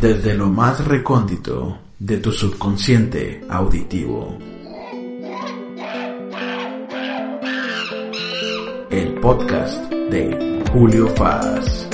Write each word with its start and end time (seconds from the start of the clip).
Desde 0.00 0.34
lo 0.34 0.48
más 0.48 0.84
recóndito 0.86 1.78
de 1.98 2.18
tu 2.18 2.32
subconsciente 2.32 3.44
auditivo. 3.48 4.38
El 8.90 9.14
podcast 9.20 9.90
de 9.90 10.62
Julio 10.72 11.08
Faz. 11.16 11.93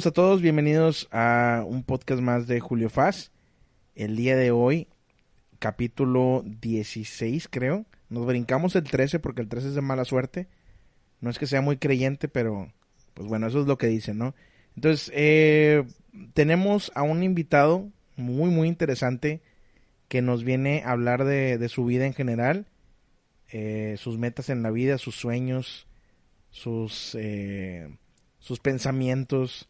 Saludos 0.00 0.12
a 0.12 0.22
todos, 0.22 0.40
bienvenidos 0.40 1.08
a 1.12 1.62
un 1.66 1.82
podcast 1.82 2.22
más 2.22 2.46
de 2.46 2.58
Julio 2.58 2.88
Faz. 2.88 3.32
El 3.94 4.16
día 4.16 4.34
de 4.34 4.50
hoy, 4.50 4.88
capítulo 5.58 6.42
16 6.46 7.48
creo. 7.50 7.84
Nos 8.08 8.24
brincamos 8.24 8.74
el 8.76 8.84
13 8.84 9.18
porque 9.18 9.42
el 9.42 9.48
13 9.50 9.68
es 9.68 9.74
de 9.74 9.82
mala 9.82 10.06
suerte. 10.06 10.48
No 11.20 11.28
es 11.28 11.38
que 11.38 11.46
sea 11.46 11.60
muy 11.60 11.76
creyente, 11.76 12.28
pero 12.28 12.72
pues 13.12 13.28
bueno, 13.28 13.46
eso 13.46 13.60
es 13.60 13.66
lo 13.66 13.76
que 13.76 13.88
dicen, 13.88 14.16
¿no? 14.16 14.34
Entonces, 14.74 15.12
eh, 15.14 15.84
tenemos 16.32 16.90
a 16.94 17.02
un 17.02 17.22
invitado 17.22 17.86
muy, 18.16 18.48
muy 18.48 18.68
interesante 18.68 19.42
que 20.08 20.22
nos 20.22 20.44
viene 20.44 20.82
a 20.82 20.92
hablar 20.92 21.24
de, 21.24 21.68
su 21.68 21.84
vida 21.84 22.06
en 22.06 22.14
general, 22.14 22.64
eh, 23.50 23.96
sus 23.98 24.16
metas 24.16 24.48
en 24.48 24.62
la 24.62 24.70
vida, 24.70 24.96
sus 24.96 25.16
sueños, 25.16 25.86
sus... 26.48 27.14
Eh, 27.20 27.90
sus 28.42 28.58
pensamientos 28.58 29.68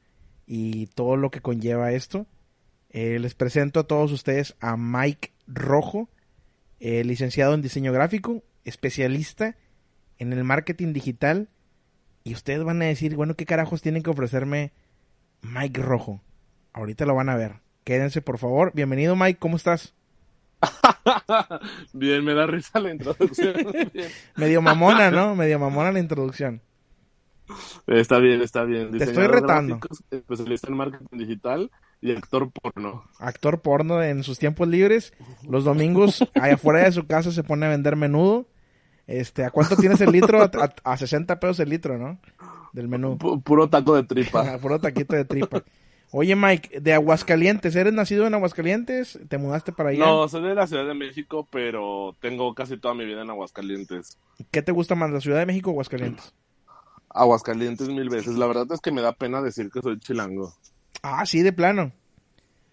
y 0.52 0.88
todo 0.88 1.16
lo 1.16 1.30
que 1.30 1.40
conlleva 1.40 1.92
esto. 1.92 2.26
Eh, 2.88 3.20
les 3.20 3.36
presento 3.36 3.78
a 3.78 3.84
todos 3.84 4.10
ustedes 4.10 4.56
a 4.58 4.76
Mike 4.76 5.30
Rojo, 5.46 6.08
eh, 6.80 7.04
licenciado 7.04 7.54
en 7.54 7.62
diseño 7.62 7.92
gráfico, 7.92 8.42
especialista 8.64 9.54
en 10.18 10.32
el 10.32 10.42
marketing 10.42 10.92
digital. 10.92 11.50
Y 12.24 12.34
ustedes 12.34 12.64
van 12.64 12.82
a 12.82 12.86
decir, 12.86 13.14
bueno, 13.14 13.36
¿qué 13.36 13.46
carajos 13.46 13.80
tienen 13.80 14.02
que 14.02 14.10
ofrecerme 14.10 14.72
Mike 15.40 15.80
Rojo? 15.80 16.20
Ahorita 16.72 17.06
lo 17.06 17.14
van 17.14 17.28
a 17.28 17.36
ver. 17.36 17.60
Quédense, 17.84 18.20
por 18.20 18.38
favor. 18.38 18.72
Bienvenido, 18.74 19.14
Mike. 19.14 19.38
¿Cómo 19.38 19.54
estás? 19.54 19.94
Bien, 21.92 22.24
me 22.24 22.34
da 22.34 22.48
risa 22.48 22.80
la 22.80 22.90
introducción. 22.90 23.54
Medio 24.34 24.60
mamona, 24.62 25.12
¿no? 25.12 25.36
Medio 25.36 25.60
mamona 25.60 25.92
la 25.92 26.00
introducción. 26.00 26.60
Está 27.86 28.18
bien, 28.18 28.40
está 28.42 28.64
bien. 28.64 28.90
Te 28.96 29.04
estoy 29.04 29.26
retando. 29.26 29.76
gráficos, 29.78 30.02
Especialista 30.10 30.68
en 30.68 30.76
marketing 30.76 31.18
digital 31.18 31.70
y 32.00 32.12
actor 32.12 32.50
porno. 32.50 33.04
Actor 33.18 33.60
porno 33.60 34.02
en 34.02 34.22
sus 34.22 34.38
tiempos 34.38 34.68
libres. 34.68 35.12
Los 35.48 35.64
domingos, 35.64 36.26
allá 36.34 36.54
afuera 36.54 36.84
de 36.84 36.92
su 36.92 37.06
casa, 37.06 37.30
se 37.32 37.42
pone 37.42 37.66
a 37.66 37.70
vender 37.70 37.96
menudo. 37.96 38.46
Este, 39.06 39.44
¿a 39.44 39.50
cuánto 39.50 39.76
tienes 39.76 40.00
el 40.00 40.12
litro? 40.12 40.40
A, 40.40 40.50
a, 40.84 40.92
a 40.92 40.96
60 40.96 41.40
pesos 41.40 41.58
el 41.60 41.68
litro, 41.68 41.98
¿no? 41.98 42.18
Del 42.72 42.86
menú. 42.86 43.18
Pu- 43.18 43.42
puro 43.42 43.68
taco 43.68 43.96
de 43.96 44.04
tripa. 44.04 44.56
Puro 44.62 44.78
taquito 44.78 45.16
de 45.16 45.24
tripa. 45.24 45.64
Oye, 46.12 46.34
Mike, 46.34 46.80
de 46.80 46.92
Aguascalientes, 46.92 47.74
¿eres 47.76 47.92
nacido 47.92 48.26
en 48.26 48.34
Aguascalientes? 48.34 49.18
¿Te 49.28 49.38
mudaste 49.38 49.70
para 49.72 49.90
allá? 49.90 50.04
No, 50.06 50.26
soy 50.28 50.42
de 50.42 50.54
la 50.56 50.66
Ciudad 50.66 50.84
de 50.86 50.94
México, 50.94 51.46
pero 51.52 52.16
tengo 52.20 52.52
casi 52.54 52.76
toda 52.78 52.94
mi 52.94 53.04
vida 53.04 53.22
en 53.22 53.30
Aguascalientes. 53.30 54.18
¿Qué 54.50 54.62
te 54.62 54.72
gusta 54.72 54.94
más, 54.96 55.10
la 55.10 55.20
Ciudad 55.20 55.38
de 55.38 55.46
México 55.46 55.70
o 55.70 55.72
Aguascalientes? 55.74 56.32
Aguascalientes 57.10 57.88
mil 57.88 58.08
veces. 58.08 58.36
La 58.36 58.46
verdad 58.46 58.66
es 58.72 58.80
que 58.80 58.92
me 58.92 59.02
da 59.02 59.12
pena 59.12 59.42
decir 59.42 59.70
que 59.70 59.80
soy 59.82 59.98
chilango. 59.98 60.54
Ah, 61.02 61.26
sí, 61.26 61.42
de 61.42 61.52
plano. 61.52 61.92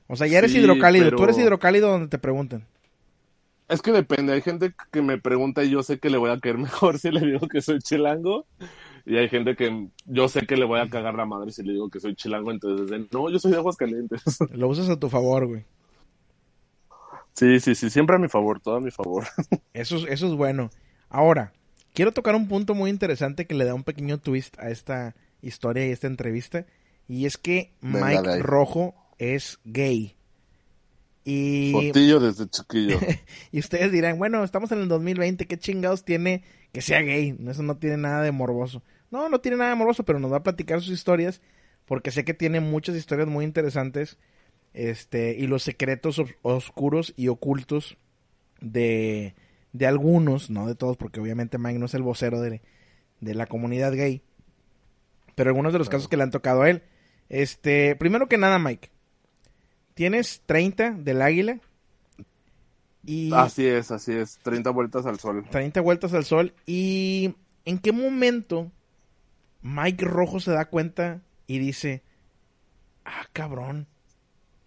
O 0.08 0.16
sea, 0.16 0.28
ya 0.28 0.38
eres 0.40 0.52
Sí, 0.52 0.60
hidrocálido. 0.60 1.06
pero- 1.06 1.18
Tú 1.18 1.24
eres 1.24 1.38
hidrocálido 1.38 1.90
donde 1.90 2.08
te 2.08 2.18
pregunten. 2.18 2.66
Es 3.68 3.82
que 3.82 3.92
depende, 3.92 4.32
hay 4.32 4.42
gente 4.42 4.74
que 4.94 5.02
me 5.02 5.18
pregunta 5.18 5.62
y 5.64 5.70
yo 5.70 5.84
sé 5.84 6.00
que 6.00 6.10
le 6.10 6.18
voy 6.18 6.30
a 6.30 6.40
caer 6.40 6.58
mejor 6.92 7.00
si 7.00 7.12
le 7.12 7.20
digo 7.26 7.48
que 7.48 7.62
soy 7.62 7.80
chilango. 7.80 8.46
Y 9.06 9.18
hay 9.18 9.28
gente 9.30 9.56
que 9.56 9.88
yo 10.06 10.28
sé 10.30 10.46
que 10.46 10.56
le 10.58 10.66
voy 10.66 10.80
a 10.80 10.90
cagar 10.90 11.16
la 11.16 11.26
madre 11.26 11.52
si 11.52 11.64
le 11.64 11.74
digo 11.74 11.90
que 11.90 12.00
soy 12.00 12.16
chilango. 12.16 12.52
Entonces, 12.52 13.02
no, 13.12 13.30
yo 13.30 13.40
soy 13.40 13.52
de 13.52 13.58
Aguascalientes. 13.58 14.22
Lo 14.54 14.68
usas 14.70 14.90
a 14.90 14.98
tu 15.00 15.10
favor, 15.10 15.48
güey. 15.48 15.66
Sí, 17.34 17.60
sí, 17.60 17.76
sí, 17.76 17.90
siempre 17.90 18.16
a 18.16 18.20
mi 18.20 18.28
favor, 18.30 18.60
todo 18.60 18.76
a 18.78 18.82
mi 18.82 18.92
favor. 18.92 19.26
Eso, 19.74 19.98
es- 19.98 20.06
eso 20.10 20.28
es 20.28 20.34
bueno. 20.34 20.70
Ahora, 21.10 21.54
quiero 21.98 22.12
tocar 22.12 22.36
un 22.36 22.48
punto 22.48 22.76
muy 22.76 22.92
interesante 22.92 23.48
que 23.48 23.56
le 23.56 23.66
da 23.66 23.74
un 23.74 23.84
pequeño 23.84 24.20
twist 24.20 24.56
a 24.60 24.70
esta 24.70 25.16
historia 25.42 25.88
y 25.88 25.90
esta 25.90 26.06
entrevista. 26.06 26.68
Y 27.08 27.26
es 27.26 27.40
que 27.40 27.74
Mike. 27.82 28.38
Rojo 28.38 28.94
es 29.18 29.58
gay. 29.66 30.16
Y, 31.26 31.72
Fotillo 31.72 32.20
desde 32.20 32.48
chiquillo. 32.48 33.00
y 33.52 33.58
ustedes 33.58 33.92
dirán, 33.92 34.20
bueno, 34.20 34.44
estamos 34.44 34.72
en 34.72 34.82
el 34.82 34.88
2020, 34.90 35.48
¿qué 35.48 35.58
chingados 35.58 36.06
tiene 36.06 36.44
que 36.72 36.84
sea 36.84 37.02
gay? 37.02 37.36
Eso 37.48 37.64
no 37.64 37.78
tiene 37.78 37.98
nada 37.98 38.22
de 38.22 38.32
morboso. 38.32 38.84
No, 39.10 39.28
no 39.28 39.42
tiene 39.42 39.58
nada 39.58 39.72
de 39.72 39.78
morboso, 39.78 40.06
pero 40.06 40.20
nos 40.20 40.32
va 40.32 40.38
a 40.38 40.44
platicar 40.44 40.82
sus 40.82 40.94
historias 40.94 41.42
porque 41.88 42.12
sé 42.12 42.24
que 42.26 42.36
tiene 42.36 42.60
muchas 42.60 42.96
historias 42.96 43.28
muy 43.28 43.44
interesantes 43.44 44.20
este 44.76 45.36
y 45.36 45.48
los 45.48 45.64
secretos 45.64 46.20
os- 46.20 46.36
oscuros 46.44 47.16
y 47.18 47.30
ocultos 47.30 47.98
de, 48.62 49.34
de 49.74 49.88
algunos, 49.88 50.50
no 50.50 50.68
de 50.68 50.76
todos, 50.76 50.98
porque 50.98 51.20
obviamente 51.20 51.58
Mike 51.58 51.80
no 51.80 51.86
es 51.86 51.94
el 51.94 52.04
vocero 52.04 52.42
de, 52.42 52.62
de 53.22 53.34
la 53.36 53.48
comunidad 53.48 53.94
gay, 53.94 54.22
pero 55.36 55.50
algunos 55.50 55.74
de 55.74 55.80
los 55.80 55.90
casos 55.90 56.08
que 56.08 56.18
le 56.18 56.24
han 56.24 56.32
tocado 56.32 56.64
a 56.64 56.70
él. 56.70 56.84
Este, 57.30 57.96
primero 57.96 58.28
que 58.28 58.38
nada, 58.38 58.60
Mike, 58.60 58.90
tienes 59.94 60.42
30 60.46 60.92
del 60.92 61.22
águila 61.22 61.60
y 63.08 63.32
Así 63.34 63.66
es, 63.66 63.90
así 63.90 64.12
es. 64.12 64.38
30 64.44 64.70
vueltas 64.72 65.06
al 65.06 65.18
sol. 65.18 65.46
30 65.50 65.80
vueltas 65.80 66.14
al 66.14 66.26
sol. 66.26 66.54
¿Y 66.66 67.36
en 67.64 67.80
qué 67.80 67.94
momento 67.94 68.70
Mike 69.62 70.04
Rojo 70.04 70.42
se 70.42 70.52
da 70.52 70.66
cuenta 70.66 71.22
y 71.48 71.58
dice, 71.58 72.04
ah, 73.06 73.26
cabrón, 73.32 73.88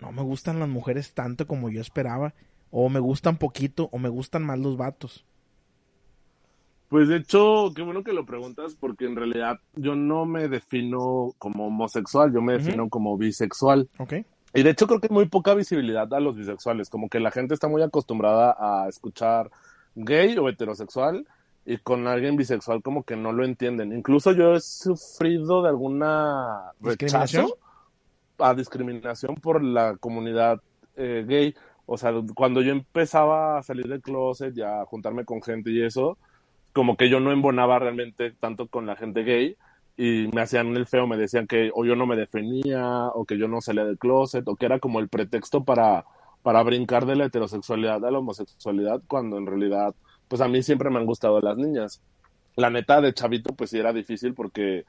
no 0.00 0.10
me 0.10 0.22
gustan 0.22 0.58
las 0.58 0.70
mujeres 0.70 1.12
tanto 1.12 1.46
como 1.46 1.68
yo 1.68 1.82
esperaba? 1.82 2.32
O 2.70 2.88
me 2.88 3.00
gustan 3.00 3.36
poquito, 3.36 3.88
o 3.92 3.98
me 3.98 4.08
gustan 4.08 4.44
más 4.44 4.58
los 4.58 4.76
vatos. 4.76 5.24
Pues 6.88 7.08
de 7.08 7.16
hecho, 7.16 7.72
qué 7.74 7.82
bueno 7.82 8.02
que 8.02 8.12
lo 8.12 8.26
preguntas 8.26 8.76
porque 8.78 9.04
en 9.04 9.14
realidad 9.14 9.60
yo 9.76 9.94
no 9.94 10.26
me 10.26 10.48
defino 10.48 11.34
como 11.38 11.68
homosexual, 11.68 12.32
yo 12.32 12.42
me 12.42 12.54
defino 12.54 12.88
como 12.88 13.16
bisexual. 13.16 13.88
¿Ok? 13.98 14.14
Y 14.54 14.62
de 14.64 14.70
hecho 14.70 14.88
creo 14.88 15.00
que 15.00 15.06
hay 15.08 15.14
muy 15.14 15.28
poca 15.28 15.54
visibilidad 15.54 16.12
a 16.12 16.18
los 16.18 16.36
bisexuales, 16.36 16.90
como 16.90 17.08
que 17.08 17.20
la 17.20 17.30
gente 17.30 17.54
está 17.54 17.68
muy 17.68 17.82
acostumbrada 17.82 18.56
a 18.58 18.88
escuchar 18.88 19.50
gay 19.94 20.36
o 20.38 20.48
heterosexual 20.48 21.26
y 21.64 21.78
con 21.78 22.08
alguien 22.08 22.36
bisexual 22.36 22.82
como 22.82 23.04
que 23.04 23.14
no 23.14 23.32
lo 23.32 23.44
entienden. 23.44 23.92
Incluso 23.92 24.32
yo 24.32 24.56
he 24.56 24.60
sufrido 24.60 25.62
de 25.62 25.68
alguna 25.68 26.72
¿Discriminación? 26.80 27.44
rechazo 27.44 27.58
a 28.38 28.54
discriminación 28.54 29.36
por 29.36 29.62
la 29.62 29.96
comunidad 29.96 30.60
eh, 30.96 31.24
gay. 31.28 31.54
O 31.92 31.98
sea, 31.98 32.12
cuando 32.36 32.62
yo 32.62 32.70
empezaba 32.70 33.58
a 33.58 33.64
salir 33.64 33.88
del 33.88 34.00
closet 34.00 34.56
y 34.56 34.62
a 34.62 34.84
juntarme 34.84 35.24
con 35.24 35.42
gente 35.42 35.72
y 35.72 35.82
eso, 35.82 36.18
como 36.72 36.96
que 36.96 37.08
yo 37.10 37.18
no 37.18 37.32
embonaba 37.32 37.80
realmente 37.80 38.30
tanto 38.30 38.68
con 38.68 38.86
la 38.86 38.94
gente 38.94 39.24
gay 39.24 39.56
y 39.96 40.28
me 40.32 40.40
hacían 40.40 40.68
el 40.76 40.86
feo, 40.86 41.08
me 41.08 41.16
decían 41.16 41.48
que 41.48 41.72
o 41.74 41.84
yo 41.84 41.96
no 41.96 42.06
me 42.06 42.14
definía 42.14 43.08
o 43.08 43.24
que 43.24 43.38
yo 43.38 43.48
no 43.48 43.60
salía 43.60 43.84
del 43.84 43.98
closet 43.98 44.46
o 44.46 44.54
que 44.54 44.66
era 44.66 44.78
como 44.78 45.00
el 45.00 45.08
pretexto 45.08 45.64
para, 45.64 46.04
para 46.42 46.62
brincar 46.62 47.06
de 47.06 47.16
la 47.16 47.24
heterosexualidad 47.24 48.04
a 48.04 48.10
la 48.12 48.20
homosexualidad 48.20 49.02
cuando 49.08 49.36
en 49.36 49.46
realidad 49.46 49.92
pues 50.28 50.40
a 50.42 50.46
mí 50.46 50.62
siempre 50.62 50.90
me 50.90 51.00
han 51.00 51.06
gustado 51.06 51.40
las 51.40 51.56
niñas. 51.56 52.00
La 52.54 52.70
neta 52.70 53.00
de 53.00 53.14
chavito 53.14 53.52
pues 53.56 53.70
sí 53.70 53.80
era 53.80 53.92
difícil 53.92 54.34
porque 54.34 54.84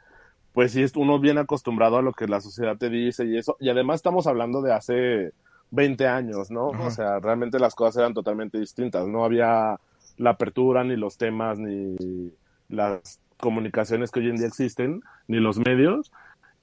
pues 0.54 0.74
sí, 0.74 0.86
uno 0.96 1.18
viene 1.20 1.40
acostumbrado 1.40 1.98
a 1.98 2.04
lo 2.04 2.14
que 2.14 2.28
la 2.28 2.42
sociedad 2.42 2.78
te 2.78 2.90
dice 2.90 3.26
y 3.26 3.38
eso. 3.38 3.58
Y 3.60 3.70
además 3.70 3.96
estamos 3.96 4.28
hablando 4.28 4.62
de 4.62 4.74
hace 4.74 5.34
20 5.72 6.08
años, 6.08 6.52
¿no? 6.52 6.68
O 6.68 6.92
sea, 6.92 7.20
realmente 7.20 7.60
las 7.60 7.76
cosas 7.76 7.98
eran 7.98 8.14
totalmente 8.14 8.60
distintas. 8.60 9.08
No 9.08 9.24
había 9.24 9.80
la 10.18 10.30
apertura, 10.32 10.84
ni 10.84 10.96
los 10.96 11.18
temas, 11.18 11.58
ni 11.60 11.96
las 12.70 13.20
comunicaciones 13.38 14.12
que 14.12 14.20
hoy 14.20 14.30
en 14.30 14.38
día 14.38 14.48
existen, 14.48 15.02
ni 15.28 15.40
los 15.40 15.58
medios. 15.58 16.12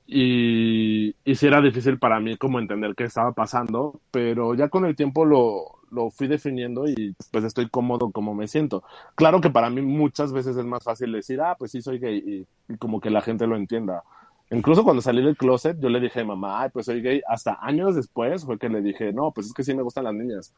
Y, 0.07 1.15
y 1.25 1.35
sí 1.35 1.47
era 1.47 1.61
difícil 1.61 1.99
para 1.99 2.21
mí 2.21 2.37
como 2.37 2.59
entender 2.59 2.95
qué 2.95 3.05
estaba 3.05 3.33
pasando, 3.33 4.01
pero 4.11 4.55
ya 4.55 4.69
con 4.69 4.87
el 4.87 4.97
tiempo 4.97 5.27
lo, 5.27 5.79
lo 5.91 6.11
fui 6.11 6.29
definiendo 6.29 6.89
y 6.89 7.15
pues 7.31 7.45
estoy 7.45 7.69
cómodo 7.69 8.11
como 8.11 8.35
me 8.35 8.49
siento. 8.49 8.83
Claro 9.15 9.41
que 9.41 9.51
para 9.51 9.71
mí 9.71 9.83
muchas 9.83 10.33
veces 10.33 10.57
es 10.57 10.65
más 10.65 10.83
fácil 10.83 11.13
decir, 11.13 11.41
ah, 11.41 11.57
pues 11.59 11.73
sí 11.73 11.83
soy 11.83 11.99
gay 11.99 12.47
y, 12.69 12.77
como 12.77 13.01
que 13.01 13.11
la 13.11 13.21
gente 13.21 13.47
lo 13.47 13.57
entienda. 13.57 14.03
Incluso 14.51 14.83
cuando 14.83 15.03
salí 15.03 15.23
del 15.23 15.37
closet, 15.37 15.79
yo 15.79 15.89
le 15.89 16.01
dije 16.01 16.21
a 16.21 16.25
mamá, 16.25 16.63
ay, 16.63 16.71
pues 16.73 16.87
soy 16.87 17.03
gay. 17.03 17.21
Hasta 17.29 17.59
años 17.61 17.95
después 17.95 18.45
fue 18.45 18.59
que 18.59 18.69
le 18.69 18.81
dije, 18.81 19.13
no, 19.13 19.31
pues 19.33 19.49
es 19.49 19.53
que 19.53 19.63
sí 19.63 19.75
me 19.75 19.83
gustan 19.83 20.05
las 20.05 20.15
niñas. 20.15 20.55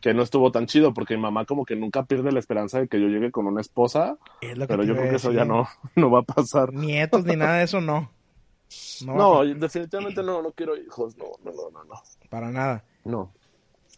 Que 0.00 0.14
no 0.14 0.22
estuvo 0.22 0.50
tan 0.50 0.66
chido 0.66 0.94
porque 0.94 1.14
mi 1.14 1.22
mamá 1.22 1.44
como 1.44 1.66
que 1.66 1.76
nunca 1.76 2.04
pierde 2.04 2.32
la 2.32 2.38
esperanza 2.38 2.80
de 2.80 2.88
que 2.88 2.98
yo 2.98 3.08
llegue 3.08 3.30
con 3.30 3.46
una 3.46 3.60
esposa. 3.60 4.16
pero 4.40 4.82
yo 4.82 4.94
creo 4.94 5.10
que 5.10 5.16
eso 5.16 5.30
ya 5.30 5.44
no, 5.44 5.68
no 5.94 6.10
va 6.10 6.20
a 6.20 6.22
pasar. 6.22 6.72
Nietos 6.72 7.24
ni 7.24 7.36
nada 7.36 7.58
de 7.58 7.64
eso, 7.64 7.80
no. 7.80 8.10
No, 9.04 9.44
definitivamente 9.44 10.22
no, 10.22 10.42
no 10.42 10.52
quiero 10.52 10.76
hijos, 10.76 11.16
no, 11.16 11.26
no, 11.44 11.52
no, 11.70 11.84
no. 11.84 11.94
Para 12.28 12.50
nada. 12.50 12.84
No, 13.04 13.32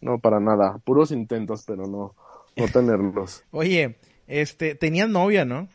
no, 0.01 0.19
para 0.19 0.39
nada. 0.39 0.77
Puros 0.83 1.11
intentos, 1.11 1.63
pero 1.65 1.87
no, 1.87 2.15
no 2.55 2.67
tenerlos. 2.73 3.43
Oye, 3.51 3.97
este, 4.27 4.75
tenías 4.75 5.09
novia, 5.09 5.45
¿no? 5.45 5.67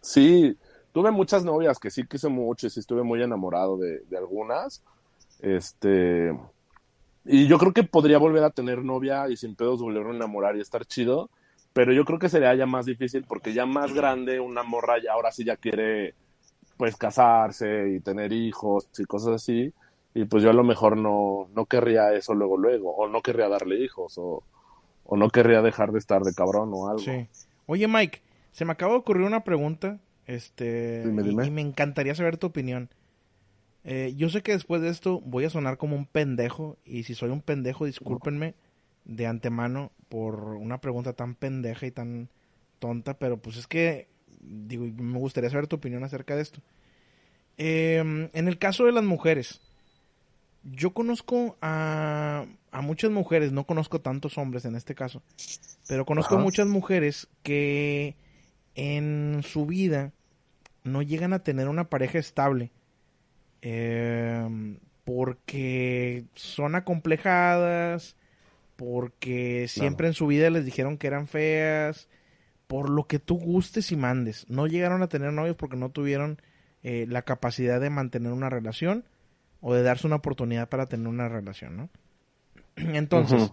Sí, 0.00 0.56
tuve 0.92 1.10
muchas 1.10 1.44
novias 1.44 1.78
que 1.78 1.90
sí 1.90 2.06
quise 2.06 2.28
mucho 2.28 2.66
y 2.66 2.70
sí 2.70 2.80
estuve 2.80 3.02
muy 3.02 3.22
enamorado 3.22 3.76
de, 3.76 4.00
de 4.00 4.16
algunas. 4.16 4.82
Este, 5.40 6.36
y 7.24 7.46
yo 7.46 7.58
creo 7.58 7.72
que 7.72 7.84
podría 7.84 8.18
volver 8.18 8.44
a 8.44 8.50
tener 8.50 8.84
novia 8.84 9.28
y 9.28 9.36
sin 9.36 9.54
pedos 9.54 9.80
volver 9.80 10.06
a 10.06 10.10
enamorar 10.10 10.56
y 10.56 10.60
estar 10.60 10.84
chido, 10.84 11.30
pero 11.72 11.92
yo 11.92 12.04
creo 12.04 12.18
que 12.18 12.28
sería 12.28 12.54
ya 12.54 12.66
más 12.66 12.86
difícil 12.86 13.24
porque 13.26 13.52
ya 13.52 13.66
más 13.66 13.92
grande 13.92 14.40
una 14.40 14.62
morra 14.62 15.02
ya 15.02 15.12
ahora 15.12 15.32
sí 15.32 15.44
ya 15.44 15.56
quiere 15.56 16.14
pues 16.76 16.96
casarse 16.96 17.90
y 17.90 18.00
tener 18.00 18.32
hijos 18.32 18.88
y 18.98 19.04
cosas 19.04 19.34
así, 19.34 19.72
y 20.14 20.24
pues 20.24 20.42
yo 20.42 20.50
a 20.50 20.54
lo 20.54 20.64
mejor 20.64 20.96
no, 20.96 21.48
no 21.54 21.66
querría 21.66 22.12
eso 22.12 22.34
luego 22.34 22.56
luego, 22.56 22.94
o 22.94 23.08
no 23.08 23.22
querría 23.22 23.48
darle 23.48 23.84
hijos, 23.84 24.18
o, 24.18 24.42
o 25.04 25.16
no 25.16 25.30
querría 25.30 25.62
dejar 25.62 25.92
de 25.92 26.00
estar 26.00 26.22
de 26.22 26.34
cabrón 26.34 26.70
o 26.74 26.88
algo. 26.88 26.98
Sí. 26.98 27.28
Oye 27.66 27.86
Mike, 27.86 28.20
se 28.50 28.64
me 28.64 28.72
acaba 28.72 28.92
de 28.92 28.98
ocurrir 28.98 29.24
una 29.24 29.44
pregunta, 29.44 30.00
este, 30.26 31.02
Y, 31.04 31.50
me 31.50 31.60
encantaría 31.60 32.14
saber 32.14 32.36
tu 32.36 32.46
opinión. 32.46 32.90
Eh, 33.84 34.14
yo 34.16 34.28
sé 34.28 34.42
que 34.42 34.52
después 34.52 34.80
de 34.80 34.88
esto 34.88 35.20
voy 35.20 35.44
a 35.44 35.50
sonar 35.50 35.76
como 35.76 35.96
un 35.96 36.06
pendejo, 36.06 36.78
y 36.84 37.02
si 37.02 37.14
soy 37.14 37.30
un 37.30 37.42
pendejo, 37.42 37.84
discúlpenme 37.84 38.54
de 39.04 39.26
antemano 39.26 39.90
por 40.08 40.54
una 40.54 40.80
pregunta 40.80 41.14
tan 41.14 41.34
pendeja 41.34 41.86
y 41.86 41.90
tan 41.90 42.28
tonta, 42.78 43.14
pero 43.14 43.38
pues 43.38 43.56
es 43.56 43.66
que, 43.66 44.08
digo, 44.40 44.86
me 44.86 45.18
gustaría 45.18 45.50
saber 45.50 45.66
tu 45.66 45.76
opinión 45.76 46.04
acerca 46.04 46.36
de 46.36 46.42
esto. 46.42 46.60
Em, 47.58 48.30
en 48.32 48.48
el 48.48 48.58
caso 48.58 48.84
de 48.84 48.92
las 48.92 49.04
mujeres, 49.04 49.60
yo 50.62 50.92
conozco 50.92 51.56
a, 51.60 52.46
a, 52.70 52.80
muchas 52.82 53.10
mujeres, 53.10 53.52
no 53.52 53.64
conozco 53.64 54.00
tantos 54.00 54.38
hombres 54.38 54.64
en 54.64 54.76
este 54.76 54.94
caso, 54.94 55.22
pero 55.88 56.06
conozco 56.06 56.38
muchas 56.38 56.68
mujeres 56.68 57.28
que 57.42 58.14
en 58.74 59.42
su 59.44 59.66
vida 59.66 60.12
no 60.84 61.02
llegan 61.02 61.32
a 61.32 61.42
tener 61.42 61.68
una 61.68 61.88
pareja 61.88 62.18
estable 62.18 62.72
Em, 63.62 64.78
porque 65.04 66.24
son 66.34 66.74
acomplejadas, 66.74 68.16
porque 68.76 69.66
siempre 69.68 70.08
en 70.08 70.14
su 70.14 70.26
vida 70.26 70.50
les 70.50 70.64
dijeron 70.64 70.98
que 70.98 71.06
eran 71.06 71.28
feas, 71.28 72.08
por 72.66 72.90
lo 72.90 73.06
que 73.06 73.20
tú 73.20 73.38
gustes 73.38 73.92
y 73.92 73.96
mandes. 73.96 74.48
No 74.48 74.66
llegaron 74.66 75.02
a 75.02 75.08
tener 75.08 75.32
novios 75.32 75.56
porque 75.56 75.76
no 75.76 75.90
tuvieron 75.90 76.42
eh, 76.82 77.06
la 77.08 77.22
capacidad 77.22 77.80
de 77.80 77.90
mantener 77.90 78.32
una 78.32 78.50
relación 78.50 79.04
o 79.60 79.74
de 79.74 79.82
darse 79.82 80.08
una 80.08 80.16
oportunidad 80.16 80.68
para 80.68 80.86
tener 80.86 81.06
una 81.06 81.28
relación, 81.28 81.76
¿no? 81.76 81.88
Entonces, 82.76 83.52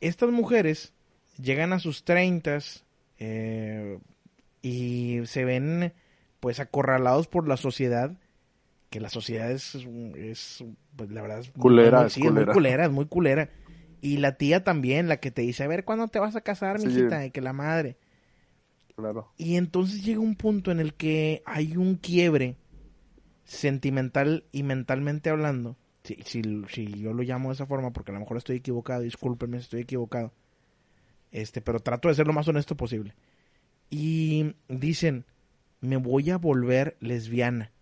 estas 0.00 0.30
mujeres 0.30 0.92
llegan 1.36 1.72
a 1.72 1.80
sus 1.80 2.04
treintas 2.04 2.84
eh, 3.18 3.98
y 4.62 5.20
se 5.26 5.44
ven 5.44 5.92
pues 6.40 6.60
acorralados 6.60 7.28
por 7.28 7.46
la 7.46 7.56
sociedad 7.56 8.16
que 8.92 9.00
la 9.00 9.08
sociedad 9.08 9.50
es, 9.50 9.74
es 10.16 10.64
pues 10.94 11.10
la 11.10 11.22
verdad 11.22 11.40
es 11.40 11.50
culera, 11.50 12.06
es, 12.06 12.18
muy 12.18 12.44
culera, 12.44 12.84
es 12.84 12.92
muy 12.92 13.06
culera. 13.06 13.48
Y 14.02 14.18
la 14.18 14.36
tía 14.36 14.64
también, 14.64 15.08
la 15.08 15.16
que 15.16 15.30
te 15.30 15.42
dice, 15.42 15.64
a 15.64 15.66
ver, 15.66 15.84
¿cuándo 15.84 16.08
te 16.08 16.18
vas 16.18 16.36
a 16.36 16.42
casar, 16.42 16.78
mi 16.78 16.86
mijita? 16.86 17.24
Y 17.24 17.30
que 17.30 17.40
la 17.40 17.54
madre. 17.54 17.96
Claro. 18.94 19.32
Y 19.38 19.56
entonces 19.56 20.04
llega 20.04 20.20
un 20.20 20.36
punto 20.36 20.70
en 20.70 20.78
el 20.78 20.92
que 20.92 21.42
hay 21.46 21.76
un 21.76 21.96
quiebre 21.96 22.58
sentimental 23.44 24.44
y 24.52 24.62
mentalmente 24.62 25.30
hablando. 25.30 25.76
Si, 26.04 26.18
si, 26.26 26.42
si 26.68 26.86
yo 27.00 27.14
lo 27.14 27.22
llamo 27.22 27.48
de 27.48 27.54
esa 27.54 27.66
forma, 27.66 27.92
porque 27.92 28.10
a 28.10 28.14
lo 28.14 28.20
mejor 28.20 28.36
estoy 28.36 28.56
equivocado, 28.56 29.00
discúlpeme 29.00 29.56
si 29.58 29.62
estoy 29.62 29.80
equivocado. 29.80 30.34
Este, 31.30 31.62
pero 31.62 31.80
trato 31.80 32.08
de 32.08 32.14
ser 32.14 32.26
lo 32.26 32.34
más 32.34 32.46
honesto 32.46 32.76
posible. 32.76 33.14
Y 33.94 34.56
dicen, 34.70 35.26
me 35.82 35.98
voy 35.98 36.30
a 36.30 36.38
volver 36.38 36.96
lesbiana. 37.00 37.72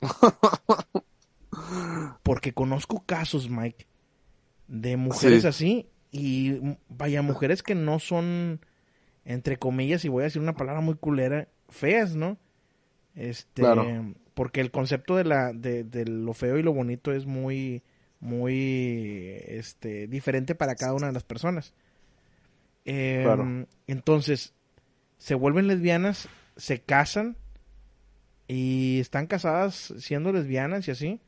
Porque 2.22 2.54
conozco 2.54 3.04
casos, 3.04 3.50
Mike, 3.50 3.86
de 4.66 4.96
mujeres 4.96 5.44
así 5.44 5.90
y 6.10 6.58
vaya, 6.88 7.20
mujeres 7.20 7.62
que 7.62 7.74
no 7.74 7.98
son, 7.98 8.60
entre 9.26 9.58
comillas, 9.58 10.06
y 10.06 10.08
voy 10.08 10.22
a 10.22 10.24
decir 10.24 10.40
una 10.40 10.54
palabra 10.54 10.80
muy 10.80 10.94
culera, 10.94 11.48
feas, 11.68 12.16
¿no? 12.16 12.38
Este, 13.14 13.62
porque 14.32 14.62
el 14.62 14.70
concepto 14.70 15.16
de 15.16 15.24
la, 15.24 15.52
de, 15.52 16.06
lo 16.06 16.32
feo 16.32 16.56
y 16.56 16.62
lo 16.62 16.72
bonito 16.72 17.12
es 17.12 17.26
muy, 17.26 17.82
muy, 18.20 19.34
este, 19.48 20.06
diferente 20.06 20.54
para 20.54 20.76
cada 20.76 20.94
una 20.94 21.08
de 21.08 21.12
las 21.12 21.24
personas. 21.24 21.74
Em, 22.86 23.66
entonces, 23.86 24.54
se 25.24 25.34
vuelven 25.34 25.68
lesbianas, 25.68 26.28
se 26.54 26.82
casan 26.82 27.38
y 28.46 29.00
están 29.00 29.26
casadas 29.26 29.94
siendo 29.96 30.30
lesbianas 30.34 30.86
y 30.86 30.90
así. 30.90 31.20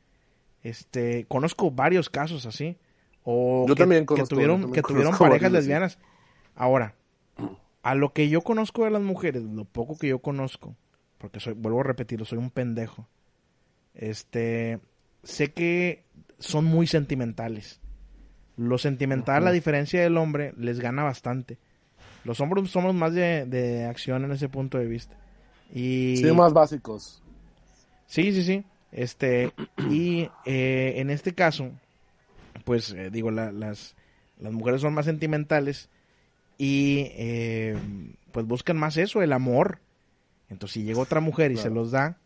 Este, 0.61 1.25
conozco 1.27 1.71
varios 1.71 2.07
casos 2.07 2.45
así. 2.45 2.77
O 3.23 3.65
que, 3.67 3.73
también 3.73 4.05
que 4.05 4.23
tuvieron, 4.25 4.71
que 4.71 4.83
tuvieron 4.83 5.17
parejas 5.17 5.51
lesbianas. 5.51 5.97
Ahora, 6.53 6.93
a 7.81 7.95
lo 7.95 8.13
que 8.13 8.29
yo 8.29 8.41
conozco 8.41 8.83
de 8.83 8.91
las 8.91 9.01
mujeres, 9.01 9.41
lo 9.41 9.65
poco 9.65 9.97
que 9.97 10.09
yo 10.09 10.19
conozco, 10.19 10.75
porque 11.17 11.39
soy, 11.39 11.53
vuelvo 11.53 11.79
a 11.79 11.85
repetirlo, 11.85 12.23
soy 12.23 12.37
un 12.37 12.51
pendejo. 12.51 13.07
Este, 13.95 14.79
sé 15.23 15.53
que 15.53 16.05
son 16.37 16.65
muy 16.65 16.85
sentimentales. 16.85 17.81
Lo 18.57 18.77
sentimental, 18.77 19.47
a 19.47 19.51
diferencia 19.51 20.03
del 20.03 20.17
hombre, 20.17 20.53
les 20.55 20.79
gana 20.79 21.01
bastante. 21.01 21.57
Los 22.23 22.41
hombres 22.41 22.69
somos 22.69 22.93
más 22.93 23.13
de, 23.13 23.45
de 23.45 23.85
acción 23.85 24.25
en 24.25 24.31
ese 24.31 24.49
punto 24.49 24.77
de 24.77 24.85
vista. 24.85 25.15
Y... 25.73 26.17
Sí, 26.17 26.31
más 26.31 26.53
básicos. 26.53 27.21
Sí, 28.07 28.31
sí, 28.31 28.43
sí. 28.43 28.63
Este, 28.91 29.51
y 29.89 30.29
eh, 30.45 30.93
en 30.97 31.09
este 31.09 31.33
caso, 31.33 31.71
pues 32.63 32.91
eh, 32.91 33.09
digo, 33.11 33.31
las, 33.31 33.53
las 33.53 34.53
mujeres 34.53 34.81
son 34.81 34.93
más 34.93 35.05
sentimentales 35.05 35.89
y 36.57 37.09
eh, 37.11 37.77
pues 38.31 38.45
buscan 38.45 38.77
más 38.77 38.97
eso, 38.97 39.21
el 39.21 39.33
amor. 39.33 39.79
Entonces, 40.49 40.75
si 40.75 40.83
llega 40.83 41.01
otra 41.01 41.19
mujer 41.19 41.51
y 41.51 41.57
se 41.57 41.69
los 41.69 41.91
da, 41.91 42.17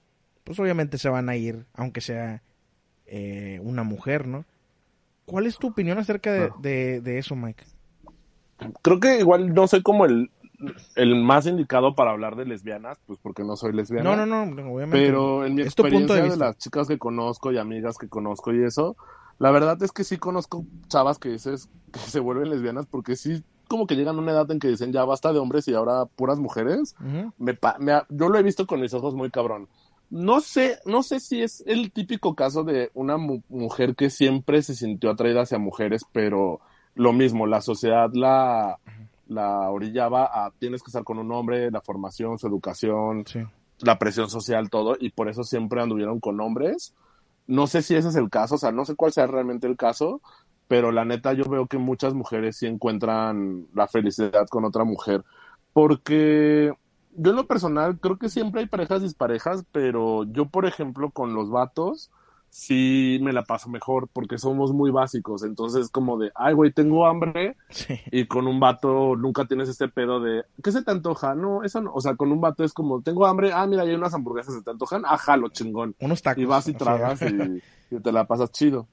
pues 0.44 0.60
obviamente 0.60 0.98
se 0.98 1.10
van 1.10 1.30
a 1.30 1.36
ir, 1.36 1.66
aunque 1.74 2.02
sea 2.02 2.44
una 3.62 3.84
mujer, 3.84 4.26
¿no? 4.26 4.46
¿Cuál 5.26 5.46
es 5.46 5.58
tu 5.58 5.68
opinión 5.68 5.98
acerca 5.98 6.32
de, 6.32 6.52
de, 6.62 7.02
de, 7.02 7.18
eso, 7.18 7.36
Mike? 7.36 7.66
Creo 8.82 9.00
que 9.00 9.20
igual 9.20 9.54
no 9.54 9.68
soy 9.68 9.82
como 9.82 10.06
el, 10.06 10.30
el 10.96 11.16
más 11.16 11.46
indicado 11.48 11.96
para 11.96 12.12
hablar 12.12 12.36
de 12.36 12.46
lesbianas, 12.46 13.00
pues 13.06 13.20
porque 13.22 13.44
no 13.44 13.56
soy 13.56 13.74
lesbiana. 13.74 14.16
No, 14.16 14.26
no, 14.26 14.46
no, 14.46 14.74
obviamente. 14.74 15.06
Pero 15.06 15.46
en 15.46 15.56
mi 15.56 15.62
experiencia 15.62 16.16
de, 16.16 16.38
las 16.38 16.58
chicas 16.58 16.88
que 16.88 16.98
conozco 16.98 17.52
y 17.52 17.58
amigas 17.58 17.98
que 17.98 18.08
conozco 18.08 18.54
y 18.54 18.64
eso, 18.64 18.96
la 19.40 19.52
verdad 19.52 19.82
es 19.82 19.92
que 19.92 20.04
sí 20.04 20.18
conozco 20.18 20.66
chavas 20.88 21.18
que 21.18 21.30
dices 21.30 21.70
que 21.92 22.00
se 22.00 22.20
vuelven 22.20 22.50
lesbianas 22.50 22.86
porque 22.86 23.16
sí 23.16 23.44
como 23.68 23.88
que 23.88 23.96
llegan 23.96 24.18
a 24.18 24.20
una 24.20 24.34
edad 24.34 24.52
en 24.52 24.60
que 24.60 24.68
dicen 24.68 24.92
ya 24.92 25.06
basta 25.06 25.32
de 25.32 25.40
hombres 25.40 25.68
y 25.68 25.74
ahora 25.74 26.06
puras 26.06 26.40
mujeres. 26.40 26.96
me, 27.38 27.58
yo 28.10 28.30
lo 28.30 28.38
he 28.38 28.44
visto 28.44 28.68
con 28.68 28.82
mis 28.82 28.94
ojos 28.94 29.16
muy 29.16 29.32
cabrón. 29.32 29.70
No 30.10 30.42
sé, 30.42 30.78
no 30.86 31.04
sé 31.04 31.22
si 31.22 31.42
es 31.42 31.64
el 31.66 31.94
típico 31.94 32.36
caso 32.36 32.66
de 32.66 32.92
una 32.94 33.16
mujer 33.16 33.96
que 33.96 34.10
siempre 34.10 34.62
se 34.62 34.76
sintió 34.76 35.10
atraída 35.10 35.44
hacia 35.44 35.58
mujeres, 35.58 36.02
pero 36.12 36.60
lo 36.96 37.14
mismo, 37.14 37.48
la 37.48 37.62
sociedad 37.62 38.10
la, 38.14 38.78
la 39.28 39.70
orillaba 39.70 40.26
a 40.26 40.52
tienes 40.52 40.84
que 40.84 40.90
estar 40.90 41.04
con 41.04 41.20
un 41.20 41.32
hombre, 41.32 41.72
la 41.72 41.82
formación, 41.82 42.38
su 42.38 42.48
educación, 42.48 43.24
la 43.80 43.98
presión 43.98 44.30
social, 44.30 44.70
todo, 44.70 44.96
y 45.00 45.10
por 45.12 45.30
eso 45.30 45.44
siempre 45.44 45.82
anduvieron 45.82 46.20
con 46.20 46.40
hombres. 46.42 46.94
No 47.48 47.68
sé 47.68 47.82
si 47.82 47.96
ese 47.96 48.10
es 48.10 48.16
el 48.16 48.30
caso, 48.30 48.56
o 48.56 48.58
sea, 48.58 48.72
no 48.72 48.86
sé 48.86 48.96
cuál 48.96 49.12
sea 49.12 49.28
realmente 49.28 49.68
el 49.68 49.78
caso, 49.78 50.22
pero 50.68 50.92
la 50.92 51.06
neta 51.06 51.34
yo 51.34 51.46
veo 51.46 51.68
que 51.68 51.78
muchas 51.78 52.14
mujeres 52.14 52.58
sí 52.58 52.68
encuentran 52.68 53.68
la 53.74 53.88
felicidad 53.88 54.48
con 54.50 54.66
otra 54.66 54.84
mujer, 54.84 55.24
porque 55.74 56.72
yo 57.16 57.32
en 57.32 57.36
lo 57.36 57.48
personal 57.48 58.00
creo 58.00 58.18
que 58.18 58.30
siempre 58.30 58.62
hay 58.62 58.68
parejas 58.68 59.02
disparejas, 59.02 59.66
pero 59.72 60.24
yo 60.26 60.46
por 60.46 60.66
ejemplo 60.66 61.10
con 61.12 61.34
los 61.34 61.50
vatos, 61.50 62.12
sí 62.52 63.18
me 63.22 63.32
la 63.32 63.44
paso 63.44 63.70
mejor 63.70 64.10
porque 64.12 64.38
somos 64.38 64.74
muy 64.74 64.92
básicos. 64.92 65.44
Entonces, 65.44 65.90
como 65.90 66.20
de, 66.20 66.32
ay, 66.36 66.54
güey, 66.54 66.72
tengo 66.72 67.08
hambre. 67.08 67.56
Y 68.12 68.28
con 68.28 68.46
un 68.46 68.60
vato 68.60 69.16
nunca 69.16 69.46
tienes 69.46 69.70
este 69.70 69.88
pedo 69.88 70.20
de, 70.20 70.44
¿qué 70.62 70.72
se 70.72 70.84
te 70.84 70.92
antoja? 70.92 71.34
No, 71.34 71.64
eso 71.64 71.82
no. 71.82 71.94
O 71.94 72.02
sea, 72.02 72.16
con 72.16 72.32
un 72.32 72.42
vato 72.42 72.64
es 72.64 72.74
como, 72.74 73.02
tengo 73.02 73.26
hambre. 73.26 73.52
Ah, 73.54 73.66
mira, 73.66 73.84
hay 73.84 73.94
unas 73.94 74.14
hamburguesas, 74.14 74.54
¿se 74.54 74.62
te 74.62 74.70
antojan? 74.70 75.04
Ajá, 75.06 75.38
lo 75.38 75.50
chingón. 75.50 75.96
Unos 76.00 76.22
tacos. 76.22 76.44
Y 76.44 76.46
vas 76.46 76.68
y 76.68 76.74
tragas 76.74 77.22
y, 77.22 77.62
y, 77.96 78.00
te 78.00 78.12
la 78.12 78.26
pasas 78.26 78.52
chido. 78.52 78.88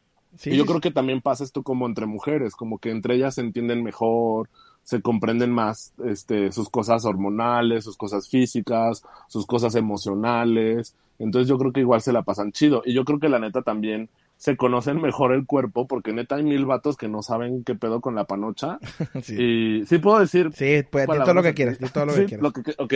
y 0.45 0.57
yo 0.57 0.65
creo 0.65 0.81
que 0.81 0.93
también 0.93 1.21
pasa 1.21 1.43
esto 1.43 1.65
como 1.65 1.87
entre 1.87 2.07
mujeres, 2.07 2.55
como 2.55 2.79
que 2.79 2.91
entre 2.91 3.17
ellas 3.17 3.35
se 3.35 3.41
entienden 3.41 3.83
mejor, 3.83 4.49
se 4.89 5.03
comprenden 5.03 5.53
más 5.53 5.93
este, 6.07 6.51
sus 6.51 6.71
cosas 6.71 7.05
hormonales, 7.05 7.85
sus 7.85 7.99
cosas 7.99 8.27
físicas, 8.27 9.03
sus 9.27 9.45
cosas 9.45 9.75
emocionales. 9.75 10.95
Entonces 11.19 11.47
yo 11.47 11.59
creo 11.59 11.75
que 11.75 11.81
igual 11.81 12.01
se 12.01 12.11
la 12.11 12.23
pasan 12.23 12.53
chido. 12.53 12.81
Y 12.87 12.95
yo 12.95 13.05
creo 13.05 13.21
que 13.21 13.29
la 13.29 13.39
neta 13.39 13.61
también 13.61 14.09
se 14.39 14.57
conocen 14.57 15.03
mejor 15.03 15.35
el 15.35 15.45
cuerpo, 15.45 15.87
porque 15.87 16.15
neta 16.15 16.37
hay 16.37 16.43
mil 16.43 16.65
vatos 16.65 16.97
que 16.97 17.07
no 17.07 17.23
saben 17.23 17.65
qué 17.65 17.75
pedo 17.75 18.01
con 18.01 18.15
la 18.15 18.25
panocha. 18.25 18.79
sí. 19.23 19.37
Y 19.39 19.85
sí 19.85 19.99
puedo 19.99 20.21
decir. 20.21 20.53
Sí, 20.55 20.83
pues 20.91 21.07
di 21.07 21.19
todo 21.19 21.35
lo 21.35 21.43
que 21.43 21.53
quieras, 21.53 21.79
di 21.79 21.91
todo 21.91 22.07
lo 22.07 22.15
que 22.15 22.25
quieras. 22.25 22.43
Lo 22.43 22.53
que, 22.55 22.75
ok. 22.79 22.95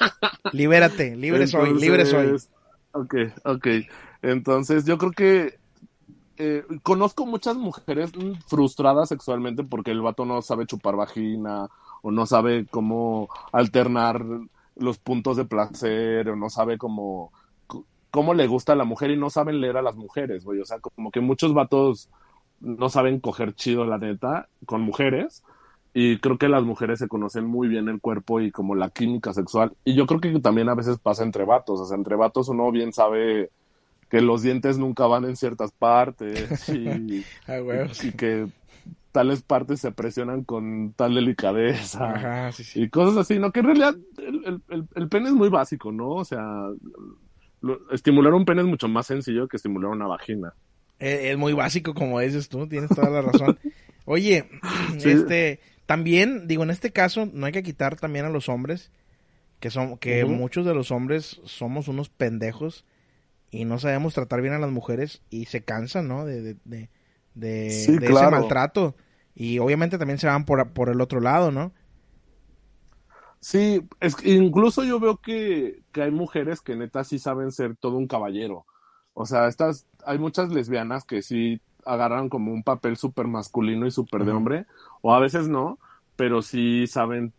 Libérate, 0.54 1.14
libre 1.14 1.46
soy, 1.46 1.78
libre 1.78 2.06
soy. 2.06 2.38
Ok, 2.92 3.16
ok. 3.44 3.66
Entonces 4.22 4.86
yo 4.86 4.96
creo 4.96 5.10
que 5.10 5.58
eh, 6.36 6.64
conozco 6.82 7.26
muchas 7.26 7.56
mujeres 7.56 8.12
frustradas 8.46 9.08
sexualmente 9.08 9.64
porque 9.64 9.90
el 9.90 10.02
vato 10.02 10.24
no 10.24 10.42
sabe 10.42 10.66
chupar 10.66 10.96
vagina 10.96 11.68
o 12.02 12.10
no 12.10 12.26
sabe 12.26 12.66
cómo 12.70 13.28
alternar 13.52 14.24
los 14.76 14.98
puntos 14.98 15.36
de 15.36 15.44
placer 15.44 16.28
o 16.28 16.36
no 16.36 16.50
sabe 16.50 16.78
cómo 16.78 17.32
cómo 18.14 18.32
le 18.32 18.46
gusta 18.46 18.74
a 18.74 18.76
la 18.76 18.84
mujer 18.84 19.10
y 19.10 19.16
no 19.16 19.28
saben 19.28 19.60
leer 19.60 19.76
a 19.76 19.82
las 19.82 19.96
mujeres, 19.96 20.44
güey. 20.44 20.60
O 20.60 20.64
sea, 20.64 20.78
como 20.78 21.10
que 21.10 21.20
muchos 21.20 21.52
vatos 21.52 22.08
no 22.60 22.88
saben 22.88 23.18
coger 23.18 23.56
chido, 23.56 23.84
la 23.86 23.98
neta, 23.98 24.48
con 24.66 24.82
mujeres. 24.82 25.42
Y 25.92 26.18
creo 26.18 26.38
que 26.38 26.48
las 26.48 26.62
mujeres 26.62 27.00
se 27.00 27.08
conocen 27.08 27.44
muy 27.44 27.66
bien 27.66 27.88
el 27.88 28.00
cuerpo 28.00 28.40
y 28.40 28.52
como 28.52 28.76
la 28.76 28.90
química 28.90 29.32
sexual. 29.32 29.72
Y 29.84 29.96
yo 29.96 30.06
creo 30.06 30.20
que 30.20 30.38
también 30.38 30.68
a 30.68 30.76
veces 30.76 30.98
pasa 31.00 31.24
entre 31.24 31.44
vatos. 31.44 31.80
O 31.80 31.86
sea, 31.86 31.96
entre 31.96 32.14
vatos 32.14 32.48
uno 32.48 32.70
bien 32.70 32.92
sabe 32.92 33.50
que 34.14 34.20
los 34.20 34.42
dientes 34.42 34.78
nunca 34.78 35.08
van 35.08 35.24
en 35.24 35.34
ciertas 35.34 35.72
partes 35.72 36.68
y, 36.68 37.24
ah, 37.48 37.58
que 38.16 38.46
tales 39.10 39.42
partes 39.42 39.80
se 39.80 39.90
presionan 39.90 40.44
con 40.44 40.92
tal 40.92 41.16
delicadeza 41.16 42.12
Ajá, 42.12 42.52
sí, 42.52 42.62
sí. 42.62 42.82
y 42.82 42.88
cosas 42.90 43.16
así, 43.16 43.40
¿no? 43.40 43.50
Que 43.50 43.58
en 43.58 43.66
realidad 43.66 43.96
el, 44.18 44.62
el, 44.68 44.86
el, 44.94 45.08
pene 45.08 45.30
es 45.30 45.34
muy 45.34 45.48
básico, 45.48 45.90
¿no? 45.90 46.10
O 46.10 46.24
sea, 46.24 46.44
lo, 47.60 47.90
estimular 47.90 48.32
un 48.34 48.44
pene 48.44 48.60
es 48.60 48.68
mucho 48.68 48.86
más 48.86 49.08
sencillo 49.08 49.48
que 49.48 49.56
estimular 49.56 49.90
una 49.90 50.06
vagina. 50.06 50.54
Es, 51.00 51.32
es 51.32 51.36
muy 51.36 51.52
básico, 51.52 51.92
como 51.92 52.20
dices 52.20 52.48
tú, 52.48 52.68
tienes 52.68 52.90
toda 52.90 53.10
la 53.10 53.22
razón. 53.22 53.58
Oye, 54.04 54.48
sí. 54.98 55.10
este, 55.10 55.58
también, 55.86 56.46
digo, 56.46 56.62
en 56.62 56.70
este 56.70 56.92
caso, 56.92 57.28
no 57.32 57.46
hay 57.46 57.52
que 57.52 57.64
quitar 57.64 57.96
también 57.96 58.26
a 58.26 58.30
los 58.30 58.48
hombres, 58.48 58.92
que 59.58 59.70
son, 59.70 59.98
que 59.98 60.22
uh 60.22 60.28
-huh. 60.28 60.36
muchos 60.36 60.64
de 60.64 60.72
los 60.72 60.92
hombres 60.92 61.40
somos 61.46 61.88
unos 61.88 62.10
pendejos 62.10 62.84
y 63.54 63.64
no 63.64 63.78
sabemos 63.78 64.14
tratar 64.14 64.42
bien 64.42 64.54
a 64.54 64.58
las 64.58 64.72
mujeres 64.72 65.22
y 65.30 65.44
se 65.44 65.62
cansan, 65.62 66.08
¿no? 66.08 66.24
De, 66.24 66.42
de, 66.42 66.56
de, 66.64 66.90
de, 67.34 67.70
sí, 67.70 67.92
de 67.98 68.08
claro. 68.08 68.28
ese 68.28 68.36
maltrato. 68.40 68.96
Y 69.36 69.60
obviamente 69.60 69.96
también 69.96 70.18
se 70.18 70.26
van 70.26 70.44
por, 70.44 70.72
por 70.72 70.88
el 70.88 71.00
otro 71.00 71.20
lado, 71.20 71.52
¿no? 71.52 71.72
Sí, 73.38 73.86
es 74.00 74.16
que 74.16 74.30
incluso 74.30 74.82
yo 74.82 74.98
veo 74.98 75.18
que, 75.18 75.82
que 75.92 76.02
hay 76.02 76.10
mujeres 76.10 76.62
que 76.62 76.74
neta 76.74 77.04
sí 77.04 77.20
saben 77.20 77.52
ser 77.52 77.76
todo 77.76 77.96
un 77.96 78.08
caballero. 78.08 78.66
O 79.12 79.24
sea, 79.24 79.46
estas, 79.46 79.86
hay 80.04 80.18
muchas 80.18 80.48
lesbianas 80.50 81.04
que 81.04 81.22
sí 81.22 81.60
agarran 81.84 82.28
como 82.28 82.52
un 82.52 82.64
papel 82.64 82.96
súper 82.96 83.28
masculino 83.28 83.86
y 83.86 83.92
súper 83.92 84.22
uh 84.22 84.24
-huh. 84.24 84.26
de 84.26 84.32
hombre, 84.32 84.66
o 85.00 85.14
a 85.14 85.20
veces 85.20 85.46
no, 85.46 85.78
pero 86.16 86.42
sí 86.42 86.86
saben 86.88 87.32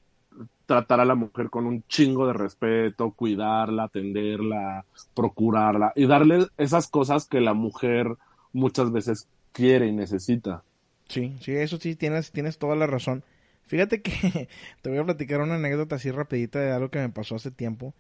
tratar 0.66 1.00
a 1.00 1.06
la 1.06 1.16
mujer 1.16 1.50
con 1.50 1.66
un 1.66 1.84
chingo 1.88 2.28
de 2.28 2.34
respeto, 2.34 3.12
cuidarla, 3.12 3.84
atenderla, 3.84 4.86
procurarla 5.14 5.94
y 5.96 6.08
darle 6.08 6.48
esas 6.58 6.88
cosas 6.88 7.28
que 7.28 7.42
la 7.42 7.54
mujer 7.54 8.16
muchas 8.54 8.92
veces 8.92 9.28
quiere 9.52 9.88
y 9.88 9.92
necesita. 9.92 10.64
Sí, 11.08 11.36
sí, 11.40 11.54
eso 11.56 11.78
sí, 11.78 11.96
tienes, 11.96 12.32
tienes 12.32 12.58
toda 12.58 12.76
la 12.76 12.88
razón. 12.88 13.24
Fíjate 13.68 14.02
que 14.02 14.48
te 14.82 14.90
voy 14.90 15.00
a 15.00 15.04
platicar 15.04 15.42
una 15.42 15.56
anécdota 15.56 15.96
así 15.96 16.12
rapidita 16.12 16.60
de 16.60 16.72
algo 16.72 16.90
que 16.90 17.00
me 17.00 17.10
pasó 17.10 17.36
hace 17.36 17.52
tiempo. 17.52 17.94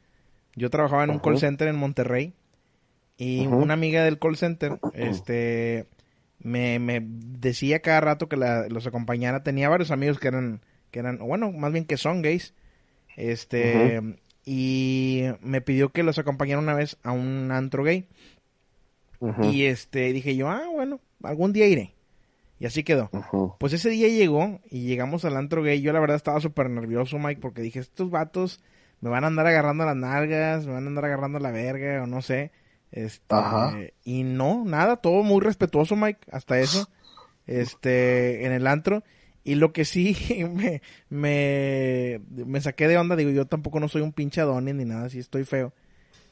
Yo 0.55 0.69
trabajaba 0.69 1.03
en 1.03 1.09
un 1.09 1.19
call 1.19 1.37
center 1.37 1.67
en 1.67 1.75
Monterrey 1.75 2.33
y 3.17 3.45
una 3.47 3.73
amiga 3.73 4.03
del 4.03 4.19
call 4.19 4.37
center, 4.37 4.79
este, 4.93 5.87
me, 6.39 6.79
me 6.79 7.01
decía 7.03 7.81
cada 7.81 8.01
rato 8.01 8.27
que 8.27 8.37
la, 8.37 8.67
los 8.69 8.87
acompañara. 8.87 9.43
Tenía 9.43 9.69
varios 9.69 9.91
amigos 9.91 10.19
que 10.19 10.27
eran, 10.27 10.61
que 10.95 10.99
eran, 10.99 11.17
bueno, 11.17 11.51
más 11.51 11.73
bien 11.73 11.83
que 11.83 11.97
son 11.97 12.21
gays. 12.21 12.53
Este, 13.17 13.99
uh 13.99 14.01
-huh. 14.01 14.17
y 14.45 15.23
me 15.41 15.59
pidió 15.59 15.89
que 15.89 16.03
los 16.03 16.17
acompañara 16.19 16.61
una 16.61 16.73
vez 16.73 16.97
a 17.03 17.11
un 17.11 17.51
antro 17.51 17.83
gay. 17.83 18.07
Y 19.43 19.65
este, 19.65 20.13
dije 20.13 20.37
yo, 20.37 20.47
ah, 20.47 20.63
bueno, 20.71 21.01
algún 21.21 21.51
día 21.51 21.67
iré. 21.67 21.95
Y 22.59 22.65
así 22.65 22.85
quedó. 22.85 23.09
Uh 23.11 23.17
-huh. 23.17 23.55
Pues 23.59 23.73
ese 23.73 23.89
día 23.89 24.07
llegó 24.07 24.61
y 24.69 24.85
llegamos 24.85 25.25
al 25.25 25.35
antro 25.35 25.63
gay. 25.63 25.81
Yo 25.81 25.91
la 25.91 25.99
verdad 25.99 26.15
estaba 26.15 26.39
súper 26.39 26.69
nervioso, 26.69 27.19
Mike, 27.19 27.41
porque 27.41 27.61
dije, 27.61 27.79
estos 27.79 28.09
vatos 28.09 28.63
me 29.01 29.09
van 29.09 29.25
a 29.25 29.27
andar 29.27 29.47
agarrando 29.47 29.83
las 29.83 29.97
nalgas, 29.97 30.65
me 30.65 30.71
van 30.71 30.85
a 30.85 30.87
andar 30.87 31.03
agarrando 31.03 31.39
la 31.39 31.51
verga 31.51 32.03
o 32.03 32.07
no 32.07 32.21
sé. 32.21 32.53
Este, 32.93 33.93
y 34.05 34.23
no, 34.23 34.63
nada, 34.63 34.95
todo 34.95 35.23
muy 35.23 35.41
respetuoso, 35.41 35.97
Mike, 35.97 36.21
hasta 36.31 36.57
eso. 36.57 36.87
Este, 37.47 38.45
en 38.47 38.53
el 38.53 38.65
antro. 38.65 39.03
Y 39.45 39.55
lo 39.55 39.71
que 39.71 39.85
sí 39.85 40.17
me, 40.53 40.81
me, 41.09 42.19
me 42.29 42.59
saqué 42.59 42.89
de 42.89 42.97
onda, 42.97 43.15
digo, 43.15 43.29
yo 43.29 43.45
tampoco 43.45 43.79
no 43.79 43.87
soy 43.87 44.01
un 44.01 44.11
pinche 44.11 44.41
Adonis 44.41 44.75
ni 44.75 44.83
nada, 44.83 45.05
así 45.05 45.19
estoy 45.19 45.45
feo. 45.45 45.71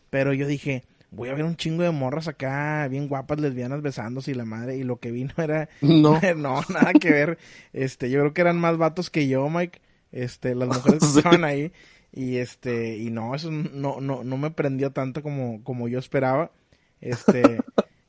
Pero 0.10 0.34
yo 0.34 0.48
dije, 0.48 0.84
voy 1.12 1.30
a 1.30 1.34
ver 1.34 1.46
un 1.46 1.56
chingo 1.56 1.84
de 1.84 1.92
morras 1.92 2.28
acá, 2.28 2.88
bien 2.90 3.08
guapas, 3.08 3.40
lesbianas 3.40 3.82
besándose 3.82 4.32
y 4.32 4.34
la 4.34 4.46
madre, 4.46 4.78
y 4.78 4.84
lo 4.84 5.00
que 5.00 5.12
vino 5.12 5.34
era, 5.38 5.70
no, 5.82 6.20
no 6.36 6.62
nada 6.70 6.94
que 7.00 7.12
ver, 7.12 7.38
este, 7.72 8.10
yo 8.10 8.20
creo 8.20 8.34
que 8.34 8.42
eran 8.42 8.58
más 8.58 8.78
vatos 8.78 9.10
que 9.10 9.28
yo, 9.28 9.48
Mike, 9.50 9.80
este, 10.12 10.56
las 10.56 10.68
mujeres 10.68 11.00
que 11.00 11.06
estaban 11.18 11.44
ahí, 11.44 11.72
y 12.12 12.38
este, 12.38 12.98
y 12.98 13.10
no, 13.10 13.36
eso 13.36 13.52
no, 13.52 14.02
no, 14.02 14.24
no 14.24 14.38
me 14.38 14.52
prendió 14.52 14.92
tanto 14.92 15.22
como, 15.22 15.64
como 15.64 15.88
yo 15.88 16.00
esperaba, 16.00 16.52
este, 17.00 17.60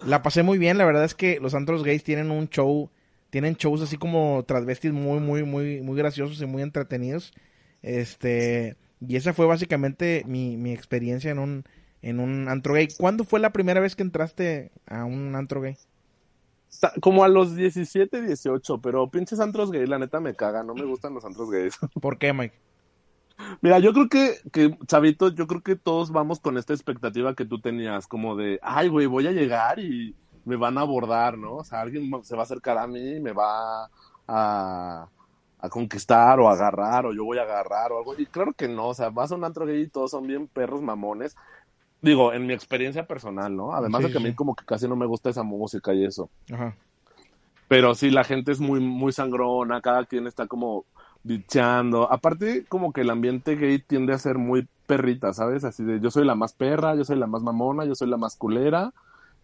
la 0.05 0.23
pasé 0.23 0.43
muy 0.43 0.59
bien, 0.59 0.79
la 0.79 0.85
verdad 0.87 1.05
es 1.05 1.15
que 1.15 1.41
los 1.41 1.55
antros 1.55 1.85
gays 1.85 2.05
tienen 2.05 2.31
un 2.31 2.49
show, 2.49 2.91
tienen 3.35 3.57
shows 3.57 3.83
así 3.83 3.97
como 3.97 4.45
transvestis 4.47 4.93
muy, 4.93 5.19
muy, 5.19 5.43
muy, 5.43 5.81
muy 5.81 5.97
graciosos 5.97 6.41
y 6.41 6.47
muy 6.47 6.63
entretenidos, 6.63 7.33
este, 7.83 8.77
y 9.01 9.17
esa 9.17 9.35
fue 9.35 9.45
básicamente 9.45 10.23
mi, 10.25 10.57
mi 10.57 10.73
experiencia 10.73 11.33
en 11.33 11.41
un, 11.41 11.65
en 12.01 12.21
un 12.21 12.49
antro 12.49 12.75
gay. 12.75 12.87
¿Cuándo 12.97 13.25
fue 13.25 13.41
la 13.41 13.51
primera 13.51 13.81
vez 13.81 13.97
que 13.97 14.05
entraste 14.05 14.71
a 14.87 15.05
un 15.05 15.35
antro 15.35 15.61
gay? 15.63 15.77
Como 17.01 17.25
a 17.25 17.29
los 17.29 17.57
17, 17.57 18.23
18, 18.23 18.81
pero 18.81 19.11
pinches 19.11 19.41
antros 19.41 19.73
gay, 19.73 19.85
la 19.85 19.99
neta 19.99 20.21
me 20.21 20.37
caga, 20.37 20.63
no 20.63 20.77
me 20.77 20.85
gustan 20.85 21.15
los 21.15 21.25
antros 21.25 21.51
gays. 21.51 21.77
¿Por 22.01 22.19
qué, 22.19 22.33
Mike? 22.33 22.55
Mira, 23.63 23.81
yo 23.81 23.93
creo 23.93 24.09
que, 24.09 24.37
que, 24.53 24.79
Chavito, 24.87 25.35
yo 25.35 25.49
creo 25.49 25.61
que 25.61 25.75
todos 25.75 26.13
vamos 26.13 26.39
con 26.39 26.57
esta 26.57 26.73
expectativa 26.73 27.35
que 27.35 27.45
tú 27.45 27.61
tenías, 27.61 28.07
como 28.07 28.37
de, 28.37 28.61
ay, 28.63 28.87
güey, 28.87 29.07
voy 29.07 29.27
a 29.27 29.33
llegar 29.33 29.81
y 29.81 30.15
me 30.45 30.57
van 30.57 30.79
a 30.79 30.83
abordar, 30.83 31.39
¿no? 31.39 31.57
O 31.57 31.65
sea, 31.65 31.81
alguien 31.81 32.11
se 32.23 32.35
va 32.35 32.43
a 32.43 32.45
acercar 32.45 32.79
a 32.79 32.87
mí 32.87 33.17
y 33.17 33.21
me 33.21 33.33
va 33.33 33.89
a, 34.29 35.09
a 35.59 35.69
conquistar 35.69 36.41
o 36.41 36.49
a 36.49 36.53
agarrar, 36.53 37.07
o 37.07 37.13
yo 37.13 37.25
voy 37.25 37.39
a 37.39 37.43
agarrar 37.43 37.93
o 37.93 37.99
algo. 37.99 38.15
Y 38.19 38.27
claro 38.27 38.53
que 38.53 38.69
no, 38.69 38.89
o 38.89 38.95
sea, 38.95 39.11
vas 39.11 39.33
a 39.33 39.35
un 39.35 39.45
antro 39.45 39.67
gay 39.67 39.83
y 39.83 39.89
todos 39.89 40.11
son 40.11 40.27
bien 40.27 40.47
perros 40.49 40.83
mamones 40.83 41.37
digo, 42.05 42.33
en 42.33 42.47
mi 42.47 42.53
experiencia 42.53 43.07
personal, 43.07 43.57
¿no? 43.57 43.75
Además 43.75 44.03
sí, 44.03 44.09
de 44.09 44.13
que 44.13 44.19
sí. 44.19 44.25
a 44.25 44.29
mí 44.29 44.35
como 44.35 44.55
que 44.55 44.65
casi 44.65 44.87
no 44.87 44.95
me 44.95 45.07
gusta 45.07 45.31
esa 45.31 45.43
música 45.43 45.95
y 45.95 46.05
eso. 46.05 46.29
Ajá. 46.53 46.77
Pero 47.67 47.95
sí, 47.95 48.11
la 48.11 48.25
gente 48.25 48.53
es 48.53 48.61
muy, 48.61 48.79
muy 48.79 49.11
sangrona, 49.11 49.81
cada 49.81 50.05
quien 50.05 50.27
está 50.27 50.47
como 50.47 50.85
bicheando. 51.23 52.13
Aparte, 52.13 52.67
como 52.69 52.93
que 52.93 53.01
el 53.01 53.11
ambiente 53.11 53.57
gay 53.57 53.79
tiende 53.79 54.13
a 54.13 54.19
ser 54.19 54.37
muy 54.37 54.69
perrita, 54.87 55.33
¿sabes? 55.33 55.65
Así 55.65 55.83
de 55.83 55.99
yo 55.99 56.11
soy 56.11 56.27
la 56.27 56.35
más 56.35 56.53
perra, 56.53 56.95
yo 56.95 57.05
soy 57.05 57.17
la 57.17 57.27
más 57.27 57.43
mamona, 57.43 57.87
yo 57.87 57.95
soy 57.95 58.09
la 58.09 58.19
más 58.19 58.37
culera. 58.37 58.93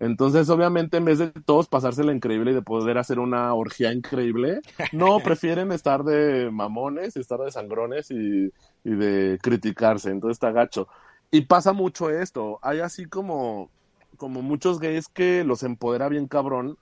Entonces, 0.01 0.49
obviamente, 0.49 0.97
en 0.97 1.05
vez 1.05 1.19
de 1.19 1.29
todos 1.29 1.69
pasársela 1.69 2.13
increíble 2.13 2.53
y 2.53 2.55
de 2.55 2.63
poder 2.63 2.97
hacer 2.97 3.19
una 3.19 3.53
orgía 3.55 3.93
increíble, 3.93 4.63
no, 4.93 5.21
prefieren 5.21 5.73
estar 5.73 6.05
de 6.05 6.51
mamones, 6.51 7.17
estar 7.17 7.39
de 7.39 7.53
sangrones 7.53 8.11
y, 8.11 8.51
y 8.83 8.91
de 8.91 9.39
criticarse. 9.43 10.11
Entonces 10.11 10.37
está 10.37 10.53
gacho. 10.53 10.89
y 11.31 11.43
pasa 11.43 11.75
mucho 11.75 12.11
esto. 12.11 12.59
Hay 12.63 12.81
así 12.81 13.05
como, 13.05 13.71
como 14.17 14.41
muchos 14.43 14.81
gays 14.81 15.07
que 15.09 15.45
los 15.45 15.63
empodera 15.63 16.09
bien 16.09 16.29
cabrón, 16.29 16.79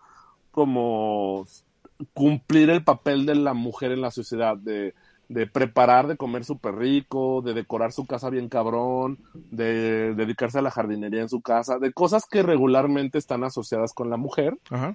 como 0.52 1.44
cumplir 2.14 2.70
el 2.70 2.84
papel 2.84 3.26
de 3.26 3.34
la 3.34 3.54
mujer 3.54 3.92
en 3.92 4.00
la 4.00 4.12
sociedad, 4.12 4.56
de, 4.56 4.94
de 5.28 5.47
preparar 5.47 6.06
de 6.06 6.16
comer 6.16 6.44
súper 6.44 6.75
rico, 6.76 7.42
de 7.42 7.52
decorar 7.52 7.92
su 7.92 8.06
casa 8.06 8.30
bien 8.30 8.49
cabrón, 8.49 9.18
de 9.35 10.14
dedicarse 10.14 10.58
a 10.58 10.62
la 10.62 10.70
jardinería 10.70 11.20
en 11.20 11.28
su 11.28 11.42
casa, 11.42 11.78
de 11.78 11.92
cosas 11.92 12.25
que 12.30 12.42
regularmente 12.42 13.18
están 13.18 13.44
asociadas 13.44 13.92
con 13.92 14.08
la 14.08 14.16
mujer. 14.16 14.56
Ajá. 14.70 14.94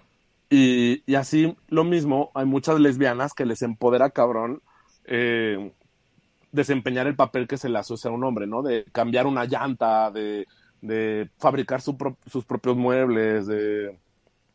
Y, 0.50 1.04
y 1.06 1.16
así 1.16 1.56
lo 1.68 1.84
mismo, 1.84 2.32
hay 2.34 2.46
muchas 2.46 2.80
lesbianas 2.80 3.34
que 3.34 3.46
les 3.46 3.62
empodera 3.62 4.10
cabrón 4.10 4.62
eh, 5.06 5.72
desempeñar 6.52 7.08
el 7.08 7.16
papel 7.16 7.48
que 7.48 7.58
se 7.58 7.70
le 7.70 7.80
asocia 7.80 8.10
a 8.10 8.14
un 8.14 8.24
hombre, 8.24 8.48
¿no? 8.48 8.62
De 8.62 8.86
cambiar 8.92 9.26
una 9.28 9.46
llanta, 9.46 10.12
de, 10.12 10.46
de 10.82 11.30
fabricar 11.38 11.82
su 11.82 11.98
pro- 11.98 12.18
sus 12.28 12.46
propios 12.46 12.76
muebles, 12.76 13.48
de 13.48 13.98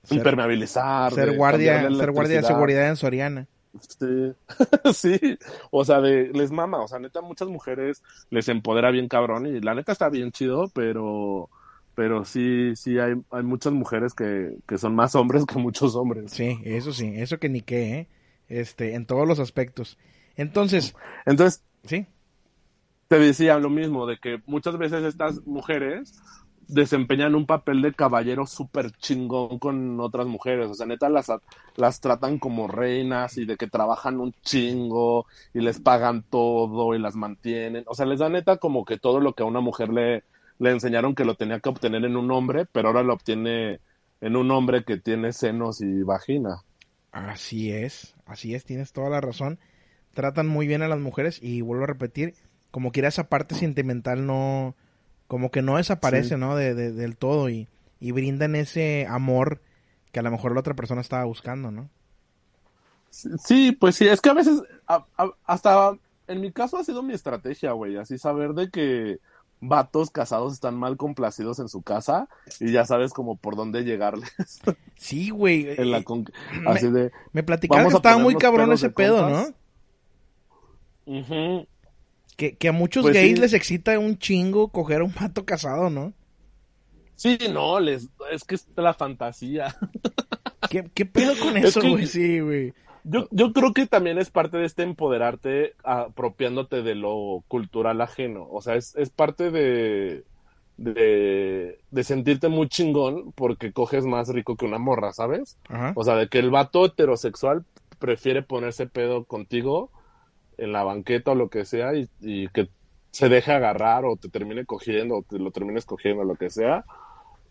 Ser- 0.05 0.19
impermeabilizar. 0.19 1.13
Ser 1.13 1.31
de 1.31 1.37
guardia, 1.37 1.89
ser 1.91 2.11
guardia 2.13 2.37
de 2.41 2.47
seguridad 2.47 2.89
en 2.89 2.97
Soriana. 2.97 3.47
Sí. 3.81 4.33
sí, 4.95 5.39
o 5.71 5.85
sea, 5.85 6.01
de, 6.01 6.29
les 6.33 6.51
mama, 6.51 6.81
o 6.83 6.89
sea, 6.89 6.99
neta, 6.99 7.21
muchas 7.21 7.49
mujeres 7.49 8.03
les 8.31 8.49
empodera 8.49 8.91
bien 8.91 9.09
cabrón 9.09 9.47
y 9.47 9.61
la 9.61 9.75
neta 9.75 9.93
está 9.93 10.09
bien 10.09 10.33
chido, 10.33 10.69
pero, 10.75 11.51
pero 11.95 12.25
sí, 12.25 12.75
sí, 12.77 12.99
hay, 12.99 13.15
hay 13.31 13.43
muchas 13.43 13.73
mujeres 13.73 14.15
que, 14.15 14.57
que 14.67 14.79
son 14.79 14.95
más 14.95 15.15
hombres 15.15 15.45
que 15.47 15.59
muchos 15.59 15.95
hombres. 15.97 16.33
Sí, 16.33 16.61
eso 16.65 16.93
sí, 16.93 17.13
eso 17.17 17.39
que 17.39 17.49
ni 17.49 17.61
qué, 17.63 17.99
¿eh? 17.99 18.09
Este, 18.49 18.95
en 18.95 19.07
todos 19.07 19.29
los 19.29 19.39
aspectos. 19.39 19.99
Entonces, 20.37 20.95
Entonces, 21.27 21.63
sí, 21.85 22.07
te 23.09 23.19
decía 23.19 23.59
lo 23.59 23.71
mismo, 23.71 24.07
de 24.07 24.19
que 24.19 24.43
muchas 24.47 24.79
veces 24.79 25.03
estas 25.05 25.47
mujeres 25.47 26.21
desempeñan 26.69 27.35
un 27.35 27.47
papel 27.47 27.83
de 27.83 27.95
caballero 27.95 28.47
súper 28.47 28.93
chingón 28.93 29.59
con 29.59 29.99
otras 30.01 30.27
mujeres, 30.27 30.69
o 30.69 30.75
sea, 30.75 30.87
neta 30.87 31.09
las, 31.09 31.33
las 31.77 32.01
tratan 32.01 32.39
como 32.39 32.69
reinas 32.69 33.39
y 33.39 33.47
de 33.47 33.57
que 33.57 33.67
trabajan 33.67 34.21
un 34.21 34.33
chingo 34.43 35.27
y 35.55 35.61
les 35.61 35.81
pagan 35.81 36.23
todo 36.23 36.95
y 36.95 36.99
las 36.99 37.17
mantienen, 37.17 37.85
o 37.87 37.95
sea, 37.95 38.07
les 38.07 38.19
da 38.21 38.29
neta 38.29 38.59
como 38.59 38.85
que 38.85 38.99
todo 38.99 39.21
lo 39.21 39.33
que 39.33 39.43
a 39.43 39.47
una 39.47 39.61
mujer 39.61 39.89
le, 39.89 40.25
le 40.59 40.71
enseñaron 40.71 41.15
que 41.15 41.25
lo 41.25 41.37
tenía 41.37 41.61
que 41.61 41.69
obtener 41.69 42.05
en 42.05 42.17
un 42.17 42.31
hombre, 42.31 42.67
pero 42.67 42.89
ahora 42.89 43.03
lo 43.03 43.15
obtiene 43.15 43.81
en 44.21 44.37
un 44.37 44.51
hombre 44.51 44.85
que 44.85 44.99
tiene 44.99 45.33
senos 45.33 45.81
y 45.81 46.03
vagina. 46.03 46.63
así 47.13 47.73
es, 47.73 48.15
así 48.27 48.55
es, 48.55 48.65
tienes 48.65 48.93
toda 48.93 49.11
la 49.11 49.21
razón. 49.21 49.59
Tratan 50.15 50.49
muy 50.49 50.67
bien 50.67 50.83
a 50.83 50.89
las 50.89 50.99
mujeres 50.99 51.39
y 51.43 51.61
vuelvo 51.61 51.85
a 51.85 51.89
repetir, 51.89 52.35
como 52.71 52.93
quiera 52.93 53.09
esa 53.09 53.29
parte 53.29 53.55
sentimental 53.55 54.27
no, 54.27 54.75
como 55.29 55.51
que 55.53 55.63
no 55.63 55.77
desaparece, 55.77 56.31
Sí. 56.31 56.37
¿no? 56.37 56.57
De, 56.57 56.75
de- 56.75 56.91
del 56.93 57.17
todo 57.17 57.49
y, 57.49 57.69
y 58.01 58.11
brindan 58.13 58.57
ese 58.57 59.07
amor 59.09 59.61
que 60.11 60.19
a 60.19 60.23
lo 60.23 60.31
mejor 60.31 60.53
la 60.55 60.61
otra 60.61 60.75
persona 60.75 61.01
estaba 61.01 61.25
buscando, 61.25 61.71
¿no? 61.71 61.89
Sí, 63.11 63.73
pues 63.73 63.95
sí, 63.97 64.07
es 64.09 64.21
que 64.21 64.31
a 64.31 64.35
veces, 64.35 64.63
a- 64.87 65.05
a- 65.17 65.31
hasta 65.47 65.93
en 66.27 66.41
mi 66.41 66.53
caso 66.53 66.77
ha 66.77 66.85
sido 66.85 67.03
mi 67.03 67.15
estrategia, 67.15 67.73
güey, 67.73 67.97
así 67.97 68.19
saber 68.19 68.53
de 68.55 68.71
que 68.71 69.19
vatos 69.61 70.11
casados 70.11 70.53
están 70.53 70.77
mal 70.77 70.97
complacidos 70.97 71.59
en 71.59 71.69
su 71.69 71.83
casa 71.83 72.29
y 72.61 72.71
ya 72.71 72.85
sabes 72.85 73.13
como 73.13 73.37
por 73.37 73.57
dónde 73.57 73.83
llegarles 73.83 74.31
Sí, 74.97 75.31
güey. 75.31 75.69
en 75.77 75.91
la 75.91 75.99
eh, 75.99 76.05
con- 76.05 76.27
me- 76.63 76.71
así 76.71 76.91
de 76.91 77.11
Me 77.33 77.43
platicaron 77.43 77.89
que 77.91 77.97
estaba 77.97 78.19
muy 78.19 78.35
cabrón 78.37 78.73
ese 78.73 78.91
pedo. 78.91 79.29
¿no? 79.29 79.47
Que, 82.39 82.57
que 82.57 82.69
a 82.69 82.73
muchos 82.73 83.03
Pues 83.03 83.15
gays 83.17 83.35
sí. 83.35 83.41
les 83.43 83.53
excita 83.53 83.99
un 83.99 84.17
chingo 84.17 84.69
coger 84.69 85.01
a 85.01 85.05
un 85.05 85.13
pato 85.13 85.45
casado, 85.45 85.91
¿no? 85.91 86.13
Sí, 87.17 87.37
no, 87.53 87.81
les 87.81 88.09
es 88.31 88.45
que 88.45 88.55
es 88.55 88.67
la 88.77 88.95
fantasía. 88.95 89.77
¿Qué, 90.71 90.89
qué 90.95 91.05
pedo 91.05 91.33
con 91.43 91.57
Es 91.57 91.65
eso, 91.67 91.81
que- 91.81 91.91
güey? 91.91 92.07
Sí, 92.07 92.39
güey. 92.41 92.73
Yo, 93.03 93.27
yo 93.33 93.53
creo 93.53 93.73
que 93.75 93.87
también 93.87 94.19
es 94.19 94.31
parte 94.31 94.57
de 94.59 94.67
este 94.67 94.85
empoderarte 94.85 95.75
apropiándote 95.83 96.83
de 96.83 96.95
lo 96.95 97.43
cultural 97.49 98.01
ajeno. 98.03 98.47
O 98.51 98.61
sea, 98.61 98.77
es, 98.77 98.95
es 98.97 99.11
parte 99.11 99.51
de, 99.51 100.25
de, 100.77 101.79
de 101.91 102.05
sentirte 102.05 102.49
muy 102.49 102.69
chingón 102.69 103.33
porque 103.33 103.73
coges 103.73 104.05
más 104.05 104.29
rico 104.29 104.57
que 104.57 104.67
una 104.67 104.79
morra, 104.79 105.13
¿sabes? 105.13 105.59
Ajá. 105.69 105.93
O 105.97 106.05
sea, 106.05 106.15
de 106.15 106.29
que 106.29 106.39
el 106.39 106.51
vato 106.51 106.85
heterosexual 106.87 107.65
prefiere 107.99 108.43
ponerse 108.43 108.87
pedo 108.87 109.25
contigo 109.25 109.91
en 110.59 110.73
la 110.73 110.85
banqueta 110.85 111.31
o 111.31 111.35
lo 111.35 111.49
que 111.49 111.65
sea 111.65 111.95
y, 111.95 112.09
y 112.21 112.49
que 112.49 112.69
se 113.11 113.29
deje 113.29 113.53
agarrar 113.53 114.05
o 114.05 114.17
te 114.17 114.29
termine 114.29 114.65
cogiendo 114.65 115.17
o 115.17 115.23
te 115.23 115.39
lo 115.39 115.51
termines 115.51 115.85
cogiendo, 115.85 116.25
lo 116.25 116.37
que 116.37 116.51
sea. 116.51 116.85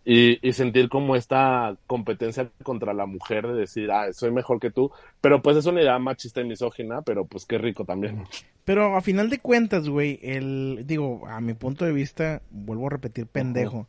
Y, 0.06 0.40
y 0.48 0.54
sentir 0.54 0.88
como 0.88 1.18
esta 1.18 1.76
competencia 1.86 2.50
contra 2.64 2.94
la 2.94 3.06
mujer 3.06 3.46
de 3.46 3.54
decir, 3.56 3.92
ah, 3.92 4.14
soy 4.14 4.32
mejor 4.32 4.62
que 4.62 4.72
tú. 4.72 4.90
Pero 5.20 5.42
pues 5.42 5.58
es 5.58 5.66
una 5.66 5.82
idea 5.82 6.00
machista 6.00 6.40
y 6.40 6.46
misógina, 6.46 7.02
pero 7.02 7.26
pues 7.26 7.46
qué 7.46 7.58
rico 7.58 7.84
también. 7.84 8.24
Pero 8.64 8.96
a 8.96 9.02
final 9.02 9.30
de 9.30 9.40
cuentas, 9.40 9.90
güey, 9.90 10.20
el, 10.22 10.84
digo, 10.86 11.28
a 11.28 11.42
mi 11.42 11.54
punto 11.54 11.84
de 11.84 11.92
vista, 11.92 12.42
vuelvo 12.52 12.88
a 12.88 12.92
repetir, 12.92 13.28
pendejo. 13.28 13.88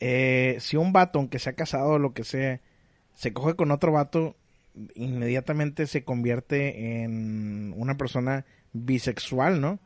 Eh, 0.00 0.56
si 0.60 0.76
un 0.76 0.92
vato, 0.92 1.18
aunque 1.18 1.38
sea 1.38 1.54
casado 1.54 1.92
o 1.92 1.98
lo 1.98 2.12
que 2.12 2.24
sea, 2.24 2.60
se 3.14 3.32
coge 3.32 3.54
con 3.54 3.70
otro 3.70 3.92
vato, 3.92 4.36
inmediatamente 4.94 5.86
se 5.86 6.04
convierte 6.04 7.02
en 7.02 7.74
una 7.76 7.96
persona 7.96 8.44
bisexual, 8.72 9.60
¿no? 9.60 9.78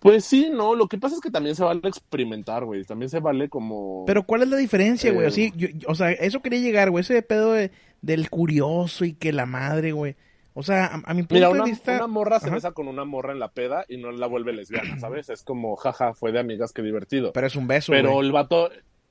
Pues 0.00 0.26
sí, 0.26 0.50
no, 0.52 0.74
lo 0.74 0.86
que 0.86 0.98
pasa 0.98 1.14
es 1.14 1.22
que 1.22 1.30
también 1.30 1.54
se 1.56 1.64
vale 1.64 1.80
experimentar, 1.84 2.64
güey. 2.66 2.84
También 2.84 3.08
se 3.08 3.20
vale 3.20 3.48
como... 3.48 4.04
Pero 4.06 4.24
¿cuál 4.24 4.42
es 4.42 4.48
la 4.48 4.58
diferencia, 4.58 5.10
güey? 5.12 5.24
Eh. 5.24 5.28
Así, 5.28 5.52
yo- 5.56 5.68
yo- 5.68 5.88
o 5.88 5.94
sea, 5.94 6.10
eso 6.12 6.42
quería 6.42 6.58
llegar, 6.60 6.90
güey, 6.90 7.00
ese 7.00 7.22
pedo 7.22 7.52
de- 7.52 7.70
del 8.02 8.28
curioso 8.28 9.06
y 9.06 9.14
que 9.14 9.32
la 9.32 9.46
madre, 9.46 9.92
güey. 9.92 10.14
O 10.52 10.62
sea, 10.62 10.84
a, 10.86 11.02
a 11.06 11.14
mi 11.14 11.22
punto 11.22 11.34
Mira, 11.36 11.46
de 11.48 11.54
una, 11.54 11.64
vista... 11.64 11.96
una 11.96 12.06
morra 12.06 12.38
se 12.38 12.50
besa 12.50 12.72
con 12.72 12.86
una 12.86 13.06
morra 13.06 13.32
en 13.32 13.38
la 13.40 13.48
peda 13.48 13.86
y 13.88 13.96
no 13.96 14.12
la 14.12 14.26
vuelve 14.26 14.52
lesbiana, 14.52 14.98
¿sabes? 15.00 15.30
Es 15.30 15.42
como, 15.42 15.74
jaja, 15.76 16.12
fue 16.12 16.32
de 16.32 16.38
amigas, 16.38 16.72
qué 16.74 16.82
divertido. 16.82 17.32
Pero 17.32 17.46
es 17.46 17.56
un 17.56 17.66
beso, 17.66 17.90
Pero 17.90 18.12
güey. 18.12 18.26
el 18.26 18.32
vato, 18.32 18.68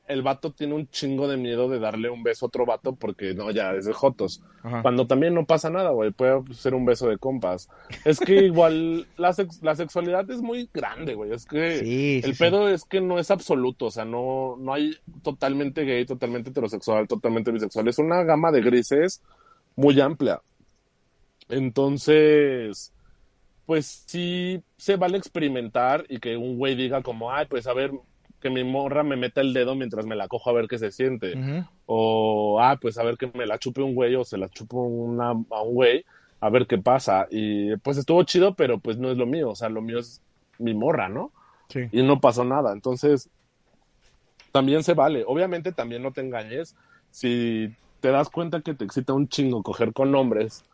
el 0.07 0.21
vato 0.21 0.51
tiene 0.51 0.73
un 0.73 0.87
chingo 0.89 1.27
de 1.29 1.37
miedo 1.37 1.69
de 1.69 1.79
darle 1.79 2.09
un 2.09 2.23
beso 2.23 2.45
a 2.45 2.47
otro 2.47 2.65
vato 2.65 2.93
porque 2.95 3.33
no, 3.33 3.51
ya 3.51 3.71
es 3.73 3.85
de 3.85 3.93
jotos. 3.93 4.41
Ajá. 4.61 4.81
Cuando 4.81 5.07
también 5.07 5.33
no 5.33 5.45
pasa 5.45 5.69
nada, 5.69 5.91
güey, 5.91 6.11
puede 6.11 6.41
ser 6.53 6.75
un 6.75 6.85
beso 6.85 7.07
de 7.07 7.17
compas. 7.17 7.69
Es 8.03 8.19
que 8.19 8.33
igual 8.45 9.07
la, 9.17 9.31
sex- 9.31 9.61
la 9.63 9.75
sexualidad 9.75 10.29
es 10.29 10.41
muy 10.41 10.69
grande, 10.73 11.13
güey. 11.15 11.31
Es 11.31 11.45
que 11.45 11.79
Sí, 11.79 12.21
el 12.23 12.35
sí. 12.35 12.39
pedo 12.43 12.67
es 12.67 12.83
que 12.83 12.99
no 12.99 13.17
es 13.17 13.31
absoluto, 13.31 13.85
o 13.85 13.91
sea, 13.91 14.03
no, 14.05 14.57
no 14.59 14.73
hay 14.73 14.95
totalmente 15.23 15.83
gay, 15.85 16.05
totalmente 16.05 16.49
heterosexual, 16.49 17.07
totalmente 17.07 17.51
bisexual. 17.51 17.87
Es 17.87 17.97
una 17.97 18.23
gama 18.23 18.51
de 18.51 18.61
grises 18.61 19.21
muy 19.75 19.99
amplia. 20.01 20.41
Entonces, 21.49 22.93
pues 23.65 24.03
sí 24.07 24.61
se 24.77 24.95
vale 24.97 25.17
experimentar 25.17 26.05
y 26.09 26.19
que 26.19 26.35
un 26.37 26.57
güey 26.57 26.75
diga 26.75 27.01
como, 27.01 27.31
ay, 27.31 27.45
pues 27.49 27.67
a 27.67 27.73
ver, 27.73 27.91
que 28.43 28.49
mi 28.49 28.63
morra 28.63 29.01
me 29.03 29.15
meta 29.15 29.41
el 29.41 29.53
dedo 29.53 29.73
mientras 29.73 30.05
me 30.05 30.15
la 30.15 30.27
cojo 30.27 30.49
a 30.49 30.53
ver 30.53 30.67
qué 30.67 30.77
se 30.77 30.91
siente. 30.91 31.33
O, 31.87 32.59
ah, 32.61 32.77
pues 32.79 32.97
a 32.97 33.03
ver 33.03 33.17
que 33.17 33.31
me 33.33 33.47
la 33.47 33.57
chupe 33.57 33.81
un 33.81 33.95
güey 33.95 34.15
o 34.15 34.25
se 34.25 34.37
la 34.37 34.49
chupo 34.49 34.81
una, 34.83 35.29
a 35.29 35.61
un 35.61 35.73
güey, 35.73 36.05
a 36.41 36.49
ver 36.49 36.67
qué 36.67 36.77
pasa. 36.77 37.25
Y 37.31 37.75
pues 37.77 37.97
estuvo 37.97 38.21
chido, 38.23 38.53
pero 38.53 38.79
pues 38.79 38.97
no 38.97 39.09
es 39.09 39.17
lo 39.17 39.25
mío, 39.25 39.51
o 39.51 39.55
sea, 39.55 39.69
lo 39.69 39.81
mío 39.81 39.99
es 39.99 40.21
mi 40.59 40.73
morra, 40.73 41.07
¿no? 41.07 41.31
Sí. 41.69 41.87
Y 41.91 42.03
no 42.03 42.19
pasó 42.19 42.43
nada. 42.43 42.73
Entonces, 42.73 43.29
también 44.51 44.83
se 44.83 44.93
vale. 44.93 45.23
Obviamente 45.25 45.71
también 45.71 46.03
no 46.03 46.11
te 46.11 46.21
engañes. 46.21 46.75
Si 47.09 47.73
te 48.01 48.09
das 48.09 48.29
cuenta 48.29 48.61
que 48.61 48.73
te 48.73 48.83
excita 48.83 49.13
un 49.13 49.29
chingo 49.29 49.63
coger 49.63 49.93
con 49.93 50.13
hombres 50.13 50.65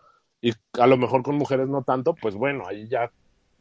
y 0.42 0.54
a 0.80 0.88
lo 0.88 0.98
mejor 0.98 1.22
con 1.22 1.36
mujeres 1.36 1.70
no 1.70 1.84
tanto, 1.84 2.16
pues 2.16 2.34
bueno, 2.34 2.66
ahí 2.68 2.88
ya 2.88 3.12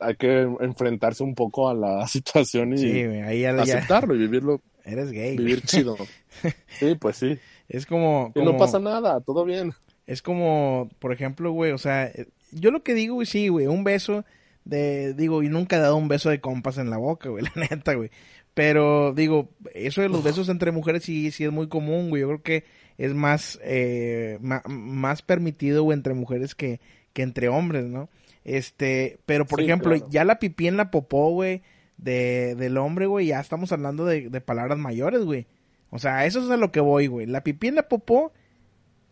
hay 0.01 0.17
que 0.17 0.43
enfrentarse 0.61 1.23
un 1.23 1.35
poco 1.35 1.69
a 1.69 1.75
la 1.75 2.07
situación 2.09 2.73
y 2.75 2.79
Sí, 2.79 3.05
güey, 3.07 3.21
ahí 3.23 3.41
ya, 3.43 3.55
ya 3.57 3.63
aceptarlo 3.63 4.15
y 4.15 4.19
vivirlo, 4.19 4.61
eres 4.85 5.11
gay. 5.13 5.37
vivir 5.37 5.63
chido. 5.63 5.97
Sí, 6.79 6.95
pues 7.01 7.17
sí. 7.17 7.39
Es 7.69 7.85
como, 7.87 8.31
Y 8.35 8.39
como- 8.41 8.53
no 8.53 8.59
pasa 8.59 8.79
nada, 8.79 9.21
todo 9.21 9.45
bien. 9.45 9.73
es 10.07 10.23
como, 10.23 10.89
por 11.01 11.13
ejemplo, 11.13 11.51
güey, 11.53 11.73
o 11.73 11.79
sea, 11.79 12.13
yo 12.53 12.71
lo 12.71 12.83
que 12.83 12.95
digo, 12.95 13.15
güey, 13.15 13.27
sí, 13.27 13.49
güey, 13.49 13.67
un 13.67 13.83
beso 13.85 14.25
de, 14.65 15.15
digo, 15.15 15.43
y 15.43 15.49
nunca 15.49 15.77
he 15.77 15.81
dado 15.81 15.97
un 15.97 16.09
beso 16.09 16.31
de 16.31 16.41
compas 16.41 16.79
en 16.79 16.91
la 16.91 16.97
boca, 16.99 17.29
güey, 17.29 17.45
la 17.57 17.67
neta, 17.71 17.95
güey. 17.95 18.11
Pero, 18.55 19.13
digo, 19.15 19.51
eso 19.75 20.01
de 20.03 20.09
los 20.09 20.23
besos 20.25 20.49
entre 20.49 20.73
mujeres 20.73 21.05
sí, 21.05 21.31
sí 21.31 21.45
es 21.45 21.53
muy 21.53 21.69
común, 21.69 22.11
güey. 22.11 22.23
Yo 22.23 22.29
creo 22.29 22.43
que 22.43 22.65
es 22.99 23.15
más, 23.15 23.59
eh, 23.63 24.39
ma- 24.41 24.63
más 24.69 25.23
permitido, 25.23 25.83
güey, 25.85 25.97
entre 25.97 26.15
mujeres 26.15 26.55
que, 26.55 26.81
que 27.13 27.23
entre 27.23 27.49
hombres, 27.49 27.85
¿no? 27.85 28.09
Este, 28.49 29.19
pero 29.27 29.45
por 29.47 29.59
Sí, 29.61 29.67
ejemplo, 29.67 29.91
claro. 29.91 30.07
ya 30.11 30.25
la 30.25 30.39
pipí 30.39 30.69
en 30.69 30.79
la 30.79 30.91
popó, 30.91 31.31
güey, 31.33 31.63
de, 31.99 32.55
del 32.55 32.79
hombre, 32.79 33.05
güey, 33.07 33.27
ya 33.27 33.41
estamos 33.41 33.73
hablando 33.73 34.07
de, 34.07 34.31
de 34.31 34.41
palabras 34.41 34.79
mayores, 34.79 35.23
güey. 35.25 35.47
O 35.91 35.99
sea, 35.99 36.25
eso 36.25 36.41
es 36.43 36.51
a 36.51 36.57
lo 36.57 36.73
que 36.73 36.81
voy, 36.81 37.09
güey. 37.09 37.27
La 37.27 37.43
pipí 37.45 37.69
en 37.69 37.75
la 37.75 37.89
popó, 37.89 38.33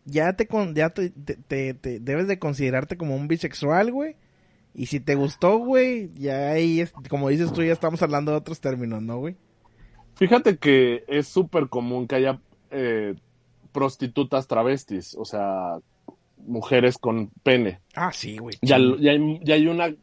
ya 0.06 0.32
te, 0.34 0.46
con, 0.46 0.74
ya 0.74 0.88
te, 0.90 1.10
te, 1.10 1.34
te- 1.36 1.74
te- 1.74 2.00
debes 2.00 2.28
de 2.28 2.38
considerarte 2.38 2.96
como 2.96 3.14
un 3.14 3.28
bisexual, 3.28 3.92
güey. 3.92 4.16
Y 4.74 4.86
si 4.86 5.00
te 5.00 5.14
gustó, 5.14 5.58
güey, 5.58 6.10
ya 6.14 6.50
ahí, 6.50 6.80
es, 6.80 6.92
como 7.10 7.28
dices 7.28 7.52
tú, 7.52 7.62
ya 7.62 7.72
estamos 7.72 8.02
hablando 8.02 8.30
de 8.32 8.38
otros 8.38 8.60
términos, 8.60 9.02
¿no, 9.02 9.18
güey? 9.18 9.36
Fíjate 10.14 10.56
que 10.56 11.04
es 11.08 11.28
súper 11.28 11.68
común 11.68 12.06
que 12.06 12.14
haya 12.16 12.40
eh, 12.70 13.14
prostitutas 13.72 14.46
travestis, 14.48 15.14
o 15.14 15.24
sea, 15.24 15.78
mujeres 16.38 16.98
con 16.98 17.30
pene. 17.42 17.80
Ah, 17.94 18.12
sí, 18.12 18.38
güey. 18.38 18.56
Ya, 18.62 18.78
ya, 18.98 19.12
hay, 19.12 19.40
ya 19.42 19.54
hay 19.54 19.66
una 19.66 19.86
eh, 19.86 19.96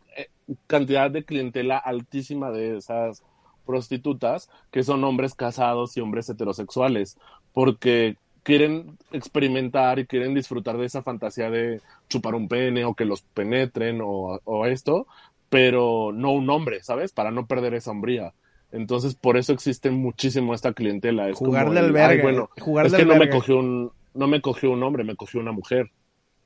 cantidad 0.68 1.10
de 1.10 1.24
clientela 1.24 1.78
altísima 1.78 2.52
de 2.52 2.78
esas 2.78 3.24
prostitutas 3.66 4.50
que 4.72 4.84
son 4.84 5.04
hombres 5.04 5.36
casados 5.36 5.96
y 5.96 6.02
hombres 6.02 6.30
heterosexuales, 6.30 7.18
porque 7.54 8.18
quieren 8.44 8.98
experimentar 9.12 10.00
y 10.00 10.06
quieren 10.06 10.34
disfrutar 10.34 10.78
de 10.78 10.86
esa 10.86 11.02
fantasía 11.02 11.50
de 11.50 11.82
chupar 12.10 12.36
un 12.36 12.48
pene 12.50 12.84
o 12.84 12.94
que 12.94 13.06
los 13.06 13.22
penetren 13.22 14.02
o, 14.04 14.40
o 14.44 14.66
esto, 14.66 15.08
pero 15.50 16.12
no 16.14 16.32
un 16.32 16.50
hombre, 16.50 16.84
¿sabes? 16.84 17.14
Para 17.14 17.32
no 17.32 17.46
perder 17.46 17.74
esa 17.74 17.92
hombría. 17.92 18.34
Entonces, 18.72 19.14
por 19.14 19.38
eso 19.38 19.54
existe 19.54 19.92
muchísimo 19.92 20.54
esta 20.54 20.74
clientela. 20.74 21.30
Es 21.30 21.38
Jugar 21.38 21.66
como 21.66 21.74
de 21.76 21.80
albergue, 21.80 22.16
"Ay, 22.16 22.22
bueno, 22.22 22.50
jugar 22.60 22.88
es 22.88 22.92
de 22.92 22.98
que 22.98 23.06
no 23.06 23.10
me 23.10 23.16
albergue". 23.16 23.34
cogió 23.38 23.60
un, 23.60 23.92
no 24.16 24.28
me 24.28 24.42
cogió 24.42 24.72
un 24.72 24.84
hombre, 24.84 25.04
me 25.04 25.16
cogió 25.16 25.40
una 25.40 25.52
mujer. 25.52 25.92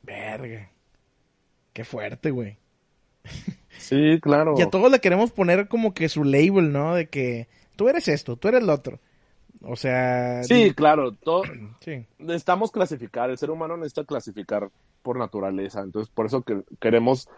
Verga. 0.02 0.72
Qué 1.74 1.84
fuerte, 1.84 2.32
güey. 2.32 2.58
Sí, 3.78 4.20
claro. 4.22 4.56
Y 4.58 4.62
a 4.62 4.70
todos 4.70 4.92
le 4.92 5.00
queremos 5.00 5.32
poner 5.32 5.68
como 5.68 5.94
que 5.94 6.10
su 6.10 6.24
label, 6.24 6.72
¿no? 6.72 6.96
De 6.96 7.08
que 7.08 7.48
tú 7.76 7.90
eres 7.90 8.08
esto, 8.08 8.36
tú 8.38 8.48
eres 8.48 8.64
lo 8.64 8.74
otro. 8.74 9.00
O 9.62 9.76
sea... 9.76 10.44
Sí, 10.44 10.74
claro. 10.74 11.12
Todo, 11.14 11.44
Sí. 11.82 12.06
necesitamos 12.18 12.72
clasificar. 12.72 13.30
El 13.30 13.38
ser 13.38 13.52
humano 13.52 13.78
necesita 13.78 14.04
clasificar 14.06 14.70
por 15.02 15.18
naturaleza. 15.18 15.82
Entonces, 15.82 16.12
por 16.14 16.26
eso 16.26 16.42
que 16.42 16.64
queremos 16.80 17.30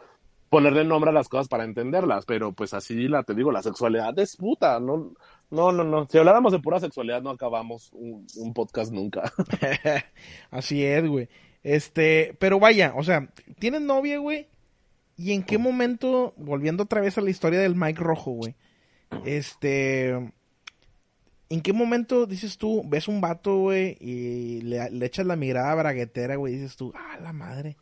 ponerle 0.49 0.83
nombre 0.83 1.11
a 1.11 1.13
las 1.13 1.29
cosas 1.29 1.47
para 1.47 1.63
entenderlas. 1.63 2.25
Pero, 2.25 2.53
pues 2.53 2.73
así 2.73 3.07
la 3.07 3.23
te 3.23 3.35
digo, 3.35 3.51
la 3.51 3.61
sexualidad 3.61 4.17
es 4.19 4.35
puta. 4.37 4.79
No, 4.79 5.11
no, 5.51 5.71
no, 5.71 5.83
no. 5.83 6.07
Si 6.09 6.17
habláramos 6.17 6.51
de 6.51 6.59
pura 6.59 6.79
sexualidad, 6.79 7.21
no 7.21 7.31
acabamos 7.31 7.89
un, 7.93 8.25
un 8.37 8.53
podcast 8.53 8.91
nunca. 8.91 9.31
Así 10.51 10.83
es, 10.85 11.05
güey. 11.07 11.29
Este, 11.63 12.35
pero 12.39 12.59
vaya, 12.59 12.93
o 12.95 13.03
sea, 13.03 13.29
¿tienes 13.59 13.81
novia, 13.81 14.17
güey? 14.19 14.47
¿Y 15.17 15.33
en 15.33 15.43
qué 15.43 15.57
momento, 15.57 16.33
volviendo 16.37 16.83
otra 16.83 17.01
vez 17.01 17.17
a 17.17 17.21
la 17.21 17.29
historia 17.29 17.59
del 17.59 17.75
Mike 17.75 18.01
Rojo, 18.01 18.31
güey? 18.31 18.55
Este, 19.25 20.09
¿en 21.49 21.61
qué 21.61 21.73
momento 21.73 22.25
dices 22.25 22.57
tú, 22.57 22.83
ves 22.87 23.07
un 23.07 23.19
vato, 23.21 23.57
güey, 23.57 23.97
y 23.99 24.61
le, 24.61 24.89
le 24.91 25.05
echas 25.05 25.25
la 25.25 25.35
mirada 25.35 25.75
braguetera, 25.75 26.35
güey, 26.35 26.53
y 26.53 26.57
dices 26.57 26.77
tú, 26.77 26.93
ah, 26.95 27.17
la 27.21 27.33
madre, 27.33 27.75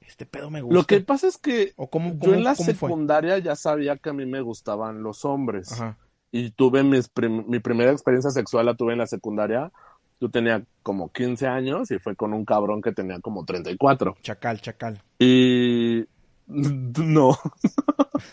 este 0.00 0.24
pedo 0.24 0.50
me 0.50 0.62
gusta? 0.62 0.74
Lo 0.74 0.84
que 0.84 1.00
pasa 1.00 1.26
es 1.26 1.36
que 1.36 1.72
¿O 1.76 1.90
cómo, 1.90 2.12
yo 2.14 2.18
cómo- 2.20 2.34
en 2.34 2.44
la 2.44 2.54
fue? 2.54 2.64
secundaria 2.66 3.38
ya 3.38 3.56
sabía 3.56 3.96
que 3.96 4.08
a 4.10 4.12
mí 4.14 4.24
me 4.24 4.40
gustaban 4.40 5.02
los 5.02 5.24
hombres. 5.24 5.72
Ajá. 5.72 5.98
y 6.32 6.50
tuve 6.50 6.82
mis 6.82 7.08
prim- 7.08 7.44
mi 7.48 7.60
primera 7.60 7.92
experiencia 7.92 8.30
sexual 8.30 8.66
la 8.66 8.74
tuve 8.74 8.92
en 8.92 8.98
la 8.98 9.06
secundaria. 9.06 9.72
Yo 10.20 10.30
tenía 10.30 10.64
como 10.82 11.12
15 11.12 11.46
años 11.46 11.90
y 11.90 11.98
fue 11.98 12.16
con 12.16 12.32
un 12.32 12.44
cabrón 12.44 12.80
que 12.80 12.92
tenía 12.92 13.20
como 13.20 13.44
34. 13.44 14.16
Chacal, 14.22 14.60
chacal. 14.60 15.02
Y 15.18 16.04
no. 16.46 17.36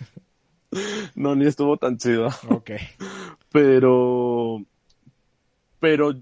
no, 1.16 1.36
ni 1.36 1.46
estuvo 1.46 1.78
tan 1.78 1.98
chido. 1.98 2.30
Ok. 2.50 2.72
Pero 3.52 4.64
pero 5.84 6.16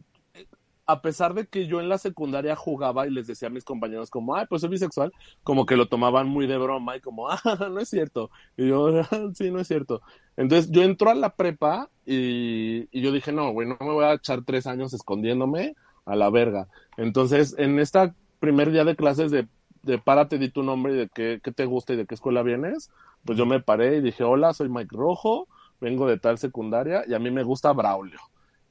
a 0.92 1.02
pesar 1.02 1.34
de 1.34 1.48
que 1.48 1.68
yo 1.68 1.80
en 1.80 1.88
la 1.88 1.98
secundaria 1.98 2.56
jugaba 2.56 3.08
y 3.08 3.12
les 3.12 3.26
decía 3.26 3.48
a 3.48 3.52
mis 3.52 3.64
compañeros 3.64 4.10
como, 4.10 4.36
ay, 4.36 4.46
pues 4.50 4.62
soy 4.62 4.70
bisexual, 4.70 5.14
como 5.44 5.66
que 5.66 5.78
lo 5.78 5.88
tomaban 5.88 6.28
muy 6.28 6.48
de 6.48 6.58
broma 6.58 6.98
y 6.98 7.00
como, 7.02 7.30
ah, 7.30 7.40
no 7.72 7.80
es 7.80 7.90
cierto. 7.90 8.30
Y 8.58 8.68
yo, 8.68 9.00
"Ah, 9.00 9.08
sí, 9.34 9.52
no 9.52 9.60
es 9.60 9.68
cierto. 9.68 10.02
Entonces 10.36 10.70
yo 10.72 10.84
entro 10.84 11.10
a 11.10 11.16
la 11.16 11.36
prepa 11.36 11.90
y, 12.06 12.88
yo 13.00 13.12
dije, 13.12 13.32
no, 13.32 13.52
güey, 13.52 13.68
no 13.68 13.78
me 13.80 13.94
voy 13.94 14.04
a 14.04 14.14
echar 14.14 14.44
tres 14.44 14.68
años 14.68 14.94
escondiéndome 14.94 15.76
a 16.06 16.16
la 16.16 16.30
verga. 16.30 16.68
Entonces, 16.98 17.56
en 17.58 17.80
este 17.80 18.14
primer 18.40 18.72
día 18.72 18.84
de 18.84 18.96
clases 18.98 19.32
de, 19.32 19.48
de 19.84 19.98
párate, 19.98 20.38
di 20.38 20.50
tu 20.50 20.64
nombre 20.64 20.94
y 20.94 20.98
de 20.98 21.10
qué, 21.10 21.40
qué 21.42 21.52
te 21.54 21.66
gusta 21.66 21.94
y 21.94 21.96
de 21.96 22.06
qué 22.06 22.16
escuela 22.16 22.44
vienes, 22.44 22.92
pues 23.24 23.38
yo 23.38 23.46
me 23.46 23.62
paré 23.62 23.98
y 23.98 24.02
dije, 24.02 24.24
hola, 24.24 24.54
soy 24.54 24.68
Mike 24.68 24.96
Rojo, 24.96 25.48
vengo 25.80 26.08
de 26.08 26.18
tal 26.20 26.38
secundaria 26.38 27.04
y 27.08 27.14
a 27.14 27.20
mí 27.20 27.32
me 27.32 27.44
gusta 27.44 27.72
Braulio. 27.72 28.20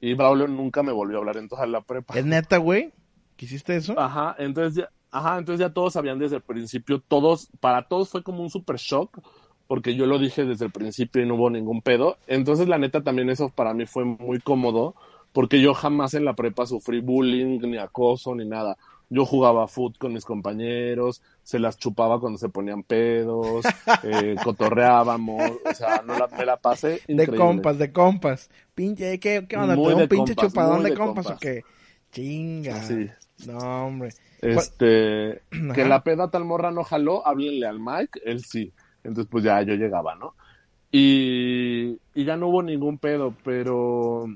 Y 0.00 0.14
Braulio 0.14 0.48
nunca 0.48 0.82
me 0.82 0.92
volvió 0.92 1.16
a 1.16 1.20
hablar 1.20 1.36
en 1.36 1.48
toda 1.48 1.66
la 1.66 1.82
prepa. 1.82 2.18
¿Es 2.18 2.24
neta, 2.24 2.56
güey? 2.56 2.92
¿Quisiste 3.36 3.76
eso? 3.76 3.98
Ajá, 3.98 4.34
entonces 4.38 4.74
ya, 4.74 4.90
ajá, 5.10 5.38
entonces 5.38 5.60
ya 5.60 5.72
todos 5.72 5.92
sabían 5.92 6.18
desde 6.18 6.36
el 6.36 6.42
principio, 6.42 7.00
todos, 7.00 7.48
para 7.60 7.88
todos 7.88 8.08
fue 8.08 8.22
como 8.22 8.42
un 8.42 8.50
super 8.50 8.76
shock, 8.76 9.18
porque 9.66 9.94
yo 9.94 10.06
lo 10.06 10.18
dije 10.18 10.44
desde 10.44 10.66
el 10.66 10.72
principio 10.72 11.22
y 11.22 11.26
no 11.26 11.36
hubo 11.36 11.50
ningún 11.50 11.80
pedo. 11.82 12.18
Entonces, 12.26 12.68
la 12.68 12.78
neta, 12.78 13.02
también 13.02 13.30
eso 13.30 13.50
para 13.50 13.72
mí 13.72 13.86
fue 13.86 14.04
muy 14.04 14.40
cómodo, 14.40 14.94
porque 15.32 15.60
yo 15.60 15.74
jamás 15.74 16.14
en 16.14 16.24
la 16.24 16.34
prepa 16.34 16.66
sufrí 16.66 17.00
bullying, 17.00 17.60
ni 17.60 17.78
acoso, 17.78 18.34
ni 18.34 18.46
nada. 18.46 18.76
Yo 19.12 19.26
jugaba 19.26 19.66
foot 19.66 19.98
con 19.98 20.12
mis 20.12 20.24
compañeros, 20.24 21.20
se 21.42 21.58
las 21.58 21.76
chupaba 21.76 22.20
cuando 22.20 22.38
se 22.38 22.48
ponían 22.48 22.84
pedos, 22.84 23.64
eh, 24.04 24.36
cotorreábamos, 24.42 25.52
o 25.64 25.74
sea, 25.74 26.02
no 26.06 26.16
la, 26.16 26.28
me 26.28 26.46
la 26.46 26.56
pasé 26.56 27.00
De 27.08 27.26
compas, 27.26 27.76
de 27.76 27.92
compas. 27.92 28.48
Pinche, 28.74 29.18
¿qué, 29.18 29.46
qué 29.48 29.56
onda? 29.56 29.74
Muy 29.74 29.86
¿Te 29.86 29.90
da 29.90 29.96
de 29.96 30.02
un 30.04 30.08
pinche 30.08 30.34
compas, 30.34 30.52
chupadón 30.52 30.82
de 30.84 30.90
de 30.90 30.96
compas, 30.96 31.26
compas. 31.26 31.36
o 31.36 31.40
qué? 31.40 31.62
Chinga. 32.12 32.82
Sí. 32.82 33.10
No, 33.46 33.86
hombre. 33.86 34.10
Este, 34.40 35.42
que 35.74 35.80
Ajá. 35.82 35.88
la 35.88 36.04
peda 36.04 36.30
tal 36.30 36.44
morra 36.44 36.70
no 36.70 36.84
jaló, 36.84 37.26
háblenle 37.26 37.66
al 37.66 37.80
Mike, 37.80 38.20
él 38.24 38.44
sí. 38.44 38.72
Entonces, 39.02 39.28
pues 39.30 39.44
ya 39.44 39.62
yo 39.62 39.74
llegaba, 39.74 40.14
¿no? 40.14 40.34
Y, 40.92 41.98
y 42.14 42.24
ya 42.24 42.36
no 42.36 42.48
hubo 42.48 42.62
ningún 42.62 42.98
pedo, 42.98 43.34
pero 43.44 44.26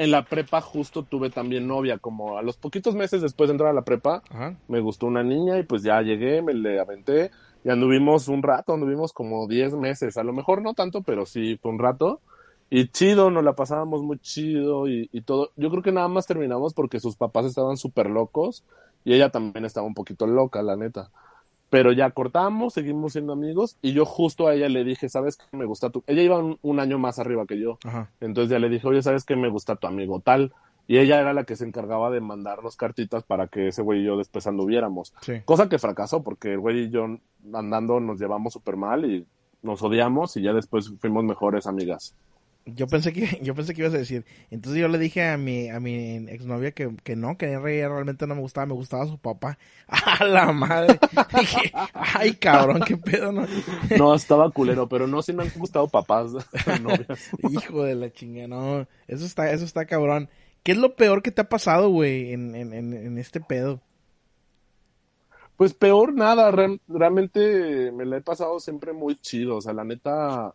en 0.00 0.10
la 0.10 0.24
prepa 0.24 0.62
justo 0.62 1.02
tuve 1.02 1.28
también 1.28 1.68
novia, 1.68 1.98
como 1.98 2.38
a 2.38 2.42
los 2.42 2.56
poquitos 2.56 2.94
meses 2.94 3.20
después 3.20 3.48
de 3.48 3.52
entrar 3.52 3.68
a 3.68 3.74
la 3.74 3.82
prepa, 3.82 4.22
Ajá. 4.30 4.56
me 4.66 4.80
gustó 4.80 5.04
una 5.06 5.22
niña 5.22 5.58
y 5.58 5.62
pues 5.62 5.82
ya 5.82 6.00
llegué, 6.00 6.40
me 6.40 6.54
le 6.54 6.80
aventé 6.80 7.30
y 7.64 7.68
anduvimos 7.68 8.28
un 8.28 8.42
rato, 8.42 8.72
anduvimos 8.72 9.12
como 9.12 9.46
10 9.46 9.74
meses, 9.74 10.16
a 10.16 10.24
lo 10.24 10.32
mejor 10.32 10.62
no 10.62 10.72
tanto, 10.72 11.02
pero 11.02 11.26
sí 11.26 11.58
fue 11.60 11.70
un 11.72 11.78
rato. 11.78 12.22
Y 12.70 12.88
chido, 12.88 13.30
nos 13.30 13.44
la 13.44 13.54
pasábamos 13.54 14.02
muy 14.02 14.18
chido 14.20 14.88
y, 14.88 15.10
y 15.12 15.20
todo. 15.20 15.50
Yo 15.56 15.70
creo 15.70 15.82
que 15.82 15.92
nada 15.92 16.08
más 16.08 16.26
terminamos 16.26 16.72
porque 16.72 16.98
sus 16.98 17.16
papás 17.16 17.44
estaban 17.44 17.76
súper 17.76 18.08
locos 18.08 18.64
y 19.04 19.12
ella 19.12 19.28
también 19.28 19.66
estaba 19.66 19.86
un 19.86 19.92
poquito 19.92 20.26
loca, 20.26 20.62
la 20.62 20.76
neta. 20.76 21.10
Pero 21.70 21.92
ya 21.92 22.10
cortamos, 22.10 22.74
seguimos 22.74 23.12
siendo 23.12 23.32
amigos 23.32 23.76
y 23.80 23.92
yo 23.92 24.04
justo 24.04 24.48
a 24.48 24.54
ella 24.54 24.68
le 24.68 24.84
dije, 24.84 25.08
¿sabes 25.08 25.36
qué 25.36 25.56
me 25.56 25.64
gusta 25.64 25.90
tu...? 25.90 26.02
Ella 26.08 26.22
iba 26.22 26.38
un, 26.38 26.58
un 26.62 26.80
año 26.80 26.98
más 26.98 27.18
arriba 27.20 27.46
que 27.46 27.58
yo. 27.60 27.78
Ajá. 27.84 28.10
Entonces 28.20 28.50
ya 28.50 28.58
le 28.58 28.68
dije, 28.68 28.86
oye, 28.88 29.02
¿sabes 29.02 29.24
qué 29.24 29.36
me 29.36 29.48
gusta 29.48 29.76
tu 29.76 29.86
amigo 29.86 30.20
tal? 30.20 30.52
Y 30.88 30.98
ella 30.98 31.20
era 31.20 31.32
la 31.32 31.44
que 31.44 31.54
se 31.54 31.64
encargaba 31.64 32.10
de 32.10 32.20
mandarnos 32.20 32.74
cartitas 32.76 33.22
para 33.22 33.46
que 33.46 33.68
ese 33.68 33.80
güey 33.82 34.00
y 34.00 34.04
yo 34.04 34.16
después 34.16 34.48
anduviéramos. 34.48 35.14
Sí. 35.20 35.34
Cosa 35.44 35.68
que 35.68 35.78
fracasó 35.78 36.24
porque 36.24 36.54
el 36.54 36.58
güey 36.58 36.86
y 36.86 36.90
yo 36.90 37.06
andando 37.54 38.00
nos 38.00 38.18
llevamos 38.18 38.52
súper 38.54 38.76
mal 38.76 39.04
y 39.04 39.24
nos 39.62 39.82
odiamos 39.82 40.36
y 40.36 40.42
ya 40.42 40.52
después 40.52 40.92
fuimos 40.98 41.22
mejores 41.22 41.68
amigas. 41.68 42.16
Yo 42.66 42.86
pensé 42.86 43.12
que 43.12 43.38
yo 43.42 43.54
pensé 43.54 43.74
que 43.74 43.82
ibas 43.82 43.94
a 43.94 43.98
decir. 43.98 44.24
Entonces 44.50 44.80
yo 44.80 44.88
le 44.88 44.98
dije 44.98 45.26
a 45.28 45.36
mi 45.36 45.68
a 45.70 45.80
mi 45.80 46.16
exnovia 46.28 46.72
que, 46.72 46.94
que 47.02 47.16
no, 47.16 47.36
que 47.36 47.46
ella 47.48 47.88
realmente 47.88 48.26
no 48.26 48.34
me 48.34 48.40
gustaba, 48.42 48.66
me 48.66 48.74
gustaba 48.74 49.06
su 49.06 49.18
papá. 49.18 49.58
¡A 49.88 50.24
la 50.24 50.52
madre! 50.52 51.00
Dije, 51.32 51.72
ay, 51.94 52.34
cabrón, 52.34 52.82
qué 52.84 52.96
pedo, 52.96 53.32
¿no? 53.32 53.46
No, 53.94 54.14
estaba 54.14 54.50
culero, 54.50 54.88
pero 54.88 55.06
no, 55.06 55.22
sí 55.22 55.32
me 55.32 55.42
han 55.44 55.50
gustado 55.56 55.88
papás, 55.88 56.32
novias. 56.80 57.34
Hijo 57.38 57.82
de 57.84 57.94
la 57.94 58.10
chinga, 58.12 58.46
no. 58.46 58.86
Eso 59.08 59.24
está, 59.24 59.50
eso 59.52 59.64
está 59.64 59.86
cabrón. 59.86 60.28
¿Qué 60.62 60.72
es 60.72 60.78
lo 60.78 60.94
peor 60.96 61.22
que 61.22 61.32
te 61.32 61.40
ha 61.40 61.48
pasado, 61.48 61.88
güey, 61.90 62.32
en, 62.32 62.54
en, 62.54 62.72
en, 62.74 62.92
en 62.92 63.18
este 63.18 63.40
pedo? 63.40 63.80
Pues 65.56 65.74
peor 65.74 66.14
nada, 66.14 66.50
re- 66.50 66.80
realmente 66.88 67.92
me 67.92 68.06
la 68.06 68.16
he 68.18 68.20
pasado 68.22 68.58
siempre 68.60 68.92
muy 68.92 69.16
chido, 69.16 69.56
o 69.56 69.60
sea, 69.60 69.72
la 69.74 69.84
neta, 69.84 70.54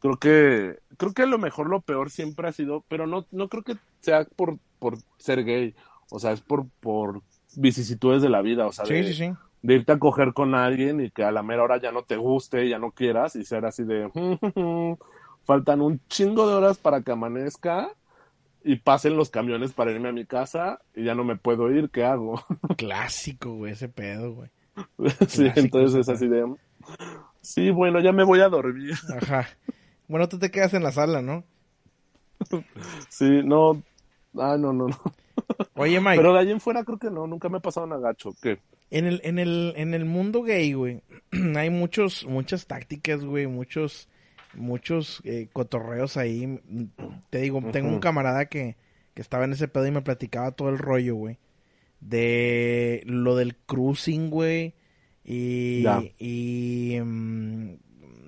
creo 0.00 0.16
que, 0.18 0.78
creo 0.96 1.12
que 1.12 1.22
a 1.22 1.26
lo 1.26 1.38
mejor 1.38 1.68
lo 1.68 1.80
peor 1.80 2.10
siempre 2.10 2.48
ha 2.48 2.52
sido, 2.52 2.84
pero 2.88 3.06
no, 3.06 3.26
no 3.30 3.48
creo 3.48 3.62
que 3.62 3.76
sea 4.00 4.24
por, 4.36 4.58
por 4.78 4.98
ser 5.18 5.44
gay, 5.44 5.74
o 6.10 6.18
sea, 6.18 6.32
es 6.32 6.40
por, 6.40 6.66
por 6.80 7.22
vicisitudes 7.56 8.22
de 8.22 8.28
la 8.28 8.42
vida, 8.42 8.66
o 8.66 8.72
sea, 8.72 8.86
Sí, 8.86 8.94
de, 8.94 9.04
sí, 9.04 9.14
sí. 9.14 9.32
de 9.62 9.74
irte 9.74 9.92
a 9.92 9.98
coger 9.98 10.32
con 10.32 10.54
alguien 10.54 11.00
y 11.00 11.10
que 11.10 11.24
a 11.24 11.32
la 11.32 11.42
mera 11.42 11.62
hora 11.62 11.80
ya 11.80 11.92
no 11.92 12.02
te 12.02 12.16
guste, 12.16 12.68
ya 12.68 12.78
no 12.78 12.92
quieras 12.92 13.36
y 13.36 13.44
ser 13.44 13.64
así 13.66 13.84
de, 13.84 14.10
faltan 15.44 15.80
un 15.80 16.00
chingo 16.08 16.48
de 16.48 16.54
horas 16.54 16.78
para 16.78 17.02
que 17.02 17.12
amanezca 17.12 17.90
y 18.62 18.76
pasen 18.76 19.16
los 19.16 19.30
camiones 19.30 19.72
para 19.72 19.90
irme 19.90 20.10
a 20.10 20.12
mi 20.12 20.26
casa 20.26 20.80
y 20.94 21.04
ya 21.04 21.14
no 21.14 21.24
me 21.24 21.36
puedo 21.36 21.70
ir, 21.72 21.90
¿qué 21.90 22.04
hago? 22.04 22.44
Clásico, 22.76 23.54
güey, 23.54 23.72
ese 23.72 23.88
pedo, 23.88 24.34
güey. 24.34 24.50
sí, 25.28 25.50
Clásico, 25.52 25.60
entonces 25.60 26.00
es 26.00 26.08
así 26.08 26.28
de, 26.28 26.44
sí, 27.40 27.70
bueno, 27.70 28.00
ya 28.00 28.12
me 28.12 28.24
voy 28.24 28.40
a 28.40 28.48
dormir. 28.48 28.94
Ajá. 29.16 29.48
Bueno, 30.10 30.28
tú 30.28 30.40
te 30.40 30.50
quedas 30.50 30.74
en 30.74 30.82
la 30.82 30.90
sala, 30.90 31.22
¿no? 31.22 31.44
Sí, 33.08 33.42
no, 33.44 33.80
ah, 34.36 34.56
no, 34.58 34.72
no, 34.72 34.88
no. 34.88 35.00
Oye, 35.76 36.00
Mike, 36.00 36.16
Pero 36.16 36.32
de 36.32 36.40
ahí 36.40 36.50
en 36.50 36.58
fuera 36.58 36.82
creo 36.82 36.98
que 36.98 37.12
no, 37.12 37.28
nunca 37.28 37.48
me 37.48 37.58
ha 37.58 37.60
pasado 37.60 37.86
un 37.86 37.92
agacho, 37.92 38.34
¿qué? 38.42 38.58
En 38.90 39.06
el, 39.06 39.20
en 39.22 39.38
el, 39.38 39.72
en 39.76 39.94
el 39.94 40.04
mundo 40.04 40.42
gay, 40.42 40.72
güey, 40.72 41.02
hay 41.56 41.70
muchos, 41.70 42.26
muchas 42.26 42.66
tácticas, 42.66 43.24
güey, 43.24 43.46
muchos, 43.46 44.08
muchos 44.54 45.22
eh, 45.22 45.48
cotorreos 45.52 46.16
ahí. 46.16 46.60
Te 47.30 47.38
digo, 47.38 47.62
tengo 47.70 47.90
un 47.90 48.00
camarada 48.00 48.46
que, 48.46 48.74
que 49.14 49.22
estaba 49.22 49.44
en 49.44 49.52
ese 49.52 49.68
pedo 49.68 49.86
y 49.86 49.92
me 49.92 50.02
platicaba 50.02 50.50
todo 50.50 50.70
el 50.70 50.78
rollo, 50.78 51.14
güey. 51.14 51.38
De 52.00 53.04
lo 53.06 53.36
del 53.36 53.54
cruising, 53.54 54.28
güey. 54.28 54.74
Y, 55.22 55.82
Ya. 55.82 56.02
y 56.18 56.98
mm, 57.00 57.74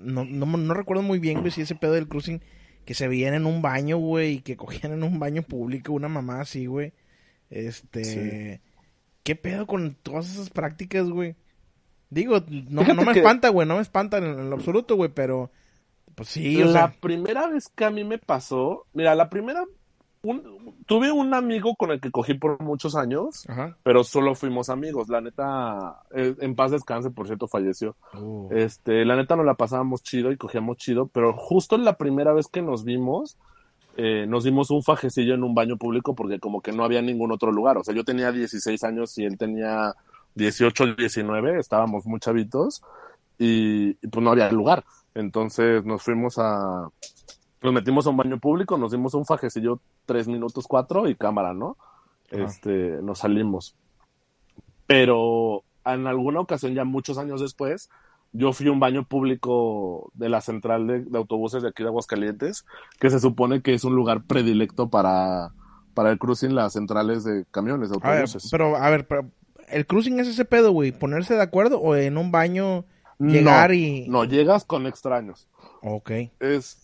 no, 0.03 0.25
no, 0.25 0.45
no 0.45 0.73
recuerdo 0.73 1.01
muy 1.03 1.19
bien, 1.19 1.39
güey, 1.39 1.51
si 1.51 1.61
ese 1.61 1.75
pedo 1.75 1.93
del 1.93 2.07
cruising 2.07 2.41
que 2.85 2.93
se 2.93 3.07
veían 3.07 3.33
en 3.33 3.45
un 3.45 3.61
baño, 3.61 3.97
güey, 3.97 4.33
y 4.33 4.41
que 4.41 4.57
cogían 4.57 4.91
en 4.93 5.03
un 5.03 5.17
baño 5.19 5.41
público 5.43 5.93
una 5.93 6.09
mamá 6.09 6.41
así, 6.41 6.65
güey. 6.65 6.93
Este, 7.49 8.03
Sí. 8.03 8.61
¿qué 9.23 9.35
pedo 9.35 9.65
con 9.67 9.95
todas 10.03 10.29
esas 10.31 10.49
prácticas, 10.49 11.07
güey? 11.09 11.35
Digo, 12.09 12.43
no, 12.49 12.83
no 12.83 13.03
me 13.05 13.13
que- 13.13 13.19
espanta, 13.19 13.49
güey, 13.49 13.67
no 13.67 13.75
me 13.75 13.81
espanta 13.81 14.17
en, 14.17 14.25
en 14.25 14.49
lo 14.49 14.55
absoluto, 14.57 14.95
güey, 14.95 15.09
pero 15.13 15.51
pues 16.15 16.29
sí, 16.29 16.61
o 16.61 16.65
la 16.65 16.71
sea, 16.73 16.91
primera 16.99 17.47
vez 17.47 17.69
que 17.69 17.85
a 17.85 17.89
mí 17.89 18.03
me 18.03 18.17
pasó, 18.19 18.85
mira, 18.93 19.15
la 19.15 19.29
primera, 19.29 19.63
un- 20.23 20.75
tuve 20.85 21.11
un 21.11 21.33
amigo 21.33 21.75
con 21.75 21.91
el 21.91 21.99
que 22.01 22.11
cogí 22.11 22.33
por 22.33 22.61
muchos 22.61 22.95
años, 22.95 23.47
ajá. 23.49 23.77
pero 23.83 24.03
solo 24.03 24.35
fuimos 24.35 24.69
amigos. 24.69 25.09
La 25.09 25.21
neta, 25.21 26.01
eh, 26.15 26.35
en 26.39 26.55
paz 26.55 26.71
descanse, 26.71 27.11
por 27.11 27.27
cierto, 27.27 27.47
falleció. 27.47 27.95
Uh, 28.17 28.47
Este, 28.51 29.05
la 29.05 29.15
neta 29.15 29.35
nos 29.35 29.45
la 29.45 29.55
pasábamos 29.55 30.01
chido 30.01 30.31
y 30.31 30.37
cogíamos 30.37 30.77
chido, 30.77 31.07
pero 31.07 31.33
justo 31.33 31.77
la 31.77 31.97
primera 31.97 32.33
vez 32.33 32.47
que 32.47 32.61
nos 32.61 32.83
vimos, 32.83 33.37
eh, 33.97 34.25
nos 34.27 34.43
dimos 34.43 34.71
un 34.71 34.81
fajecillo 34.81 35.35
en 35.35 35.43
un 35.43 35.53
baño 35.53 35.77
público 35.77 36.15
porque 36.15 36.39
como 36.39 36.61
que 36.61 36.71
no 36.71 36.83
había 36.83 37.01
ningún 37.01 37.31
otro 37.31 37.51
lugar. 37.51 37.77
O 37.77 37.83
sea, 37.83 37.93
yo 37.93 38.03
tenía 38.03 38.31
16 38.31 38.83
años 38.83 39.17
y 39.17 39.25
él 39.25 39.37
tenía 39.37 39.93
18, 40.35 40.95
19, 40.95 41.59
estábamos 41.59 42.05
muy 42.05 42.19
chavitos 42.19 42.81
y, 43.37 43.89
y 44.01 44.07
pues 44.07 44.23
no 44.23 44.31
había 44.31 44.49
lugar. 44.51 44.83
Entonces 45.15 45.85
nos 45.85 46.01
fuimos 46.01 46.39
a, 46.39 46.87
nos 47.63 47.73
metimos 47.73 48.05
a 48.05 48.09
un 48.09 48.17
baño 48.17 48.39
público, 48.39 48.77
nos 48.77 48.91
dimos 48.91 49.13
un 49.13 49.25
fajecillo 49.25 49.79
tres 50.05 50.27
minutos, 50.27 50.67
cuatro 50.67 51.07
y 51.07 51.15
cámara, 51.15 51.53
¿no? 51.53 51.77
Ajá. 52.31 52.43
Este, 52.43 52.99
nos 53.01 53.19
salimos. 53.19 53.75
Pero 54.85 55.63
en 55.85 56.07
alguna 56.07 56.41
ocasión, 56.41 56.73
ya 56.73 56.83
muchos 56.83 57.17
años 57.17 57.39
después, 57.41 57.89
yo 58.33 58.51
fui 58.51 58.67
a 58.67 58.71
un 58.71 58.79
baño 58.79 59.05
público 59.05 60.11
de 60.13 60.27
la 60.27 60.41
central 60.41 60.87
de, 60.87 60.99
de 61.05 61.17
autobuses 61.17 61.63
de 61.63 61.69
aquí 61.69 61.83
de 61.83 61.89
Aguascalientes, 61.89 62.65
que 62.99 63.09
se 63.09 63.19
supone 63.19 63.61
que 63.61 63.73
es 63.73 63.83
un 63.83 63.95
lugar 63.95 64.23
predilecto 64.23 64.89
para, 64.89 65.51
para 65.93 66.11
el 66.11 66.19
cruising, 66.19 66.55
las 66.55 66.73
centrales 66.73 67.23
de 67.23 67.45
camiones, 67.49 67.89
de 67.89 67.97
a 68.01 68.09
ver, 68.09 68.21
autobuses. 68.21 68.49
pero, 68.51 68.75
a 68.75 68.89
ver, 68.89 69.07
pero, 69.07 69.29
¿el 69.69 69.85
cruising 69.85 70.19
es 70.19 70.27
ese 70.27 70.45
pedo, 70.45 70.71
güey? 70.71 70.91
¿Ponerse 70.91 71.35
de 71.35 71.43
acuerdo 71.43 71.79
o 71.79 71.95
en 71.95 72.17
un 72.17 72.31
baño 72.31 72.85
llegar 73.19 73.69
no, 73.69 73.75
y...? 73.75 74.07
no, 74.09 74.25
llegas 74.25 74.65
con 74.65 74.85
extraños. 74.87 75.47
Ok, 75.81 76.11
es 76.39 76.82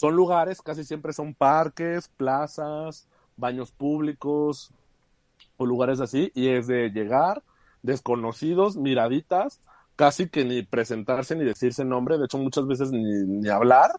son 0.00 0.16
lugares, 0.16 0.62
casi 0.62 0.82
siempre 0.84 1.12
son 1.12 1.34
parques, 1.34 2.08
plazas, 2.16 3.06
baños 3.36 3.70
públicos 3.70 4.72
o 5.58 5.66
lugares 5.66 6.00
así, 6.00 6.32
y 6.34 6.48
es 6.48 6.66
de 6.66 6.88
llegar, 6.88 7.42
desconocidos, 7.82 8.76
miraditas, 8.76 9.60
casi 9.96 10.28
que 10.30 10.44
ni 10.46 10.62
presentarse 10.62 11.36
ni 11.36 11.44
decirse 11.44 11.84
nombre, 11.84 12.16
de 12.16 12.24
hecho 12.24 12.38
muchas 12.38 12.66
veces 12.66 12.90
ni, 12.92 13.02
ni 13.26 13.48
hablar, 13.50 13.90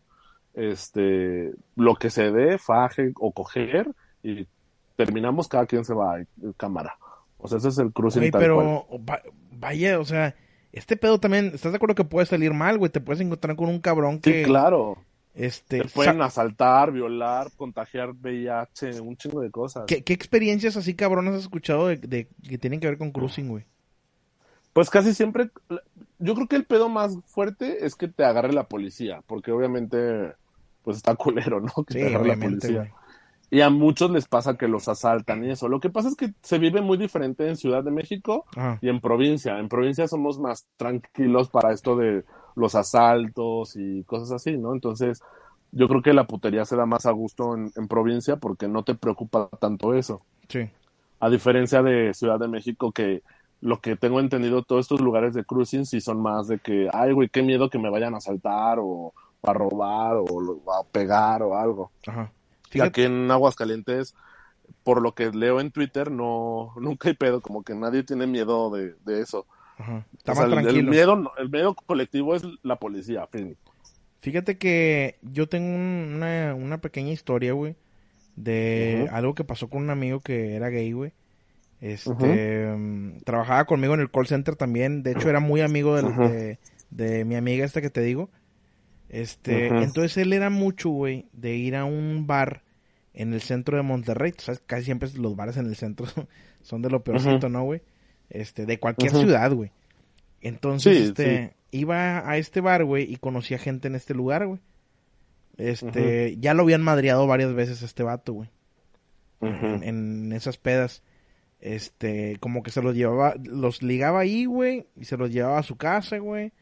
este, 0.56 1.52
lo 1.76 1.96
que 1.96 2.10
se 2.10 2.32
dé, 2.32 2.58
faje 2.58 3.14
o 3.20 3.32
coger, 3.32 3.92
y 4.24 4.48
terminamos, 4.96 5.48
cada 5.48 5.66
quien 5.68 5.86
se 5.86 5.94
va 5.94 6.16
a 6.16 6.24
cámara. 6.58 6.98
O 7.38 7.48
sea, 7.48 7.58
ese 7.60 7.70
es 7.70 7.78
el 7.78 7.92
cual. 7.94 8.12
pero 8.40 8.88
va- 9.08 9.22
vaya, 9.52 10.00
o 10.00 10.06
sea, 10.06 10.36
este 10.72 10.98
pedo 10.98 11.20
también, 11.20 11.52
¿estás 11.54 11.72
de 11.72 11.78
acuerdo 11.78 11.96
que 11.96 12.04
puede 12.04 12.26
salir 12.26 12.54
mal, 12.54 12.78
güey? 12.78 12.92
Te 12.92 13.02
puedes 13.02 13.22
encontrar 13.22 13.56
con 13.56 13.70
un 13.70 13.80
cabrón 13.80 14.20
que... 14.20 14.44
Sí, 14.44 14.44
claro. 14.50 14.98
Este, 15.34 15.82
Te 15.82 15.88
pueden 15.88 16.18
sa- 16.18 16.26
asaltar, 16.26 16.92
violar, 16.92 17.52
contagiar 17.56 18.10
VIH, 18.12 19.00
un 19.00 19.16
chingo 19.16 19.40
de 19.42 19.50
cosas. 19.50 19.86
¿qué, 19.88 20.04
qué 20.04 20.12
experiencias 20.14 20.76
así 20.76 20.94
cabronas 20.94 21.36
has 21.36 21.42
escuchado 21.42 21.88
de, 21.88 21.98
de- 21.98 22.28
que 22.48 22.58
tienen 22.58 22.80
que 22.80 22.88
ver 22.88 22.98
con 22.98 23.12
cruising, 23.12 23.48
güey? 23.48 23.66
Pues 24.74 24.90
casi 24.90 25.14
siempre, 25.14 25.52
yo 26.20 26.36
creo 26.36 26.48
que 26.48 26.56
el 26.56 26.66
pedo 26.66 26.88
más 26.90 27.18
fuerte 27.26 27.86
es 27.86 27.96
que 27.96 28.08
te 28.08 28.24
agarre 28.24 28.54
la 28.54 28.68
policía, 28.68 29.22
porque 29.28 29.52
obviamente, 29.52 30.34
pues 30.84 30.98
está 30.98 31.16
culero, 31.16 31.60
¿no? 31.62 31.72
Que 31.86 31.94
Sí, 31.94 32.00
te 32.00 32.08
agarre 32.08 32.28
la 32.28 32.36
policía. 32.36 32.78
güey. 32.78 32.92
Y 33.54 33.60
a 33.60 33.70
muchos 33.70 34.10
les 34.12 34.28
pasa 34.30 34.58
que 34.58 34.70
los 34.70 34.88
asaltan 34.88 35.44
y 35.44 35.52
eso. 35.52 35.68
Lo 35.68 35.82
que 35.82 35.90
pasa 35.90 36.08
es 36.08 36.16
que 36.16 36.34
se 36.42 36.58
vive 36.58 36.82
muy 36.82 36.98
diferente 36.98 37.48
en 37.48 37.58
Ciudad 37.58 37.84
de 37.84 37.92
México 37.92 38.46
Ajá. 38.56 38.80
y 38.82 38.88
en 38.88 39.02
provincia. 39.02 39.60
En 39.60 39.68
provincia 39.68 40.08
somos 40.08 40.40
más 40.40 40.68
tranquilos 40.78 41.50
para 41.50 41.74
esto 41.74 41.98
de 41.98 42.24
los 42.56 42.76
asaltos 42.76 43.76
y 43.76 44.04
cosas 44.06 44.32
así, 44.32 44.58
¿no? 44.58 44.74
Entonces, 44.74 45.22
yo 45.74 45.90
creo 45.90 46.02
que 46.02 46.14
la 46.14 46.28
putería 46.28 46.64
se 46.64 46.78
da 46.78 46.86
más 46.86 47.06
a 47.06 47.12
gusto 47.12 47.54
en, 47.56 47.72
en 47.76 47.90
provincia 47.90 48.38
porque 48.38 48.70
no 48.70 48.84
te 48.84 48.96
preocupa 48.96 49.50
tanto 49.60 49.94
eso. 49.94 50.22
Sí. 50.48 50.70
A 51.20 51.30
diferencia 51.30 51.84
de 51.84 52.14
Ciudad 52.14 52.40
de 52.40 52.48
México, 52.48 52.94
que 52.94 53.22
lo 53.60 53.82
que 53.82 53.98
tengo 53.98 54.22
entendido, 54.22 54.64
todos 54.64 54.86
estos 54.86 55.02
lugares 55.02 55.34
de 55.34 55.44
cruising 55.44 55.86
sí 55.86 56.00
son 56.00 56.22
más 56.22 56.48
de 56.48 56.60
que, 56.60 56.90
ay, 56.94 57.12
güey, 57.12 57.28
qué 57.28 57.44
miedo 57.44 57.70
que 57.70 57.80
me 57.80 57.90
vayan 57.90 58.14
a 58.14 58.18
asaltar 58.18 58.80
o 58.80 59.14
a 59.44 59.54
robar 59.54 60.16
o 60.18 60.72
a 60.72 60.84
pegar 60.86 61.44
o 61.44 61.58
algo. 61.58 61.92
Ajá. 62.08 62.32
Fíjate, 62.72 62.90
aquí 62.90 63.04
en 63.04 63.30
Aguascalientes, 63.30 64.16
por 64.84 65.02
lo 65.02 65.14
que 65.14 65.30
leo 65.32 65.60
en 65.60 65.72
Twitter, 65.72 66.10
no, 66.12 66.74
nunca 66.80 67.10
hay 67.10 67.16
pedo, 67.16 67.42
como 67.42 67.64
que 67.64 67.76
nadie 67.76 68.04
tiene 68.04 68.26
miedo 68.28 68.70
de, 68.72 68.96
de 69.06 69.22
eso. 69.22 69.46
ajá, 69.78 70.06
está 70.18 70.32
O 70.32 70.36
sea, 70.36 70.46
más 70.48 70.66
el- 70.66 70.84
miedo, 70.90 71.34
el 71.38 71.50
miedo 71.50 71.76
colectivo 71.76 72.36
es 72.36 72.44
la 72.64 72.78
policía, 72.78 73.28
fin. 73.28 73.56
Fíjate 74.22 74.58
que 74.58 75.18
yo 75.22 75.48
tengo 75.50 75.68
un- 75.76 76.14
una, 76.16 76.54
una 76.56 76.78
pequeña 76.80 77.12
historia, 77.12 77.54
güey, 77.54 77.76
de 78.36 79.08
algo 79.12 79.34
que 79.36 79.44
pasó 79.44 79.68
con 79.70 79.82
un 79.84 79.90
amigo 79.90 80.20
que 80.22 80.56
era 80.56 80.70
gay, 80.70 80.92
güey. 80.92 81.12
Este, 81.82 82.68
mm, 82.78 83.22
trabajaba 83.26 83.66
conmigo 83.66 83.94
en 83.96 84.02
el 84.02 84.12
call 84.12 84.28
center 84.28 84.56
también. 84.56 85.02
De 85.04 85.12
hecho, 85.14 85.30
era 85.30 85.40
muy 85.40 85.62
amigo 85.62 85.96
del- 85.96 86.16
de, 86.16 86.60
de 86.92 87.26
mi 87.26 87.36
amiga 87.36 87.66
esta 87.66 87.82
que 87.82 87.90
te 87.90 88.02
digo. 88.02 88.30
Este, 89.12 89.68
entonces 89.68 90.16
él 90.16 90.32
era 90.32 90.50
mucho, 90.50 90.90
güey, 90.90 91.28
de 91.34 91.54
ir 91.58 91.76
a 91.76 91.84
un 91.84 92.28
bar 92.28 92.64
en 93.14 93.34
el 93.34 93.42
centro 93.42 93.76
de 93.76 93.84
Monterrey. 93.84 94.34
Casi 94.66 94.86
siempre 94.86 95.10
los 95.16 95.36
bares 95.36 95.58
en 95.58 95.66
el 95.66 95.76
centro 95.76 96.08
son 96.62 96.82
de 96.82 96.90
lo 96.90 97.04
peorcito, 97.04 97.50
¿no, 97.50 97.64
güey? 97.64 97.82
Este, 98.30 98.66
de 98.66 98.80
cualquier 98.80 99.12
ciudad, 99.12 99.52
güey. 99.52 99.74
Entonces, 100.40 100.98
Sí, 100.98 101.04
este, 101.04 101.56
iba 101.72 102.28
a 102.30 102.38
este 102.38 102.62
bar, 102.62 102.86
güey, 102.86 103.12
y 103.12 103.18
conocía 103.18 103.58
gente 103.58 103.90
en 103.90 103.96
este 103.96 104.14
lugar, 104.14 104.48
güey. 104.48 104.62
Este, 105.58 106.38
ya 106.38 106.54
lo 106.54 106.64
habían 106.64 106.82
madreado 106.82 107.28
varias 107.28 107.54
veces 107.54 107.82
este 107.84 108.04
vato, 108.04 108.32
güey. 108.32 108.50
En, 109.42 109.84
en 109.84 110.32
esas 110.32 110.58
pedas. 110.58 111.04
Este, 111.60 112.38
como 112.40 112.64
que 112.64 112.72
se 112.72 112.82
los 112.82 112.96
llevaba, 112.96 113.36
los 113.44 113.84
ligaba 113.84 114.22
ahí, 114.22 114.46
güey, 114.46 114.88
y 114.96 115.04
se 115.04 115.18
los 115.18 115.32
llevaba 115.32 115.60
a 115.60 115.64
su 115.64 115.76
casa, 115.76 116.18
güey. 116.18 116.54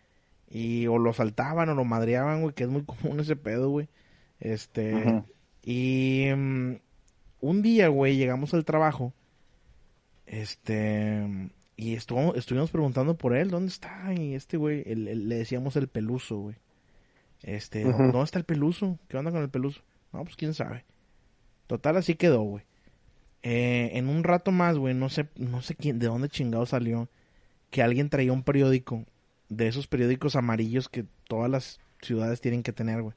Y 0.50 0.88
o 0.88 0.98
lo 0.98 1.14
saltaban 1.14 1.70
o 1.70 1.76
lo 1.76 1.86
madreaban, 1.86 2.42
güey, 2.42 2.54
que 2.56 2.64
es 2.64 2.70
muy 2.70 2.84
común 2.84 3.20
ese 3.20 3.36
pedo, 3.36 3.70
güey. 3.70 3.88
Este, 4.40 5.24
y 5.64 6.26
mm, 6.36 6.74
un 7.42 7.62
día, 7.62 7.90
güey, 7.90 8.18
llegamos 8.18 8.54
al 8.54 8.66
trabajo. 8.66 9.14
Este, 10.26 11.50
y 11.76 11.96
estuvo, 11.96 12.36
estuvimos 12.36 12.70
preguntando 12.72 13.18
por 13.18 13.36
él, 13.36 13.50
¿dónde 13.50 13.70
está? 13.72 14.14
Y 14.14 14.36
este 14.36 14.58
güey, 14.58 14.84
el- 14.86 15.08
el- 15.08 15.30
le 15.30 15.36
decíamos 15.36 15.76
el 15.76 15.88
peluso, 15.88 16.38
güey. 16.38 16.56
Este, 17.42 17.86
Ujú. 17.86 17.98
¿dónde 17.98 18.24
está 18.24 18.38
el 18.40 18.46
peluso? 18.46 19.00
¿Qué 19.08 19.18
onda 19.18 19.32
con 19.32 19.42
el 19.42 19.50
peluso? 19.50 19.82
No, 20.14 20.24
pues 20.24 20.36
quién 20.36 20.54
sabe. 20.54 20.84
Total, 21.68 21.98
así 21.98 22.16
quedó, 22.16 22.42
güey. 22.42 22.64
Eh, 23.44 23.92
en 23.94 24.10
un 24.10 24.24
rato 24.24 24.52
más, 24.52 24.78
güey, 24.78 24.94
no 24.94 25.08
sé, 25.10 25.28
no 25.38 25.62
sé 25.62 25.76
quién, 25.76 26.00
de 26.00 26.08
dónde 26.08 26.28
chingado 26.28 26.66
salió, 26.66 27.08
que 27.70 27.82
alguien 27.82 28.10
traía 28.10 28.34
un 28.34 28.44
periódico, 28.44 29.06
de 29.50 29.68
esos 29.68 29.88
periódicos 29.88 30.36
amarillos 30.36 30.90
que 30.90 31.06
todas 31.28 31.50
las 31.50 31.80
ciudades 32.02 32.42
tienen 32.42 32.64
que 32.64 32.72
tener, 32.74 33.02
güey. 33.02 33.16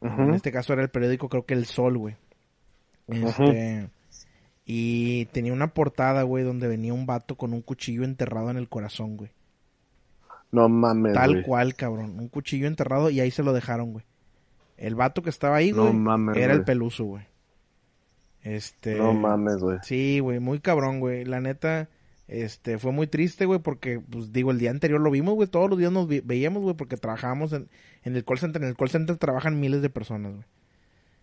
En 0.00 0.34
este 0.34 0.52
caso 0.52 0.72
era 0.72 0.82
el 0.82 0.90
periódico, 0.90 1.28
creo 1.28 1.44
que 1.44 1.54
El 1.54 1.66
Sol, 1.66 1.98
güey. 1.98 2.16
Este, 3.08 3.90
y 4.64 5.24
tenía 5.26 5.52
una 5.52 5.68
portada, 5.74 6.22
güey, 6.22 6.44
donde 6.44 6.68
venía 6.68 6.92
un 6.94 7.06
vato 7.06 7.36
con 7.36 7.52
un 7.52 7.62
cuchillo 7.62 8.04
enterrado 8.04 8.50
en 8.50 8.58
el 8.58 8.68
corazón, 8.68 9.16
güey. 9.16 9.30
No 10.52 10.68
mames, 10.68 11.14
Tal 11.14 11.32
güey. 11.32 11.42
cual, 11.42 11.74
cabrón. 11.74 12.18
Un 12.18 12.28
cuchillo 12.28 12.66
enterrado 12.66 13.10
y 13.10 13.20
ahí 13.20 13.30
se 13.30 13.42
lo 13.42 13.52
dejaron, 13.52 13.92
güey. 13.92 14.04
El 14.76 14.94
vato 14.94 15.22
que 15.22 15.30
estaba 15.30 15.56
ahí, 15.56 15.72
No 15.72 15.82
güey, 15.84 15.94
mames, 15.94 16.36
era 16.36 16.52
el 16.54 16.64
peluso, 16.64 17.04
güey. 17.04 17.24
Este. 18.42 18.94
No 18.96 19.12
mames, 19.12 19.56
güey. 19.56 19.78
Sí, 19.82 20.20
güey, 20.20 20.38
muy 20.38 20.60
cabrón, 20.60 21.00
güey. 21.00 21.24
La 21.24 21.40
neta, 21.40 21.88
este, 22.28 22.78
fue 22.78 22.92
muy 22.92 23.06
triste, 23.06 23.46
güey, 23.46 23.58
porque, 23.58 24.00
pues, 24.00 24.32
digo, 24.32 24.50
el 24.50 24.58
día 24.58 24.70
anterior 24.70 25.00
lo 25.00 25.10
vimos, 25.10 25.34
güey. 25.34 25.48
Todos 25.48 25.68
los 25.70 25.78
días 25.78 25.90
nos 25.90 26.06
veíamos, 26.06 26.62
güey, 26.62 26.76
porque 26.76 26.96
trabajábamos 26.96 27.52
en, 27.54 27.68
en 28.04 28.14
el 28.16 28.24
call 28.24 28.38
center. 28.38 28.62
En 28.62 28.68
el 28.68 28.76
call 28.76 28.90
center 28.90 29.16
trabajan 29.16 29.58
miles 29.58 29.82
de 29.82 29.90
personas, 29.90 30.32
güey. 30.34 30.44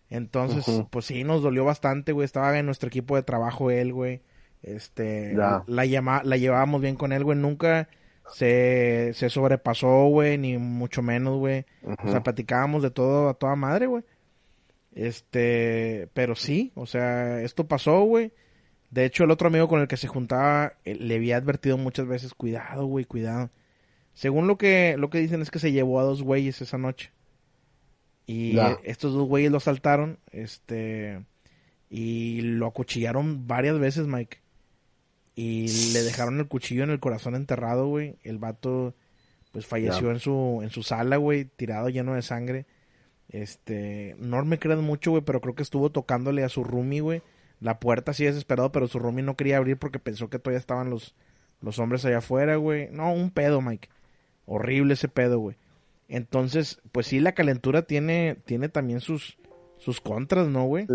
Entonces, 0.10 0.66
pues 0.90 1.06
sí, 1.06 1.24
nos 1.24 1.42
dolió 1.42 1.64
bastante, 1.66 2.12
güey. 2.12 2.26
Estaba 2.26 2.58
en 2.58 2.66
nuestro 2.66 2.88
equipo 2.88 3.16
de 3.16 3.24
trabajo 3.24 3.72
él, 3.72 3.94
güey. 3.94 4.22
Este, 4.62 5.34
Ya. 5.38 5.64
la, 5.68 5.86
llama, 5.86 6.22
la 6.24 6.38
llevábamos 6.38 6.82
bien 6.82 6.96
con 6.96 7.12
él, 7.12 7.24
güey. 7.24 7.38
Nunca 7.38 7.88
se, 8.34 9.12
se 9.14 9.30
sobrepasó, 9.30 10.08
güey, 10.08 10.38
ni 10.38 10.58
mucho 10.58 11.02
menos, 11.04 11.38
güey. 11.38 11.66
O 12.04 12.10
sea, 12.10 12.24
platicábamos 12.24 12.82
de 12.84 12.90
todo 12.92 13.30
a 13.30 13.34
toda 13.36 13.56
madre, 13.56 13.86
güey. 13.88 14.04
Este, 14.94 16.08
pero 16.14 16.36
sí, 16.36 16.72
o 16.76 16.86
sea, 16.86 17.42
esto 17.42 17.68
pasó, 17.68 18.02
güey. 18.04 18.32
De 18.96 19.04
hecho, 19.04 19.26
el 19.26 19.32
otro 19.32 19.50
amigo 19.50 19.68
con 19.68 19.82
el 19.82 19.90
que 19.90 19.98
se 19.98 20.08
juntaba 20.08 20.72
eh, 20.86 20.96
le 20.96 21.16
había 21.16 21.36
advertido 21.36 21.78
muchas 21.78 22.08
veces, 22.08 22.34
cuidado, 22.34 22.86
güey, 22.86 23.04
cuidado. 23.04 23.50
Según 24.14 24.48
lo 24.48 24.58
que, 24.58 24.96
lo 24.98 25.10
que 25.10 25.20
dicen 25.20 25.42
es 25.42 25.52
que 25.52 25.60
se 25.60 25.74
llevó 25.74 26.00
a 26.00 26.04
dos 26.04 26.24
güeyes 26.24 26.62
esa 26.62 26.78
noche. 26.78 27.12
Y 28.26 28.54
Ya. 28.54 28.80
estos 28.86 29.14
dos 29.14 29.28
güeyes 29.28 29.52
lo 29.52 29.58
asaltaron, 29.58 30.18
este, 30.32 31.26
y 31.90 32.40
lo 32.40 32.68
acuchillaron 32.68 33.48
varias 33.48 33.78
veces, 33.80 34.08
Mike. 34.08 34.38
Y 35.36 35.92
le 35.92 36.02
dejaron 36.02 36.40
el 36.40 36.48
cuchillo 36.48 36.86
en 36.86 36.90
el 36.92 37.02
corazón 37.02 37.36
enterrado, 37.36 37.88
güey. 37.88 38.16
El 38.24 38.38
vato, 38.38 38.96
pues 39.52 39.66
falleció 39.66 40.08
Ya. 40.08 40.12
en 40.14 40.20
su, 40.22 40.62
en 40.64 40.70
su 40.70 40.84
sala, 40.84 41.18
güey, 41.18 41.44
tirado 41.44 41.90
lleno 41.90 42.14
de 42.14 42.22
sangre. 42.22 42.66
Este, 43.28 44.16
no 44.20 44.46
me 44.46 44.58
crean 44.58 44.86
mucho, 44.86 45.12
güey, 45.12 45.22
pero 45.22 45.42
creo 45.42 45.54
que 45.54 45.64
estuvo 45.64 45.90
tocándole 45.92 46.46
a 46.46 46.50
su 46.50 46.64
roomie, 46.64 47.02
güey. 47.02 47.22
La 47.60 47.80
puerta 47.80 48.12
así 48.12 48.26
desesperado, 48.26 48.72
pero 48.72 48.88
su 48.88 49.00
roomie 49.00 49.24
no 49.24 49.36
quería 49.36 49.58
abrir 49.58 49.78
porque 49.78 50.00
pensó 50.00 50.30
que 50.30 50.40
todavía 50.40 50.60
estaban 50.60 50.90
los, 50.90 51.16
los 51.62 51.80
hombres 51.80 52.06
allá 52.06 52.20
afuera, 52.20 52.58
güey. 52.58 52.90
No, 52.92 53.14
un 53.14 53.32
pedo, 53.32 53.62
Mike. 53.62 53.90
Horrible 54.46 54.94
ese 54.94 55.08
pedo, 55.08 55.40
güey. 55.40 55.58
Entonces, 56.08 56.82
pues 56.92 57.08
sí, 57.08 57.20
la 57.20 57.34
calentura 57.34 57.84
tiene, 57.84 58.38
tiene 58.46 58.70
también 58.70 59.00
sus, 59.00 59.38
sus 59.78 60.02
contras, 60.02 60.48
¿no, 60.48 60.66
güey? 60.66 60.88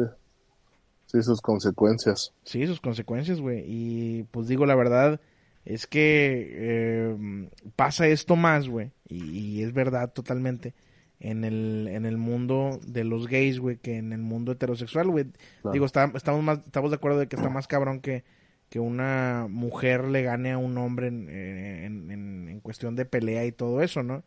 Sí, 1.06 1.22
sus 1.22 1.40
consecuencias. 1.40 2.32
Sí, 2.44 2.66
sus 2.66 2.80
consecuencias, 2.80 3.40
güey. 3.40 3.64
Y 3.66 4.22
pues 4.30 4.46
digo, 4.46 4.66
la 4.66 4.76
verdad 4.76 5.20
es 5.64 5.86
que 5.86 6.48
eh, 6.52 7.48
pasa 7.74 8.06
esto 8.06 8.36
más, 8.36 8.68
güey. 8.68 8.92
Y, 9.08 9.38
y 9.38 9.62
es 9.62 9.72
verdad 9.72 10.12
totalmente. 10.12 10.74
En 11.20 11.44
el, 11.44 11.86
en 11.90 12.06
el 12.06 12.16
mundo 12.16 12.80
de 12.86 13.04
los 13.04 13.26
gays, 13.28 13.58
güey, 13.60 13.76
que 13.76 13.98
en 13.98 14.12
el 14.14 14.22
mundo 14.22 14.52
heterosexual, 14.52 15.08
güey. 15.10 15.26
Claro. 15.60 15.72
Digo, 15.74 15.84
está- 15.84 16.10
estamos, 16.14 16.42
más, 16.42 16.60
estamos 16.64 16.90
de 16.90 16.96
acuerdo 16.96 17.18
de 17.18 17.28
que 17.28 17.36
está 17.36 17.50
más 17.50 17.66
cabrón 17.68 18.00
que, 18.00 18.24
que 18.70 18.80
una 18.80 19.46
mujer 19.50 20.04
le 20.04 20.22
gane 20.22 20.52
a 20.52 20.58
un 20.58 20.78
hombre 20.78 21.08
en, 21.08 21.28
en, 21.28 22.10
en- 22.10 22.48
en 22.48 22.60
cuestión 22.60 22.96
de 22.96 23.04
pelea 23.04 23.44
y 23.44 23.52
todo 23.52 23.82
eso, 23.82 24.02
¿no? 24.02 24.22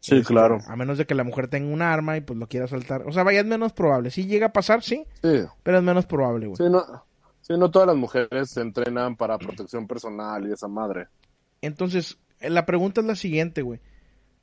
Sí, 0.00 0.16
Este, 0.16 0.26
claro. 0.34 0.58
A 0.66 0.74
menos 0.74 0.98
de 0.98 1.06
que 1.06 1.14
la 1.14 1.22
mujer 1.22 1.46
tenga 1.46 1.72
un 1.72 1.80
arma 1.80 2.16
y 2.16 2.22
pues 2.22 2.36
lo 2.36 2.48
quiera 2.48 2.66
saltar. 2.66 3.02
O 3.06 3.12
sea, 3.12 3.22
vaya, 3.22 3.38
es 3.38 3.46
menos 3.46 3.72
probable. 3.72 4.10
Sí 4.10 4.26
llega 4.26 4.46
a 4.46 4.52
pasar, 4.52 4.82
sí, 4.82 5.04
Sí, 5.22 5.44
pero 5.62 5.78
es 5.78 5.84
menos 5.84 6.06
probable, 6.06 6.46
güey. 6.48 6.56
sí, 6.56 6.64
no, 6.68 6.82
sí, 7.40 7.52
no 7.56 7.70
todas 7.70 7.86
las 7.86 7.96
mujeres 7.96 8.50
se 8.50 8.62
entrenan 8.62 9.14
para 9.14 9.38
protección 9.38 9.86
personal 9.86 10.44
y 10.48 10.52
esa 10.52 10.66
madre. 10.66 11.06
Entonces, 11.60 12.18
eh, 12.40 12.50
la 12.50 12.66
pregunta 12.66 13.00
es 13.00 13.06
la 13.06 13.14
siguiente, 13.14 13.62
güey. 13.62 13.78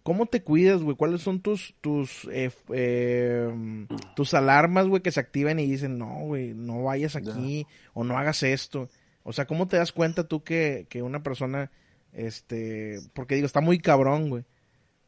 ¿Cómo 0.03 0.25
te 0.25 0.43
cuidas, 0.43 0.81
güey? 0.81 0.95
¿Cuáles 0.95 1.21
son 1.21 1.41
tus 1.41 1.75
tus 1.81 2.25
eh, 2.31 2.51
eh, 2.73 3.88
tus 4.15 4.33
alarmas, 4.33 4.88
güey, 4.88 5.01
que 5.01 5.12
se 5.12 5.19
activan 5.19 5.59
y 5.59 5.65
dicen, 5.65 5.97
no, 5.97 6.21
güey, 6.21 6.53
no 6.53 6.83
vayas 6.83 7.15
aquí 7.15 7.67
o 7.93 8.03
no 8.03 8.17
hagas 8.17 8.43
esto? 8.43 8.88
O 9.23 9.33
sea, 9.33 9.45
¿cómo 9.45 9.67
te 9.67 9.77
das 9.77 9.91
cuenta 9.91 10.23
tú 10.27 10.43
que, 10.43 10.88
que 10.89 11.03
una 11.03 11.21
persona, 11.21 11.69
este, 12.13 12.99
porque 13.13 13.35
digo, 13.35 13.45
está 13.45 13.62
muy 13.62 13.79
cabrón, 13.79 14.29
güey, 14.29 14.45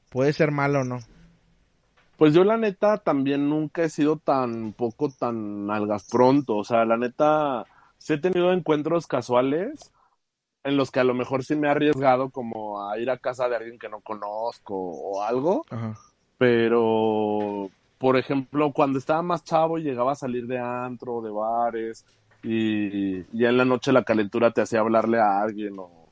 puede 0.09 0.33
ser 0.33 0.51
malo 0.51 0.81
o 0.81 0.83
no? 0.83 0.99
Pues 2.17 2.33
yo 2.33 2.43
la 2.43 2.57
neta 2.57 2.97
también 2.97 3.49
nunca 3.49 3.83
he 3.83 3.89
sido 3.89 4.17
tan 4.17 4.73
poco 4.73 5.09
tan 5.09 5.71
algas 5.71 6.07
pronto, 6.07 6.57
o 6.57 6.63
sea, 6.63 6.85
la 6.85 6.97
neta 6.97 7.65
sí 7.97 8.13
he 8.13 8.17
tenido 8.19 8.51
encuentros 8.51 9.07
casuales 9.07 9.91
en 10.63 10.77
los 10.77 10.91
que 10.91 10.99
a 10.99 11.03
lo 11.03 11.13
mejor 11.13 11.43
sí 11.43 11.55
me 11.55 11.67
he 11.67 11.71
arriesgado 11.71 12.29
como 12.29 12.87
a 12.89 12.99
ir 12.99 13.09
a 13.09 13.17
casa 13.17 13.49
de 13.49 13.55
alguien 13.55 13.79
que 13.79 13.89
no 13.89 14.01
conozco 14.01 14.75
o 14.75 15.23
algo, 15.23 15.65
Ajá. 15.69 15.95
pero 16.37 17.69
por 17.97 18.17
ejemplo, 18.17 18.71
cuando 18.73 18.97
estaba 18.97 19.21
más 19.21 19.43
chavo 19.43 19.77
y 19.77 19.83
llegaba 19.83 20.13
a 20.13 20.15
salir 20.15 20.47
de 20.47 20.57
antro, 20.59 21.21
de 21.21 21.29
bares 21.29 22.05
y 22.43 23.23
ya 23.37 23.49
en 23.49 23.57
la 23.57 23.65
noche 23.65 23.91
la 23.91 24.03
calentura 24.03 24.51
te 24.51 24.61
hacía 24.61 24.79
hablarle 24.79 25.19
a 25.19 25.39
alguien 25.41 25.75
o, 25.77 26.09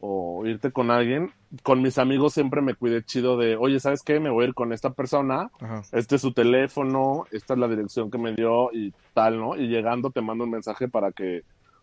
o 0.00 0.46
irte 0.46 0.70
con 0.70 0.90
alguien, 0.90 1.32
con 1.62 1.80
mis 1.82 1.98
amigos 1.98 2.34
siempre 2.34 2.60
me 2.60 2.74
cuidé 2.74 3.02
chido 3.04 3.36
de, 3.36 3.56
oye, 3.56 3.80
¿sabes 3.80 4.02
qué? 4.02 4.20
Me 4.20 4.30
voy 4.30 4.44
a 4.44 4.48
ir 4.48 4.54
con 4.54 4.72
esta 4.72 4.90
persona 4.90 5.50
Ajá. 5.60 5.82
este 5.92 6.16
es 6.16 6.22
su 6.22 6.32
teléfono, 6.32 7.24
esta 7.30 7.54
es 7.54 7.60
la 7.60 7.68
dirección 7.68 8.10
que 8.10 8.18
me 8.18 8.34
dio 8.34 8.70
y 8.72 8.92
tal, 9.14 9.38
¿no? 9.38 9.56
Y 9.56 9.68
llegando 9.68 10.10
te 10.10 10.20
mando 10.20 10.44
un 10.44 10.50
mensaje 10.50 10.88
para 10.88 11.12
que 11.12 11.42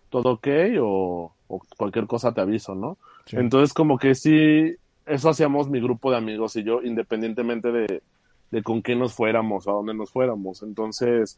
todo 0.10 0.34
ok 0.34 0.48
o, 0.82 1.34
o 1.48 1.62
cualquier 1.78 2.08
cosa 2.08 2.34
te 2.34 2.42
aviso, 2.42 2.76
¿no? 2.76 2.98
Sí. 3.26 3.38
Entonces 3.38 3.74
como 3.74 3.98
que 3.98 4.16
sí, 4.16 4.76
eso 5.06 5.30
hacíamos 5.30 5.70
mi 5.70 5.80
grupo 5.80 6.12
de 6.12 6.18
amigos 6.18 6.56
y 6.56 6.64
yo, 6.64 6.82
independientemente 6.82 7.72
de, 7.72 8.04
de 8.52 8.64
con 8.64 8.82
quién 8.82 9.00
nos 9.00 9.14
fuéramos, 9.14 9.68
a 9.68 9.72
dónde 9.72 9.94
nos 9.94 10.12
fuéramos. 10.12 10.64
Entonces, 10.64 11.38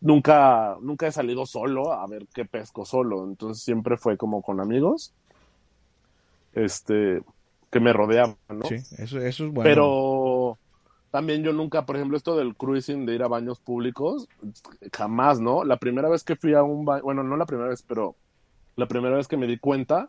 nunca, 0.00 0.76
nunca 0.80 1.06
he 1.06 1.12
salido 1.12 1.46
solo 1.46 1.92
a 1.92 2.06
ver 2.06 2.26
qué 2.34 2.44
pesco 2.44 2.84
solo. 2.84 3.24
Entonces 3.24 3.64
siempre 3.64 3.96
fue 3.96 4.16
como 4.16 4.42
con 4.42 4.60
amigos, 4.60 5.14
este, 6.52 7.22
que 7.70 7.80
me 7.80 7.92
rodeaban, 7.92 8.36
¿no? 8.48 8.66
Sí, 8.66 8.76
eso, 8.98 9.18
eso 9.18 9.46
es 9.46 9.52
bueno. 9.52 9.62
Pero 9.62 10.58
también 11.10 11.42
yo 11.42 11.52
nunca, 11.52 11.86
por 11.86 11.96
ejemplo, 11.96 12.16
esto 12.16 12.36
del 12.36 12.54
cruising, 12.54 13.06
de 13.06 13.14
ir 13.14 13.22
a 13.22 13.28
baños 13.28 13.58
públicos, 13.60 14.28
jamás, 14.92 15.40
¿no? 15.40 15.64
La 15.64 15.76
primera 15.76 16.08
vez 16.08 16.24
que 16.24 16.36
fui 16.36 16.54
a 16.54 16.62
un 16.62 16.84
baño, 16.84 17.02
bueno, 17.02 17.22
no 17.22 17.36
la 17.36 17.46
primera 17.46 17.68
vez, 17.68 17.82
pero 17.82 18.16
la 18.76 18.86
primera 18.86 19.16
vez 19.16 19.28
que 19.28 19.36
me 19.36 19.46
di 19.46 19.58
cuenta, 19.58 20.08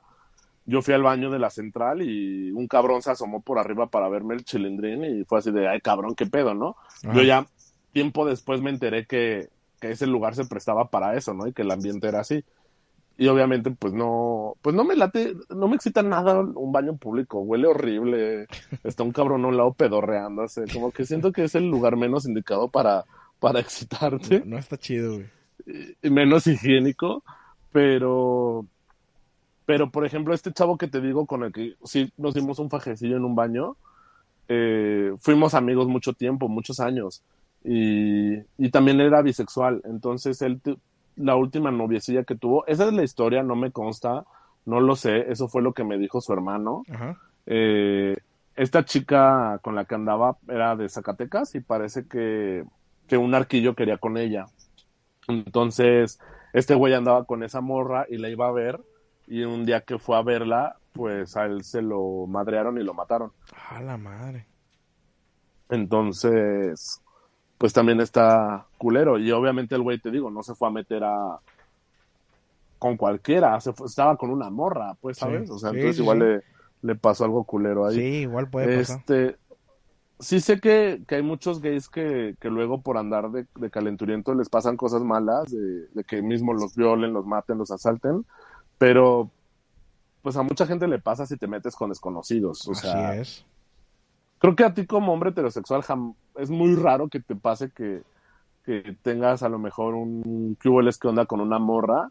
yo 0.66 0.82
fui 0.82 0.94
al 0.94 1.04
baño 1.04 1.30
de 1.30 1.40
la 1.40 1.50
central 1.50 2.02
y 2.02 2.52
un 2.52 2.68
cabrón 2.68 3.02
se 3.02 3.12
asomó 3.12 3.42
por 3.42 3.60
arriba 3.60 3.88
para 3.88 4.10
verme 4.10 4.36
el 4.36 4.46
chilindrín 4.46 5.04
y 5.04 5.24
fue 5.26 5.40
así 5.40 5.52
de, 5.52 5.68
ay, 5.68 5.82
cabrón, 5.82 6.16
qué 6.16 6.26
pedo, 6.26 6.54
¿no? 6.54 6.76
Ajá. 7.04 7.14
Yo 7.14 7.24
ya 7.24 7.46
tiempo 7.92 8.26
después 8.26 8.62
me 8.62 8.70
enteré 8.70 9.06
que, 9.06 9.50
que 9.80 9.92
ese 9.92 10.08
lugar 10.08 10.36
se 10.36 10.46
prestaba 10.46 10.90
para 10.90 11.16
eso, 11.16 11.34
¿no? 11.34 11.48
Y 11.48 11.54
que 11.54 11.64
el 11.64 11.72
ambiente 11.72 12.08
era 12.08 12.22
así. 12.22 12.44
Y 13.18 13.28
obviamente, 13.28 13.70
pues 13.70 13.94
no, 13.94 14.56
pues 14.62 14.76
no 14.76 14.84
me 14.84 14.96
late, 14.96 15.36
no 15.50 15.68
me 15.68 15.76
excita 15.76 16.02
nada 16.02 16.40
un 16.40 16.72
baño 16.72 16.98
público, 16.98 17.42
huele 17.42 17.68
horrible, 17.68 18.48
está 18.84 19.04
un 19.04 19.12
cabrón 19.12 19.46
a 19.46 19.50
un 19.50 19.58
lado 19.58 19.74
pedorreándose, 19.74 20.64
como 20.74 20.92
que 20.92 21.06
siento 21.06 21.32
que 21.32 21.44
es 21.44 21.54
el 21.54 21.70
lugar 21.70 21.96
menos 21.96 22.26
indicado 22.26 22.70
para, 22.70 23.06
para 23.40 23.60
excitarte 23.60 24.42
No 24.46 24.58
está 24.58 24.78
chido, 24.78 25.14
güey. 25.14 25.28
y 26.02 26.10
menos 26.10 26.48
higiénico, 26.48 27.24
pero, 27.74 28.66
pero 29.66 29.92
por 29.92 30.06
ejemplo, 30.06 30.34
este 30.34 30.54
chavo 30.54 30.78
que 30.78 30.88
te 30.88 31.02
digo 31.02 31.26
con 31.26 31.44
el 31.44 31.52
que 31.52 31.76
sí 31.84 32.14
nos 32.18 32.34
dimos 32.34 32.60
un 32.60 32.70
fajecillo 32.70 33.18
en 33.18 33.26
un 33.26 33.36
baño, 33.36 33.76
eh, 34.48 35.14
fuimos 35.20 35.54
amigos 35.56 35.88
mucho 35.88 36.14
tiempo, 36.14 36.48
muchos 36.48 36.80
años, 36.80 37.24
y, 37.66 38.36
y 38.58 38.70
también 38.72 39.02
era 39.02 39.22
bisexual, 39.22 39.82
entonces 39.86 40.42
él, 40.42 40.62
la 41.18 41.36
última 41.36 41.72
noviecilla 41.72 42.24
que 42.24 42.36
tuvo, 42.36 42.66
esa 42.68 42.86
es 42.86 42.94
la 42.94 43.04
historia, 43.04 43.44
no 43.44 43.56
me 43.56 43.72
consta, 43.72 44.24
no 44.66 44.80
lo 44.80 44.96
sé, 44.96 45.32
eso 45.32 45.50
fue 45.50 45.62
lo 45.62 45.74
que 45.74 45.84
me 45.84 45.98
dijo 45.98 46.22
su 46.22 46.32
hermano, 46.32 46.84
Ajá. 46.90 47.18
eh, 47.48 48.16
esta 48.56 48.86
chica 48.86 49.60
con 49.64 49.76
la 49.76 49.86
que 49.86 49.96
andaba 49.96 50.38
era 50.48 50.76
de 50.76 50.88
Zacatecas 50.88 51.56
y 51.56 51.60
parece 51.60 52.08
que, 52.08 52.64
que 53.08 53.18
un 53.18 53.34
arquillo 53.34 53.74
quería 53.76 53.98
con 53.98 54.18
ella. 54.18 54.46
Entonces, 55.28 56.20
este 56.54 56.76
güey 56.76 56.94
andaba 56.94 57.26
con 57.26 57.44
esa 57.44 57.62
morra 57.62 58.06
y 58.10 58.18
la 58.18 58.30
iba 58.30 58.48
a 58.48 58.52
ver 58.52 58.80
y 59.28 59.44
un 59.44 59.66
día 59.66 59.82
que 59.82 59.98
fue 60.00 60.18
a 60.18 60.22
verla, 60.22 60.78
pues 60.94 61.36
a 61.38 61.46
él 61.46 61.64
se 61.64 61.82
lo 61.82 62.26
madrearon 62.28 62.78
y 62.78 62.84
lo 62.84 62.94
mataron. 62.94 63.32
A 63.70 63.82
la 63.82 63.98
madre. 63.98 64.46
Entonces, 65.70 67.02
pues 67.58 67.74
también 67.74 68.00
está 68.02 68.66
culero. 68.78 69.18
Y 69.18 69.32
obviamente 69.32 69.76
el 69.76 69.82
güey, 69.82 70.00
te 70.00 70.12
digo, 70.12 70.30
no 70.30 70.44
se 70.44 70.56
fue 70.56 70.68
a 70.68 70.72
meter 70.72 71.04
a 71.04 71.40
con 72.78 72.98
cualquiera, 72.98 73.60
se 73.62 73.72
fue- 73.72 73.88
estaba 73.88 74.18
con 74.18 74.30
una 74.30 74.50
morra, 74.50 74.94
pues, 75.00 75.18
Sí, 75.18 75.22
¿sabes? 75.22 75.50
O 75.50 75.58
sea, 75.58 75.70
sí, 75.72 75.78
entonces 75.78 75.96
sí, 75.96 76.02
igual. 76.02 76.20
Le, 76.20 76.42
le 76.82 76.96
pasó 76.96 77.24
algo 77.24 77.46
culero 77.46 77.86
ahí. 77.86 77.96
Sí, 77.96 78.06
igual 78.24 78.50
puede 78.50 78.78
pasar. 78.78 79.02
Sí 80.24 80.40
sé 80.40 80.60
que, 80.60 81.04
que 81.08 81.16
hay 81.16 81.22
muchos 81.22 81.62
gays 81.62 81.90
que, 81.90 82.36
que 82.40 82.50
luego 82.50 82.82
por 82.82 82.98
andar 82.98 83.30
de, 83.32 83.46
de 83.56 83.70
calenturiento 83.70 84.34
les 84.34 84.50
pasan 84.50 84.78
cosas 84.78 85.04
malas, 85.04 85.52
de, 85.52 85.88
de 85.88 86.04
que 86.04 86.22
mismo 86.22 86.54
los 86.54 86.76
violen, 86.76 87.14
los 87.14 87.26
maten, 87.26 87.58
los 87.58 87.72
asalten, 87.72 88.26
pero 88.78 89.30
pues 90.22 90.38
a 90.38 90.44
mucha 90.44 90.66
gente 90.66 90.88
le 90.88 91.00
pasa 91.00 91.26
si 91.26 91.38
te 91.38 91.48
metes 91.48 91.76
con 91.76 91.90
desconocidos. 91.90 92.68
O 92.68 92.74
sea, 92.74 93.10
Así 93.10 93.20
es. 93.20 93.46
creo 94.40 94.56
que 94.56 94.64
a 94.64 94.74
ti 94.74 94.86
como 94.88 95.14
hombre 95.14 95.32
heterosexual 95.32 95.84
es 96.38 96.50
muy 96.50 96.76
raro 96.76 97.10
que 97.10 97.20
te 97.20 97.36
pase 97.36 97.70
que, 97.72 98.02
que 98.66 98.98
tengas 99.04 99.44
a 99.44 99.50
lo 99.50 99.60
mejor 99.60 99.94
un 99.94 100.58
el 100.64 100.98
que 100.98 101.08
onda 101.08 101.26
con 101.26 101.42
una 101.42 101.60
morra 101.60 102.10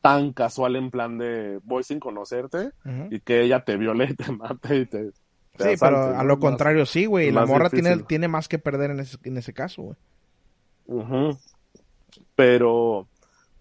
tan 0.00 0.32
casual 0.32 0.76
en 0.76 0.90
plan 0.90 1.18
de 1.18 1.60
voy 1.64 1.82
sin 1.82 2.00
conocerte 2.00 2.70
y 3.10 3.20
que 3.20 3.42
ella 3.42 3.64
te 3.64 3.76
viole 3.76 4.06
y 4.10 4.14
te 4.16 4.32
mate 4.32 4.76
y 4.78 4.86
te... 4.86 5.10
Sí, 5.58 5.74
pero 5.78 6.16
a 6.16 6.24
lo 6.24 6.36
Más- 6.36 6.40
contrario, 6.40 6.86
sí, 6.86 7.06
güey. 7.06 7.30
La 7.30 7.44
morra 7.44 7.68
tiene, 7.68 7.90
difícil. 7.90 8.06
tiene 8.06 8.28
más 8.28 8.48
que 8.48 8.58
perder 8.58 8.92
en 8.92 9.00
ese, 9.00 9.18
en 9.24 9.36
ese 9.36 9.52
caso, 9.52 9.82
güey. 9.82 9.96
Ujú. 10.86 11.38
Pero, 12.34 13.06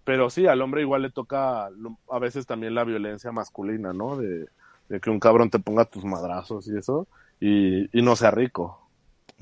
pero 0.04 0.30
sí, 0.30 0.48
al 0.48 0.62
hombre 0.62 0.82
igual 0.82 1.02
le 1.02 1.12
toca 1.12 1.66
a 1.68 2.20
veces 2.20 2.46
también 2.46 2.74
la 2.76 2.84
violencia 2.84 3.32
masculina, 3.32 3.92
¿no? 3.94 4.16
De, 4.18 4.48
de 4.88 5.00
que 5.00 5.10
un 5.10 5.20
cabrón 5.20 5.50
te 5.50 5.60
ponga 5.60 5.86
tus 5.86 6.06
madrazos 6.06 6.68
y 6.68 6.78
eso, 6.78 7.08
y, 7.40 7.98
y 7.98 8.02
no 8.02 8.16
sea 8.16 8.32
rico. 8.32 8.88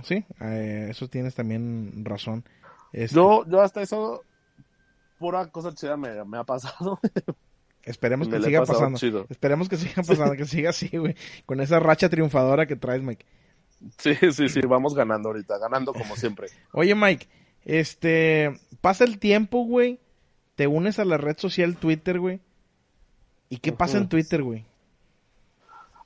Sí, 0.03 0.25
eh, 0.41 0.87
eso 0.89 1.07
tienes 1.07 1.35
también 1.35 2.03
razón. 2.05 2.43
Este, 2.91 3.15
Yo, 3.15 3.45
yo 3.47 3.61
hasta 3.61 3.81
eso, 3.81 4.23
pura 5.19 5.47
cosa 5.47 5.73
chida 5.73 5.95
me, 5.97 6.23
me 6.25 6.37
ha 6.37 6.43
pasado. 6.43 6.99
esperemos 7.89 8.27
que 8.27 8.41
siga 8.41 8.63
pasando. 8.65 8.97
chido. 8.99 9.25
Esperemos 9.29 9.69
que 9.69 9.77
siga 9.77 10.03
pasando, 10.03 10.35
que 10.35 10.45
siga 10.45 10.69
así, 10.71 10.89
güey. 10.97 11.15
Con 11.45 11.59
esa 11.61 11.79
racha 11.79 12.09
triunfadora 12.09 12.65
que 12.67 12.75
traes, 12.75 13.01
Mike. 13.01 13.25
Sí, 13.97 14.15
sí, 14.31 14.49
sí, 14.49 14.61
vamos 14.61 14.95
ganando 14.95 15.29
ahorita, 15.29 15.57
ganando 15.57 15.93
como 15.93 16.15
siempre. 16.15 16.47
Oye, 16.73 16.95
Mike, 16.95 17.27
este, 17.65 18.59
pasa 18.81 19.03
el 19.03 19.19
tiempo, 19.19 19.63
güey. 19.65 19.99
Te 20.55 20.67
unes 20.67 20.97
a 20.99 21.05
la 21.05 21.17
red 21.17 21.37
social 21.37 21.75
Twitter, 21.77 22.19
güey. 22.19 22.41
¿Y 23.49 23.57
qué 23.57 23.71
pasa 23.71 23.97
en. 23.97 24.09
Twitter, 24.09 24.41
güey? 24.43 24.65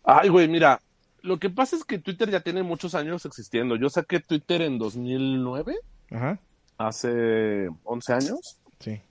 Ay, 0.04 0.30
güey, 0.30 0.48
mira, 0.48 0.82
lo 1.22 1.40
que 1.40 1.50
pasa 1.50 1.76
es 1.76 1.84
que 1.86 2.00
Twitter 2.00 2.30
ya 2.30 2.42
tiene 2.42 2.62
muchos 2.64 2.94
años 2.96 3.26
existiendo. 3.26 3.76
Yo 3.78 3.90
saqué 3.90 4.20
Twitter 4.20 4.62
en 4.64 4.78
2009, 4.78 5.76
Ajá, 6.12 6.40
hace 6.78 7.70
11 7.84 8.14
años. 8.14 8.60
sí. 8.80 9.02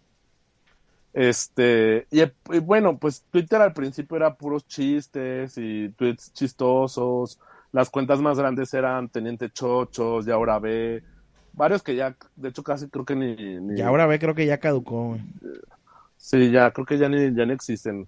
Este, 1.13 2.07
y, 2.11 2.23
y 2.23 2.59
bueno, 2.61 2.99
pues 2.99 3.25
Twitter 3.31 3.61
al 3.61 3.73
principio 3.73 4.17
era 4.17 4.35
puros 4.35 4.67
chistes 4.67 5.55
y 5.59 5.89
tweets 5.91 6.33
chistosos. 6.33 7.39
Las 7.73 7.91
cuentas 7.91 8.21
más 8.21 8.39
grandes 8.39 8.73
eran 8.75 9.09
Teniente 9.09 9.51
Chochos, 9.51 10.27
y 10.27 10.31
ahora 10.31 10.59
ve. 10.59 11.03
Varios 11.53 11.83
que 11.83 11.97
ya, 11.97 12.15
de 12.37 12.49
hecho, 12.49 12.63
casi 12.63 12.89
creo 12.89 13.05
que 13.05 13.17
ni. 13.17 13.35
ni- 13.61 13.79
Y 13.79 13.83
ahora 13.83 14.07
ve, 14.07 14.19
creo 14.19 14.35
que 14.35 14.47
ya 14.47 14.59
caducó, 14.59 15.09
güey. 15.09 15.21
Sí, 16.17 16.51
ya 16.51 16.71
creo 16.71 16.87
que 16.87 16.99
ya 16.99 17.09
ni, 17.09 17.35
ya 17.35 17.45
ni 17.45 17.53
existen. 17.53 18.07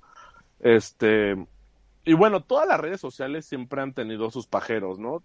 Este. 0.60 1.34
Y 2.04 2.14
bueno, 2.14 2.42
todas 2.42 2.68
las 2.68 2.80
redes 2.80 3.00
sociales 3.00 3.46
siempre 3.46 3.80
han 3.80 3.92
tenido 3.94 4.30
sus 4.30 4.46
pajeros, 4.46 4.98
¿no? 4.98 5.22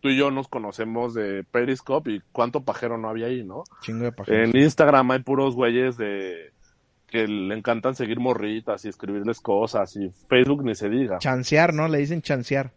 Tú 0.00 0.08
y 0.08 0.16
yo 0.16 0.30
nos 0.30 0.48
conocemos 0.48 1.12
de 1.14 1.44
Periscope 1.44 2.10
y 2.10 2.22
cuánto 2.32 2.62
pajero 2.62 2.98
no 2.98 3.08
había 3.08 3.26
ahí, 3.26 3.44
¿no? 3.44 3.64
Chingo 3.82 4.04
de 4.04 4.12
páginas. 4.12 4.48
En 4.54 4.56
Instagram 4.60 5.10
hay 5.10 5.18
puros 5.22 5.54
güeyes 5.54 5.96
de 5.96 6.52
que 7.10 7.26
le 7.26 7.54
encantan 7.54 7.94
seguir 7.94 8.20
morritas 8.20 8.84
y 8.84 8.88
escribirles 8.88 9.40
cosas 9.40 9.94
y 9.96 10.10
Facebook 10.28 10.64
ni 10.64 10.74
se 10.74 10.88
diga. 10.88 11.18
Chancear, 11.18 11.74
¿no? 11.74 11.88
Le 11.88 11.98
dicen 11.98 12.22
chancear. 12.22 12.72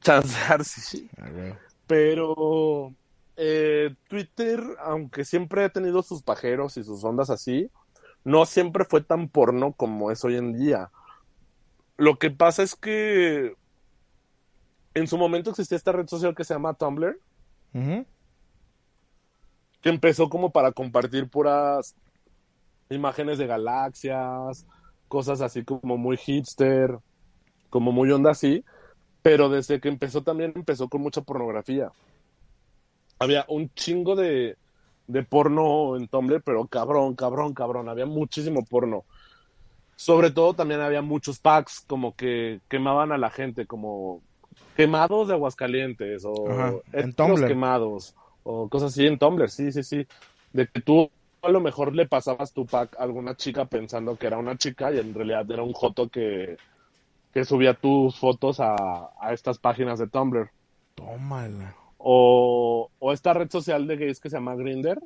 Chancear, 0.00 0.64
sí. 0.64 1.10
Ah, 1.18 1.28
güey. 1.28 1.54
Pero 1.86 2.94
eh, 3.36 3.94
Twitter, 4.08 4.62
aunque 4.80 5.24
siempre 5.24 5.64
ha 5.64 5.68
tenido 5.68 6.02
sus 6.02 6.22
pajeros 6.22 6.76
y 6.76 6.84
sus 6.84 7.02
ondas 7.02 7.30
así, 7.30 7.70
no 8.24 8.46
siempre 8.46 8.84
fue 8.84 9.02
tan 9.02 9.28
porno 9.28 9.72
como 9.72 10.10
es 10.10 10.24
hoy 10.24 10.36
en 10.36 10.56
día. 10.56 10.90
Lo 11.96 12.18
que 12.18 12.30
pasa 12.30 12.62
es 12.62 12.76
que 12.76 13.54
en 14.94 15.06
su 15.06 15.18
momento 15.18 15.50
existía 15.50 15.76
esta 15.76 15.92
red 15.92 16.06
social 16.06 16.34
que 16.34 16.44
se 16.44 16.54
llama 16.54 16.74
Tumblr, 16.74 17.18
que 17.72 19.88
empezó 19.88 20.28
como 20.28 20.50
para 20.50 20.72
compartir 20.72 21.28
puras 21.28 21.94
imágenes 22.90 23.38
de 23.38 23.46
galaxias, 23.46 24.66
cosas 25.08 25.40
así 25.40 25.64
como 25.64 25.96
muy 25.96 26.16
hipster, 26.16 26.98
como 27.70 27.92
muy 27.92 28.10
onda 28.10 28.30
así, 28.30 28.64
pero 29.22 29.48
desde 29.48 29.80
que 29.80 29.88
empezó 29.88 30.22
también 30.22 30.52
empezó 30.54 30.88
con 30.88 31.02
mucha 31.02 31.20
pornografía. 31.22 31.90
Había 33.18 33.44
un 33.48 33.70
chingo 33.74 34.14
de, 34.14 34.56
de 35.06 35.22
porno 35.24 35.96
en 35.96 36.08
Tumblr, 36.08 36.42
pero 36.42 36.66
cabrón, 36.66 37.14
cabrón, 37.14 37.52
cabrón, 37.52 37.88
había 37.88 38.06
muchísimo 38.06 38.64
porno. 38.64 39.04
Sobre 39.96 40.30
todo 40.30 40.54
también 40.54 40.80
había 40.80 41.02
muchos 41.02 41.40
packs 41.40 41.84
como 41.86 42.14
que 42.14 42.60
quemaban 42.68 43.10
a 43.10 43.18
la 43.18 43.30
gente, 43.30 43.66
como 43.66 44.22
quemados 44.76 45.26
de 45.26 45.34
Aguascalientes 45.34 46.24
o 46.24 46.48
Ajá, 46.48 46.72
en 46.92 47.12
Tumblr. 47.12 47.48
quemados 47.48 48.14
o 48.44 48.68
cosas 48.68 48.92
así 48.92 49.06
en 49.06 49.18
Tumblr, 49.18 49.50
sí, 49.50 49.72
sí, 49.72 49.82
sí. 49.82 50.06
De 50.52 50.68
que 50.68 50.80
tú 50.80 51.10
a 51.42 51.48
lo 51.48 51.60
mejor 51.60 51.94
le 51.94 52.06
pasabas 52.06 52.52
tu 52.52 52.66
pack 52.66 52.98
a 52.98 53.02
alguna 53.02 53.34
chica 53.36 53.64
pensando 53.64 54.16
que 54.16 54.26
era 54.26 54.38
una 54.38 54.56
chica 54.56 54.92
y 54.92 54.98
en 54.98 55.14
realidad 55.14 55.50
era 55.50 55.62
un 55.62 55.72
joto 55.72 56.08
que, 56.08 56.56
que 57.32 57.44
subía 57.44 57.74
tus 57.74 58.18
fotos 58.18 58.60
a, 58.60 58.74
a 59.20 59.32
estas 59.32 59.58
páginas 59.58 59.98
de 59.98 60.08
Tumblr. 60.08 60.50
Tómala. 60.94 61.74
O, 61.98 62.90
o 62.98 63.12
esta 63.12 63.34
red 63.34 63.50
social 63.50 63.86
de 63.86 63.96
gays 63.96 64.20
que 64.20 64.30
se 64.30 64.36
llama 64.36 64.54
Grinder, 64.54 65.00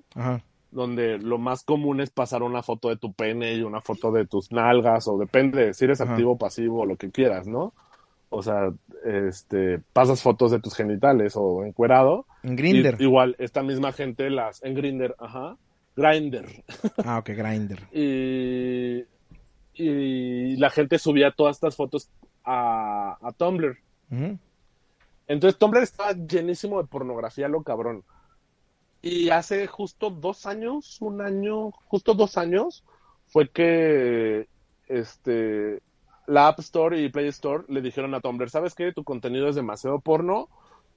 donde 0.70 1.18
lo 1.18 1.38
más 1.38 1.64
común 1.64 2.00
es 2.00 2.10
pasar 2.10 2.42
una 2.42 2.62
foto 2.62 2.88
de 2.88 2.96
tu 2.96 3.12
pene 3.12 3.54
y 3.54 3.62
una 3.62 3.80
foto 3.80 4.10
de 4.12 4.26
tus 4.26 4.52
nalgas, 4.52 5.08
o 5.08 5.18
depende 5.18 5.74
si 5.74 5.84
eres 5.84 6.00
Ajá. 6.00 6.12
activo 6.12 6.32
o 6.32 6.38
pasivo 6.38 6.80
o 6.80 6.86
lo 6.86 6.96
que 6.96 7.10
quieras, 7.10 7.46
¿no? 7.46 7.72
O 8.28 8.42
sea, 8.42 8.72
este, 9.04 9.80
pasas 9.92 10.22
fotos 10.22 10.50
de 10.50 10.60
tus 10.60 10.74
genitales 10.74 11.34
o 11.36 11.64
encuerado. 11.64 12.24
En 12.42 12.56
Grinder. 12.56 12.96
Igual, 12.98 13.36
esta 13.38 13.62
misma 13.62 13.92
gente 13.92 14.30
las, 14.30 14.62
en 14.62 14.74
Grinder, 14.74 15.14
ajá, 15.18 15.56
Grinder. 15.96 16.64
Ah, 17.04 17.18
ok, 17.18 17.30
Grinder. 17.30 17.80
Y, 17.92 19.04
y 19.74 20.56
la 20.56 20.68
gente 20.68 20.98
subía 20.98 21.30
todas 21.30 21.56
estas 21.56 21.76
fotos 21.76 22.10
a, 22.44 23.16
a 23.20 23.32
Tumblr. 23.32 23.78
Entonces 25.26 25.58
Tumblr 25.58 25.82
estaba 25.82 26.12
llenísimo 26.12 26.80
de 26.80 26.88
pornografía, 26.88 27.48
lo 27.48 27.62
cabrón. 27.62 28.04
Y 29.00 29.30
hace 29.30 29.66
justo 29.66 30.10
dos 30.10 30.46
años, 30.46 31.00
un 31.00 31.22
año, 31.22 31.70
justo 31.86 32.14
dos 32.14 32.36
años, 32.36 32.84
fue 33.26 33.48
que 33.48 34.46
este 34.88 35.80
la 36.26 36.48
App 36.48 36.60
Store 36.60 37.00
y 37.00 37.08
Play 37.08 37.28
Store 37.28 37.64
le 37.68 37.80
dijeron 37.80 38.14
a 38.14 38.20
Tumblr, 38.20 38.48
¿sabes 38.48 38.74
qué? 38.74 38.92
Tu 38.92 39.02
contenido 39.02 39.48
es 39.48 39.56
demasiado 39.56 40.00
porno, 40.00 40.48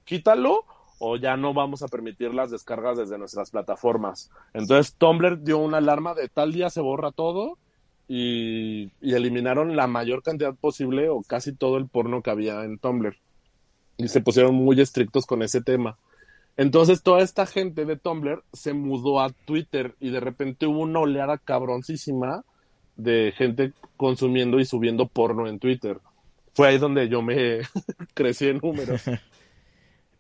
quítalo 0.04 0.66
o 1.00 1.18
ya 1.18 1.38
no 1.38 1.54
vamos 1.54 1.84
a 1.84 1.88
permitir 1.88 2.34
las 2.34 2.52
descargas 2.52 2.98
desde 2.98 3.18
nuestras 3.18 3.52
plataformas. 3.52 4.30
Entonces 4.54 4.96
Tumblr 4.96 5.44
dio 5.44 5.58
una 5.58 5.78
alarma 5.78 6.14
de 6.14 6.30
tal 6.30 6.54
día 6.54 6.70
se 6.70 6.82
borra 6.82 7.12
todo 7.12 7.58
y, 8.08 8.92
y 9.02 9.14
eliminaron 9.14 9.76
la 9.76 9.88
mayor 9.88 10.24
cantidad 10.24 10.56
posible 10.56 11.10
o 11.10 11.22
casi 11.22 11.54
todo 11.54 11.78
el 11.78 11.88
porno 11.88 12.22
que 12.22 12.32
había 12.32 12.64
en 12.64 12.78
Tumblr 12.78 13.18
y 13.98 14.08
se 14.08 14.22
pusieron 14.22 14.56
muy 14.56 14.80
estrictos 14.82 15.26
con 15.26 15.42
ese 15.42 15.62
tema. 15.62 15.98
Entonces 16.58 17.04
toda 17.04 17.22
esta 17.22 17.46
gente 17.46 17.86
de 17.86 17.98
Tumblr 17.98 18.44
se 18.54 18.74
mudó 18.74 19.20
a 19.20 19.30
Twitter 19.30 19.96
y 20.00 20.10
de 20.10 20.20
repente 20.20 20.68
hubo 20.68 20.80
una 20.80 21.00
oleada 21.00 21.38
cabroncísima 21.38 22.44
de 22.96 23.34
gente 23.36 23.74
consumiendo 23.98 24.60
y 24.60 24.66
subiendo 24.66 25.08
porno 25.08 25.48
en 25.48 25.60
Twitter. 25.60 26.00
Fue 26.54 26.70
ahí 26.70 26.78
donde 26.78 27.10
yo 27.10 27.22
me 27.22 27.60
crecí 28.14 28.48
en 28.48 28.60
números. 28.60 29.04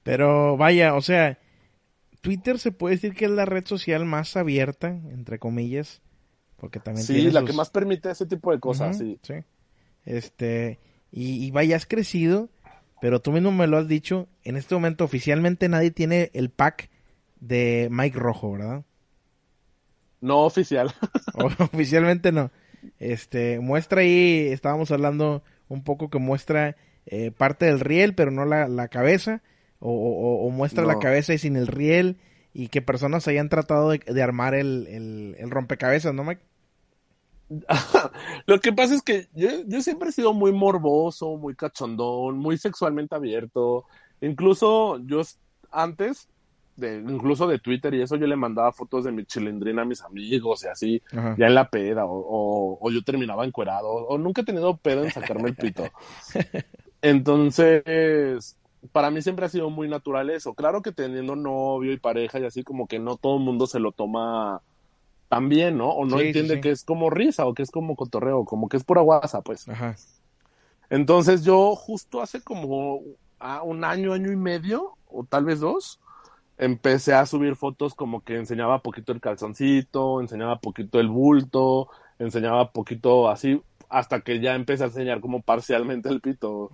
Pero 0.06 0.58
vaya, 0.58 0.96
o 0.96 1.02
sea, 1.02 1.40
Twitter 2.22 2.60
se 2.60 2.72
puede 2.72 2.96
decir 2.96 3.16
que 3.16 3.26
es 3.26 3.32
la 3.32 3.46
red 3.46 3.66
social 3.66 4.06
más 4.06 4.38
abierta, 4.38 4.90
entre 4.90 5.40
comillas, 5.40 6.02
porque 6.58 6.80
también 6.80 7.08
Sí, 7.08 7.14
tiene 7.14 7.32
la 7.32 7.40
sus- 7.42 7.50
que 7.52 7.54
más 7.54 7.70
permite 7.70 8.10
ese 8.12 8.26
tipo 8.26 8.52
de 8.52 8.60
cosas, 8.60 8.98
Ujú, 8.98 9.20
sí. 9.24 9.36
Este, 10.06 10.80
y, 11.12 11.46
y 11.46 11.52
vaya, 11.52 11.76
has 11.78 11.86
crecido, 11.88 12.50
pero 13.02 13.22
tú 13.22 13.32
mismo 13.32 13.52
me 13.52 13.68
lo 13.68 13.78
has 13.78 13.88
dicho, 13.88 14.28
en 14.44 14.58
este 14.58 14.76
momento 14.76 15.04
oficialmente 15.06 15.70
nadie 15.70 15.92
tiene 15.92 16.32
el 16.34 16.50
pack 16.52 16.90
de 17.40 17.90
Mike 17.92 18.20
Rojo, 18.20 18.54
¿verdad? 18.54 18.86
No 20.22 20.46
oficial. 20.46 20.92
O- 21.34 21.46
oficialmente 21.60 22.32
no. 22.32 22.52
Este, 23.00 23.60
muestra 23.60 24.02
ahí, 24.02 24.48
estábamos 24.52 24.92
hablando 24.92 25.44
un 25.68 25.84
poco 25.84 26.10
que 26.10 26.20
muestra 26.20 26.76
eh, 27.08 27.32
parte 27.32 27.66
del 27.66 27.80
riel, 27.80 28.16
pero 28.16 28.32
no 28.32 28.46
la, 28.46 28.68
la 28.68 28.88
cabeza, 28.88 29.42
o, 29.90 30.44
o- 30.44 30.48
o 30.48 30.50
muestra 30.50 30.86
la 30.86 31.00
cabeza 31.00 31.34
y 31.34 31.38
sin 31.38 31.56
el 31.56 31.68
riel, 31.68 32.18
y 32.54 32.70
que 32.70 32.82
personas 32.82 33.28
hayan 33.28 33.50
tratado 33.50 33.90
de, 33.90 34.00
de 34.00 34.24
armar 34.24 34.54
el, 34.56 34.88
el, 34.88 35.36
el 35.38 35.52
rompecabezas, 35.52 36.14
¿no, 36.14 36.24
Mike? 36.24 36.42
Lo 38.48 38.60
que 38.60 38.74
pasa 38.74 38.96
es 38.96 39.02
que 39.02 39.28
yo, 39.36 39.50
yo 39.68 39.82
siempre 39.82 40.10
he 40.10 40.12
sido 40.12 40.34
muy 40.34 40.52
morboso, 40.52 41.38
muy 41.38 41.56
cachondón, 41.56 42.38
muy 42.38 42.58
sexualmente 42.58 43.16
abierto. 43.16 43.86
Incluso 44.22 45.00
yo 45.06 45.22
antes, 45.72 46.28
de, 46.76 46.98
incluso 46.98 47.46
de 47.48 47.60
Twitter 47.60 47.94
y 47.94 48.02
eso, 48.02 48.16
yo 48.16 48.26
le 48.28 48.36
mandaba 48.36 48.72
fotos 48.72 49.04
de 49.04 49.12
mi 49.12 49.26
chilindrina 49.26 49.84
a 49.84 49.86
mis 49.86 50.02
amigos 50.02 50.64
y 50.64 50.68
así, 50.68 51.02
Ajá. 51.16 51.36
ya 51.38 51.46
en 51.48 51.56
la 51.56 51.70
peda, 51.70 52.06
o, 52.06 52.18
o, 52.18 52.78
o 52.82 52.92
yo 52.92 53.04
terminaba 53.04 53.46
encuerado, 53.46 53.90
o 53.90 54.18
nunca 54.18 54.42
he 54.42 54.46
tenido 54.46 54.76
pedo 54.78 55.04
en 55.04 55.12
sacarme 55.12 55.50
el 55.50 55.56
pito. 55.56 55.92
Entonces, 57.02 58.58
para 58.92 59.12
mí 59.12 59.22
siempre 59.22 59.46
ha 59.46 59.50
sido 59.50 59.70
muy 59.70 59.88
natural 59.90 60.30
eso. 60.30 60.54
Claro 60.56 60.82
que 60.82 60.92
teniendo 60.92 61.36
novio 61.36 61.92
y 61.94 62.00
pareja 62.00 62.40
y 62.40 62.46
así, 62.46 62.64
como 62.64 62.88
que 62.88 63.00
no 63.00 63.18
todo 63.18 63.38
el 63.38 63.44
mundo 63.44 63.68
se 63.68 63.80
lo 63.80 63.92
toma 63.92 64.62
tan 65.30 65.50
bien, 65.50 65.78
¿no? 65.78 65.90
O 65.92 66.06
no 66.06 66.20
Sí, 66.20 66.34
sí, 66.34 66.44
entiende 66.44 66.56
sí. 66.56 66.62
que 66.62 66.72
es 66.72 66.84
como 66.84 67.10
risa 67.10 67.46
o 67.46 67.54
que 67.54 67.64
es 67.64 67.72
como 67.72 67.96
cotorreo, 67.96 68.46
como 68.46 68.70
que 68.70 68.78
es 68.78 68.84
pura 68.84 69.02
guasa, 69.02 69.42
pues. 69.42 69.68
Ajá. 69.68 69.96
Entonces 70.90 71.44
yo 71.44 71.76
justo 71.76 72.22
hace 72.22 72.42
como 72.42 73.02
ah, 73.40 73.64
un 73.64 73.84
año, 73.84 74.14
año 74.14 74.32
y 74.32 74.36
medio, 74.36 74.98
o 75.08 75.24
tal 75.26 75.46
vez 75.46 75.60
dos, 75.60 76.00
empecé 76.58 77.14
a 77.14 77.26
subir 77.26 77.56
fotos 77.56 77.96
como 77.96 78.24
que 78.24 78.38
enseñaba 78.38 78.82
poquito 78.82 79.12
el 79.12 79.22
calzoncito, 79.22 80.22
enseñaba 80.22 80.60
poquito 80.60 81.00
el 81.00 81.10
bulto, 81.10 81.90
enseñaba 82.20 82.72
poquito 82.72 83.30
así, 83.30 83.62
hasta 83.90 84.22
que 84.22 84.40
ya 84.40 84.56
empecé 84.56 84.84
a 84.84 84.88
enseñar 84.88 85.22
como 85.22 85.42
parcialmente 85.42 86.10
el 86.10 86.22
pito. 86.22 86.72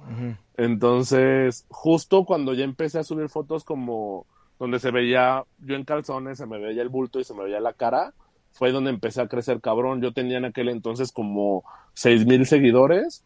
Entonces, 0.57 1.65
justo 1.69 2.25
cuando 2.25 2.53
ya 2.53 2.63
empecé 2.63 2.99
a 2.99 3.03
subir 3.03 3.29
fotos 3.29 3.63
como 3.63 4.25
donde 4.59 4.79
se 4.79 4.91
veía 4.91 5.43
yo 5.59 5.75
en 5.75 5.85
calzones, 5.85 6.37
se 6.37 6.45
me 6.45 6.59
veía 6.59 6.81
el 6.81 6.89
bulto 6.89 7.19
y 7.19 7.23
se 7.23 7.33
me 7.33 7.43
veía 7.43 7.59
la 7.59 7.73
cara, 7.73 8.13
fue 8.51 8.71
donde 8.71 8.91
empecé 8.91 9.21
a 9.21 9.27
crecer 9.27 9.59
cabrón. 9.61 10.01
Yo 10.01 10.13
tenía 10.13 10.37
en 10.37 10.45
aquel 10.45 10.69
entonces 10.69 11.11
como 11.11 11.63
seis 11.93 12.25
mil 12.25 12.45
seguidores 12.45 13.23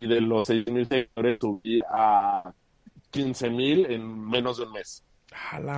y 0.00 0.08
de 0.08 0.20
los 0.20 0.48
seis 0.48 0.66
mil 0.66 0.86
seguidores 0.86 1.38
subí 1.40 1.80
a 1.88 2.52
quince 3.10 3.50
mil 3.50 3.86
en 3.86 4.28
menos 4.28 4.58
de 4.58 4.64
un 4.64 4.72
mes. 4.72 5.04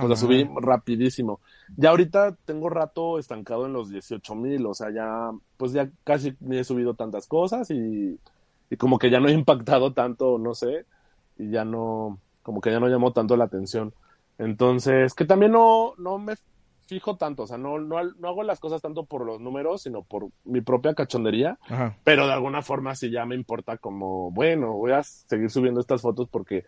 O 0.03 0.07
sea, 0.07 0.15
subí 0.15 0.47
rapidísimo. 0.61 1.39
Ya 1.77 1.89
ahorita 1.89 2.35
tengo 2.45 2.69
rato 2.69 3.19
estancado 3.19 3.65
en 3.65 3.73
los 3.73 3.89
18 3.89 4.35
mil, 4.35 4.65
o 4.65 4.73
sea, 4.73 4.91
ya, 4.91 5.31
pues 5.57 5.71
ya 5.71 5.89
casi 6.03 6.35
ni 6.39 6.57
he 6.57 6.63
subido 6.63 6.93
tantas 6.93 7.27
cosas 7.27 7.69
y, 7.71 8.19
y, 8.69 8.77
como 8.77 8.99
que 8.99 9.09
ya 9.09 9.19
no 9.19 9.27
he 9.27 9.33
impactado 9.33 9.93
tanto, 9.93 10.37
no 10.37 10.53
sé, 10.53 10.85
y 11.37 11.49
ya 11.49 11.65
no, 11.65 12.19
como 12.43 12.61
que 12.61 12.71
ya 12.71 12.79
no 12.79 12.87
llamó 12.87 13.13
tanto 13.13 13.35
la 13.37 13.45
atención. 13.45 13.93
Entonces, 14.37 15.13
que 15.13 15.25
también 15.25 15.53
no, 15.53 15.93
no 15.97 16.17
me 16.17 16.35
fijo 16.87 17.17
tanto, 17.17 17.43
o 17.43 17.47
sea, 17.47 17.57
no, 17.57 17.79
no, 17.79 18.03
no 18.03 18.27
hago 18.27 18.43
las 18.43 18.59
cosas 18.59 18.81
tanto 18.81 19.05
por 19.05 19.25
los 19.25 19.39
números, 19.39 19.81
sino 19.81 20.03
por 20.03 20.27
mi 20.43 20.61
propia 20.61 20.93
cachondería, 20.93 21.57
pero 22.03 22.27
de 22.27 22.33
alguna 22.33 22.61
forma 22.61 22.95
sí 22.95 23.09
ya 23.09 23.25
me 23.25 23.35
importa 23.35 23.77
como, 23.77 24.31
bueno, 24.31 24.73
voy 24.73 24.91
a 24.91 25.01
seguir 25.03 25.49
subiendo 25.49 25.79
estas 25.79 26.01
fotos 26.01 26.27
porque 26.29 26.65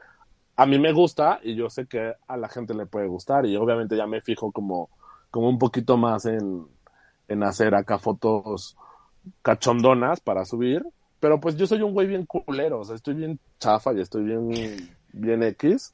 a 0.57 0.65
mí 0.65 0.79
me 0.79 0.91
gusta 0.91 1.39
y 1.43 1.55
yo 1.55 1.69
sé 1.69 1.85
que 1.85 2.13
a 2.27 2.35
la 2.35 2.49
gente 2.49 2.73
le 2.73 2.87
puede 2.87 3.07
gustar 3.07 3.45
y 3.45 3.55
obviamente 3.55 3.95
ya 3.95 4.07
me 4.07 4.21
fijo 4.21 4.51
como, 4.51 4.89
como 5.29 5.49
un 5.49 5.59
poquito 5.59 5.97
más 5.97 6.25
en, 6.25 6.67
en 7.27 7.43
hacer 7.43 7.75
acá 7.75 7.99
fotos 7.99 8.75
cachondonas 9.43 10.19
para 10.19 10.45
subir, 10.45 10.83
pero 11.19 11.39
pues 11.39 11.57
yo 11.57 11.67
soy 11.67 11.83
un 11.83 11.93
güey 11.93 12.07
bien 12.07 12.25
culero, 12.25 12.79
o 12.79 12.83
sea, 12.83 12.95
estoy 12.95 13.13
bien 13.13 13.39
chafa 13.59 13.93
y 13.93 14.01
estoy 14.01 14.23
bien, 14.23 14.49
bien 15.13 15.43
X. 15.43 15.93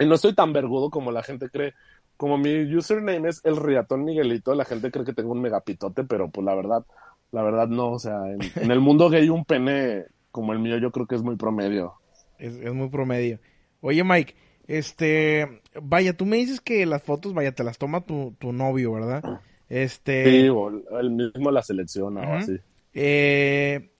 Y 0.00 0.06
no 0.06 0.14
estoy 0.16 0.34
tan 0.34 0.52
vergudo 0.52 0.90
como 0.90 1.12
la 1.12 1.22
gente 1.22 1.48
cree. 1.48 1.74
Como 2.16 2.36
mi 2.36 2.74
username 2.74 3.28
es 3.28 3.40
el 3.44 3.56
Riatón 3.56 4.04
Miguelito, 4.04 4.54
la 4.54 4.64
gente 4.64 4.90
cree 4.90 5.04
que 5.04 5.12
tengo 5.12 5.32
un 5.32 5.40
megapitote, 5.40 6.02
pero 6.02 6.28
pues 6.30 6.44
la 6.44 6.54
verdad, 6.54 6.84
la 7.30 7.42
verdad 7.42 7.68
no, 7.68 7.92
o 7.92 7.98
sea, 8.00 8.28
en, 8.28 8.40
en 8.56 8.70
el 8.72 8.80
mundo 8.80 9.08
gay 9.08 9.28
un 9.28 9.44
pene 9.44 10.06
como 10.32 10.52
el 10.52 10.58
mío 10.58 10.78
yo 10.78 10.90
creo 10.90 11.06
que 11.06 11.14
es 11.14 11.22
muy 11.22 11.36
promedio. 11.36 11.94
Es, 12.38 12.56
es 12.56 12.74
muy 12.74 12.88
promedio. 12.88 13.38
Oye, 13.80 14.04
Mike, 14.04 14.34
este, 14.66 15.62
vaya, 15.80 16.16
tú 16.16 16.26
me 16.26 16.36
dices 16.36 16.60
que 16.60 16.84
las 16.86 17.02
fotos, 17.02 17.34
vaya, 17.34 17.52
te 17.52 17.64
las 17.64 17.78
toma 17.78 18.02
tu, 18.02 18.34
tu 18.38 18.52
novio, 18.52 18.92
¿verdad? 18.92 19.40
Este. 19.68 20.24
Sí, 20.24 20.48
o 20.48 20.68
él 20.98 21.10
mismo 21.10 21.50
la 21.50 21.62
selecciona 21.62 22.20
o 22.20 22.34
así. 22.34 22.58
Eh, 22.94 23.90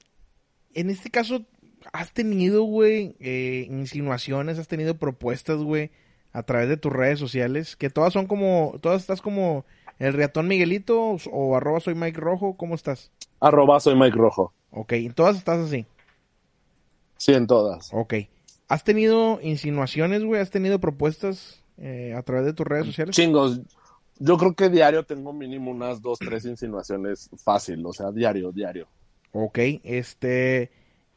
en 0.74 0.90
este 0.90 1.10
caso, 1.10 1.44
¿has 1.92 2.12
tenido, 2.12 2.62
güey, 2.64 3.16
eh, 3.20 3.66
insinuaciones, 3.70 4.58
has 4.58 4.68
tenido 4.68 4.98
propuestas, 4.98 5.58
güey, 5.58 5.90
a 6.32 6.42
través 6.42 6.68
de 6.68 6.76
tus 6.76 6.92
redes 6.92 7.18
sociales? 7.18 7.76
Que 7.76 7.90
todas 7.90 8.12
son 8.12 8.26
como, 8.26 8.74
todas 8.80 9.00
estás 9.00 9.22
como 9.22 9.64
el 9.98 10.12
Riatón 10.12 10.48
Miguelito 10.48 11.16
o 11.30 11.56
arroba 11.56 11.80
soy 11.80 11.94
Mike 11.94 12.20
Rojo, 12.20 12.56
¿cómo 12.56 12.74
estás? 12.74 13.10
Arroba 13.40 13.80
soy 13.80 13.94
Mike 13.94 14.16
Rojo. 14.16 14.52
Ok, 14.70 14.92
en 14.92 15.14
todas 15.14 15.36
estás 15.36 15.58
así. 15.58 15.86
Sí, 17.16 17.32
en 17.32 17.46
todas. 17.46 17.90
Ok. 17.92 18.14
¿Has 18.68 18.84
tenido 18.84 19.40
insinuaciones, 19.42 20.22
güey? 20.24 20.40
¿Has 20.40 20.50
tenido 20.50 20.78
propuestas 20.78 21.64
eh, 21.78 22.14
a 22.16 22.22
través 22.22 22.44
de 22.44 22.52
tus 22.52 22.66
redes 22.66 22.86
sociales? 22.86 23.16
Chingos. 23.16 23.60
Yo 24.18 24.36
creo 24.36 24.54
que 24.54 24.68
diario 24.68 25.04
tengo 25.04 25.32
mínimo 25.32 25.70
unas 25.70 26.02
dos, 26.02 26.18
tres 26.18 26.44
insinuaciones 26.44 27.30
fácil, 27.42 27.84
o 27.86 27.92
sea, 27.92 28.10
diario, 28.10 28.52
diario. 28.52 28.86
Ok, 29.32 29.58
este... 29.84 30.70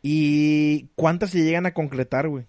¿Y 0.04 0.88
cuántas 0.96 1.30
se 1.30 1.44
llegan 1.44 1.68
a 1.68 1.74
concretar, 1.74 2.28
güey? 2.28 2.46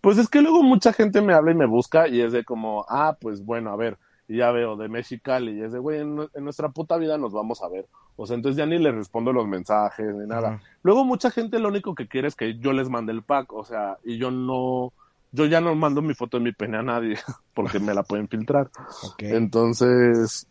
Pues 0.00 0.16
es 0.16 0.28
que 0.28 0.40
luego 0.40 0.62
mucha 0.62 0.92
gente 0.92 1.20
me 1.20 1.34
habla 1.34 1.50
y 1.50 1.54
me 1.54 1.66
busca 1.66 2.08
y 2.08 2.22
es 2.22 2.32
de 2.32 2.44
como, 2.44 2.86
ah, 2.88 3.18
pues 3.20 3.44
bueno, 3.44 3.70
a 3.70 3.76
ver, 3.76 3.98
y 4.28 4.36
ya 4.36 4.52
veo 4.52 4.76
de 4.76 4.88
Mexicali 4.88 5.58
y 5.58 5.62
es 5.62 5.72
de, 5.72 5.78
güey, 5.78 6.00
en, 6.00 6.28
en, 6.34 6.44
nuestra 6.44 6.68
puta 6.68 6.98
vida 6.98 7.16
nos 7.16 7.32
vamos 7.32 7.62
a 7.62 7.68
ver. 7.68 7.86
O 8.14 8.26
sea, 8.26 8.36
entonces 8.36 8.58
ya 8.58 8.66
ni 8.66 8.78
le 8.78 8.92
respondo 8.92 9.32
los 9.32 9.48
mensajes 9.48 10.14
ni 10.14 10.26
nada. 10.26 10.60
Luego 10.82 11.04
mucha 11.04 11.30
gente 11.30 11.58
lo 11.58 11.68
único 11.68 11.94
que 11.94 12.08
quiere 12.08 12.28
es 12.28 12.36
que 12.36 12.58
yo 12.58 12.74
les 12.74 12.90
mande 12.90 13.12
el 13.12 13.22
pack, 13.22 13.52
o 13.54 13.64
sea, 13.64 13.96
y 14.04 14.18
yo 14.18 14.30
no, 14.30 14.92
yo 15.32 15.46
ya 15.46 15.62
no 15.62 15.74
mando 15.74 16.02
mi 16.02 16.14
foto 16.14 16.36
de 16.36 16.44
mi 16.44 16.52
pene 16.52 16.76
a 16.76 16.82
nadie 16.82 17.16
porque 17.54 17.80
me 17.80 17.94
la 17.94 18.02
pueden 18.02 18.28
filtrar. 18.28 18.68
Okay. 19.12 19.32
Entonces, 19.32 20.46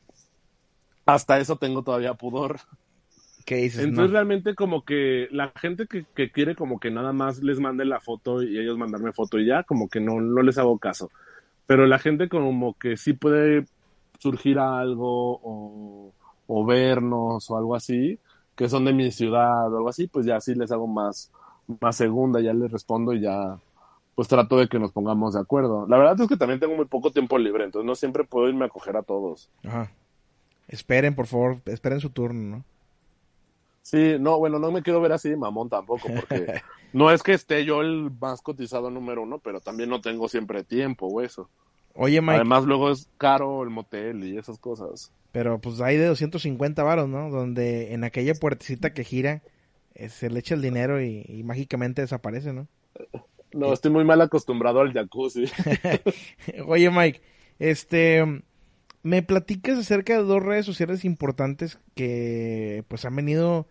hasta 1.05 1.37
eso 1.37 1.57
tengo 1.57 1.83
todavía 1.83 2.15
pudor. 2.15 2.59
¿Qué 3.45 3.57
dices? 3.57 3.83
Entonces 3.83 4.09
no? 4.09 4.13
realmente 4.13 4.55
como 4.55 4.83
que 4.83 5.27
la 5.31 5.53
gente 5.55 5.85
que, 5.85 6.03
que, 6.15 6.31
quiere 6.31 6.55
como 6.55 6.79
que 6.79 6.89
nada 6.89 7.13
más 7.13 7.43
les 7.43 7.59
mande 7.59 7.85
la 7.85 8.01
foto 8.01 8.41
y 8.41 8.57
ellos 8.57 8.77
mandarme 8.77 9.13
foto 9.13 9.37
y 9.37 9.45
ya, 9.45 9.63
como 9.63 9.87
que 9.87 10.01
no, 10.01 10.19
no 10.19 10.41
les 10.41 10.57
hago 10.57 10.79
caso. 10.79 11.11
Pero 11.67 11.85
la 11.85 11.99
gente 11.99 12.29
como 12.29 12.73
que 12.73 12.97
sí 12.97 13.13
puede 13.13 13.65
surgir 14.19 14.57
algo 14.57 16.11
o, 16.47 16.65
vernos 16.65 17.49
o 17.51 17.57
algo 17.57 17.75
así, 17.75 18.19
que 18.55 18.69
son 18.69 18.85
de 18.85 18.93
mi 18.93 19.11
ciudad 19.11 19.71
o 19.71 19.77
algo 19.77 19.89
así, 19.89 20.07
pues 20.07 20.25
ya 20.25 20.39
sí 20.41 20.55
les 20.55 20.71
hago 20.71 20.87
más, 20.87 21.31
más 21.81 21.95
segunda, 21.95 22.39
ya 22.41 22.53
les 22.53 22.71
respondo 22.71 23.13
y 23.13 23.21
ya 23.21 23.59
pues 24.15 24.27
trato 24.27 24.57
de 24.57 24.67
que 24.67 24.79
nos 24.79 24.91
pongamos 24.91 25.35
de 25.35 25.41
acuerdo. 25.41 25.85
La 25.87 25.97
verdad 25.97 26.19
es 26.19 26.27
que 26.27 26.37
también 26.37 26.59
tengo 26.59 26.75
muy 26.75 26.85
poco 26.85 27.11
tiempo 27.11 27.37
libre, 27.37 27.65
entonces 27.65 27.85
no 27.85 27.93
siempre 27.93 28.23
puedo 28.23 28.49
irme 28.49 28.65
a 28.65 28.69
coger 28.69 28.97
a 28.97 29.03
todos. 29.03 29.49
Ajá. 29.63 29.91
Esperen, 30.67 31.15
por 31.15 31.27
favor, 31.27 31.57
esperen 31.65 31.99
su 31.99 32.09
turno, 32.09 32.57
¿no? 32.57 32.63
Sí, 33.87 34.17
no, 34.19 34.37
bueno, 34.37 34.59
no 34.59 34.69
me 34.69 34.83
quiero 34.83 34.99
ver 34.99 35.13
así 35.13 35.29
de 35.29 35.37
mamón 35.37 35.69
tampoco, 35.69 36.09
porque 36.13 36.61
no 36.91 37.09
es 37.09 37.23
que 37.23 37.31
esté 37.31 37.63
yo 37.63 37.79
el 37.79 38.11
más 38.19 38.41
cotizado 38.41 38.91
número 38.91 39.23
uno, 39.23 39.39
pero 39.39 39.61
también 39.61 39.89
no 39.89 40.01
tengo 40.01 40.27
siempre 40.27 40.65
tiempo 40.65 41.07
o 41.07 41.21
eso. 41.21 41.49
Oye, 41.93 42.19
Mike. 42.19 42.35
Además, 42.35 42.65
luego 42.65 42.91
es 42.91 43.09
caro 43.17 43.63
el 43.63 43.69
motel 43.69 44.25
y 44.25 44.37
esas 44.37 44.59
cosas. 44.59 45.13
Pero 45.31 45.61
pues 45.61 45.79
hay 45.79 45.95
de 45.95 46.05
250 46.07 46.83
varos, 46.83 47.07
¿no? 47.07 47.29
Donde 47.29 47.93
en 47.93 48.03
aquella 48.03 48.33
puertecita 48.33 48.93
que 48.93 49.05
gira 49.05 49.41
eh, 49.95 50.09
se 50.09 50.29
le 50.29 50.41
echa 50.41 50.55
el 50.55 50.61
dinero 50.61 51.01
y, 51.01 51.23
y 51.25 51.43
mágicamente 51.43 52.01
desaparece, 52.01 52.51
¿no? 52.51 52.67
No, 53.53 53.71
estoy 53.71 53.91
muy 53.91 54.03
mal 54.03 54.19
acostumbrado 54.19 54.81
al 54.81 54.91
jacuzzi. 54.91 55.45
Oye, 56.67 56.91
Mike, 56.91 57.21
este, 57.57 58.43
me 59.01 59.23
platicas 59.23 59.79
acerca 59.79 60.17
de 60.17 60.23
dos 60.23 60.43
redes 60.43 60.65
sociales 60.65 61.05
importantes 61.05 61.79
que 61.95 62.83
pues 62.89 63.05
han 63.05 63.15
venido 63.15 63.65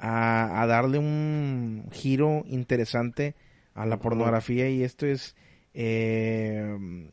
a, 0.00 0.62
a 0.62 0.66
darle 0.66 0.98
un 0.98 1.88
giro 1.92 2.42
interesante 2.46 3.34
a 3.74 3.86
la 3.86 3.98
pornografía 3.98 4.68
y 4.68 4.82
esto 4.82 5.06
es 5.06 5.36
eh, 5.74 7.10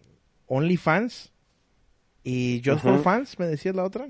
OnlyFans 0.47 1.31
y 2.23 2.61
Just 2.65 2.83
uh 2.83 2.89
-huh. 2.89 2.93
for 2.95 3.03
Fans, 3.03 3.37
¿me 3.37 3.45
decías 3.45 3.75
la 3.75 3.83
otra? 3.83 4.07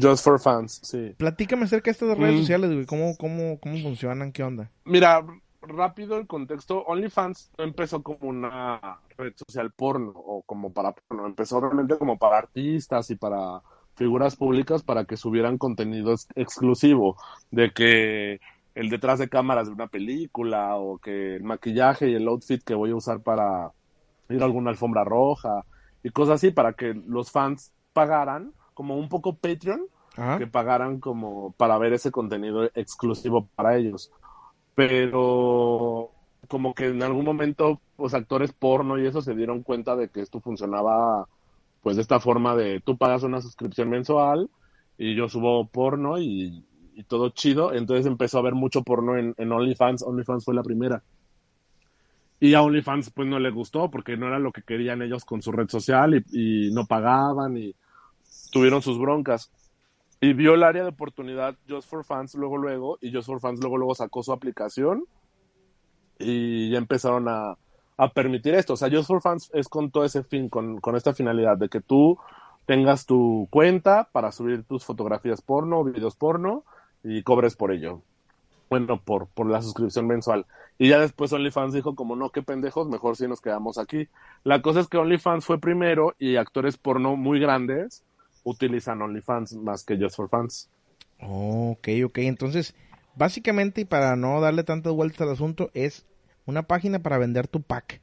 Just 0.00 0.24
for 0.24 0.40
Fans, 0.40 0.80
sí. 0.82 1.14
Platícame 1.18 1.64
acerca 1.64 1.86
de 1.86 1.92
estas 1.92 2.16
redes 2.16 2.36
mm. 2.36 2.38
sociales, 2.38 2.72
güey. 2.72 2.86
¿Cómo, 2.86 3.16
cómo, 3.18 3.60
¿Cómo 3.60 3.78
funcionan? 3.82 4.32
¿Qué 4.32 4.42
onda? 4.42 4.70
Mira, 4.84 5.26
rápido 5.60 6.16
el 6.16 6.26
contexto. 6.26 6.84
OnlyFans 6.86 7.50
no 7.58 7.64
empezó 7.64 8.02
como 8.02 8.28
una 8.28 9.00
red 9.18 9.34
social 9.36 9.72
porno 9.72 10.12
o 10.14 10.42
como 10.42 10.72
para 10.72 10.92
porno. 10.92 11.26
Empezó 11.26 11.60
realmente 11.60 11.98
como 11.98 12.18
para 12.18 12.38
artistas 12.38 13.10
y 13.10 13.16
para 13.16 13.60
figuras 14.00 14.34
públicas 14.34 14.82
para 14.82 15.04
que 15.04 15.18
subieran 15.18 15.58
contenido 15.58 16.12
ex 16.12 16.26
exclusivo. 16.34 17.18
De 17.50 17.70
que 17.70 18.40
el 18.74 18.88
detrás 18.88 19.18
de 19.18 19.28
cámaras 19.28 19.66
de 19.66 19.74
una 19.74 19.88
película 19.88 20.76
o 20.76 20.96
que 20.96 21.36
el 21.36 21.42
maquillaje 21.42 22.08
y 22.08 22.14
el 22.14 22.26
outfit 22.26 22.64
que 22.64 22.74
voy 22.74 22.92
a 22.92 22.96
usar 22.96 23.20
para 23.20 23.72
ir 24.30 24.40
a 24.40 24.46
alguna 24.46 24.70
alfombra 24.70 25.04
roja 25.04 25.66
y 26.02 26.08
cosas 26.10 26.36
así 26.36 26.50
para 26.50 26.72
que 26.72 26.94
los 26.94 27.30
fans 27.30 27.74
pagaran 27.92 28.54
como 28.72 28.96
un 28.96 29.10
poco 29.10 29.34
Patreon 29.36 29.82
Ajá. 30.16 30.38
que 30.38 30.46
pagaran 30.46 30.98
como 30.98 31.52
para 31.58 31.76
ver 31.76 31.92
ese 31.92 32.10
contenido 32.10 32.70
exclusivo 32.74 33.48
para 33.54 33.76
ellos 33.76 34.10
pero 34.74 36.10
como 36.48 36.72
que 36.74 36.86
en 36.86 37.02
algún 37.02 37.24
momento 37.24 37.80
los 37.98 38.14
actores 38.14 38.52
porno 38.52 38.98
y 38.98 39.06
eso 39.06 39.20
se 39.20 39.34
dieron 39.34 39.62
cuenta 39.62 39.94
de 39.94 40.08
que 40.08 40.22
esto 40.22 40.40
funcionaba 40.40 41.28
pues 41.82 41.96
de 41.96 42.02
esta 42.02 42.20
forma 42.20 42.54
de 42.56 42.80
tú 42.80 42.96
pagas 42.96 43.22
una 43.22 43.40
suscripción 43.40 43.88
mensual 43.88 44.50
y 44.98 45.14
yo 45.14 45.28
subo 45.28 45.66
porno 45.68 46.18
y, 46.18 46.64
y 46.94 47.04
todo 47.04 47.30
chido, 47.30 47.72
entonces 47.72 48.06
empezó 48.06 48.38
a 48.38 48.40
haber 48.40 48.54
mucho 48.54 48.82
porno 48.82 49.16
en, 49.16 49.34
en 49.38 49.52
OnlyFans, 49.52 50.02
OnlyFans 50.02 50.44
fue 50.44 50.54
la 50.54 50.62
primera. 50.62 51.02
Y 52.38 52.54
a 52.54 52.62
OnlyFans 52.62 53.10
pues 53.10 53.28
no 53.28 53.38
le 53.38 53.50
gustó 53.50 53.90
porque 53.90 54.16
no 54.16 54.26
era 54.26 54.38
lo 54.38 54.52
que 54.52 54.62
querían 54.62 55.02
ellos 55.02 55.24
con 55.24 55.42
su 55.42 55.52
red 55.52 55.68
social 55.68 56.14
y, 56.14 56.68
y 56.68 56.72
no 56.72 56.86
pagaban 56.86 57.56
y 57.56 57.74
tuvieron 58.50 58.82
sus 58.82 58.98
broncas. 58.98 59.50
Y 60.20 60.34
vio 60.34 60.54
el 60.54 60.62
área 60.62 60.82
de 60.82 60.90
oportunidad 60.90 61.56
Just 61.68 61.88
for 61.88 62.04
Fans 62.04 62.34
luego 62.34 62.58
luego 62.58 62.98
y 63.00 63.12
Just 63.12 63.26
for 63.26 63.40
Fans 63.40 63.60
luego 63.60 63.78
luego 63.78 63.94
sacó 63.94 64.22
su 64.22 64.32
aplicación 64.32 65.04
y 66.18 66.70
ya 66.70 66.78
empezaron 66.78 67.26
a, 67.28 67.56
a 68.00 68.08
permitir 68.08 68.54
esto. 68.54 68.72
O 68.72 68.76
sea, 68.76 68.88
Just 68.90 69.08
for 69.08 69.20
Fans 69.20 69.50
es 69.52 69.68
con 69.68 69.90
todo 69.90 70.06
ese 70.06 70.22
fin, 70.24 70.48
con, 70.48 70.80
con 70.80 70.96
esta 70.96 71.12
finalidad 71.12 71.58
de 71.58 71.68
que 71.68 71.82
tú 71.82 72.18
tengas 72.64 73.04
tu 73.04 73.46
cuenta 73.50 74.08
para 74.10 74.32
subir 74.32 74.64
tus 74.64 74.86
fotografías 74.86 75.42
porno, 75.42 75.84
videos 75.84 76.16
porno 76.16 76.64
y 77.04 77.22
cobres 77.22 77.56
por 77.56 77.72
ello. 77.72 78.00
Bueno, 78.70 79.02
por, 79.02 79.26
por 79.26 79.50
la 79.50 79.60
suscripción 79.60 80.06
mensual. 80.06 80.46
Y 80.78 80.88
ya 80.88 80.98
después 80.98 81.30
OnlyFans 81.34 81.74
dijo 81.74 81.94
como 81.94 82.16
no, 82.16 82.30
qué 82.30 82.40
pendejos, 82.40 82.88
mejor 82.88 83.16
si 83.16 83.28
nos 83.28 83.42
quedamos 83.42 83.76
aquí. 83.76 84.08
La 84.44 84.62
cosa 84.62 84.80
es 84.80 84.88
que 84.88 84.96
OnlyFans 84.96 85.44
fue 85.44 85.60
primero 85.60 86.14
y 86.18 86.36
actores 86.36 86.78
porno 86.78 87.16
muy 87.16 87.38
grandes 87.38 88.02
utilizan 88.44 89.02
OnlyFans 89.02 89.56
más 89.56 89.84
que 89.84 89.98
Just 89.98 90.16
for 90.16 90.30
Fans. 90.30 90.70
Oh, 91.20 91.72
ok, 91.72 91.88
ok. 92.06 92.18
Entonces, 92.20 92.74
básicamente, 93.14 93.82
y 93.82 93.84
para 93.84 94.16
no 94.16 94.40
darle 94.40 94.64
tantas 94.64 94.94
vueltas 94.94 95.20
al 95.20 95.34
asunto, 95.34 95.70
es 95.74 96.06
una 96.50 96.64
página 96.64 96.98
para 96.98 97.18
vender 97.18 97.48
tu 97.48 97.62
pack. 97.62 98.00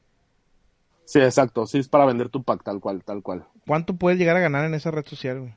Sí, 1.04 1.20
exacto. 1.20 1.66
Sí, 1.66 1.78
es 1.78 1.88
para 1.88 2.04
vender 2.04 2.28
tu 2.28 2.42
pack 2.42 2.62
tal 2.62 2.80
cual, 2.80 3.02
tal 3.02 3.22
cual. 3.22 3.46
¿Cuánto 3.66 3.96
puedes 3.96 4.18
llegar 4.18 4.36
a 4.36 4.40
ganar 4.40 4.64
en 4.66 4.74
esa 4.74 4.90
red 4.90 5.06
social, 5.06 5.40
güey? 5.40 5.54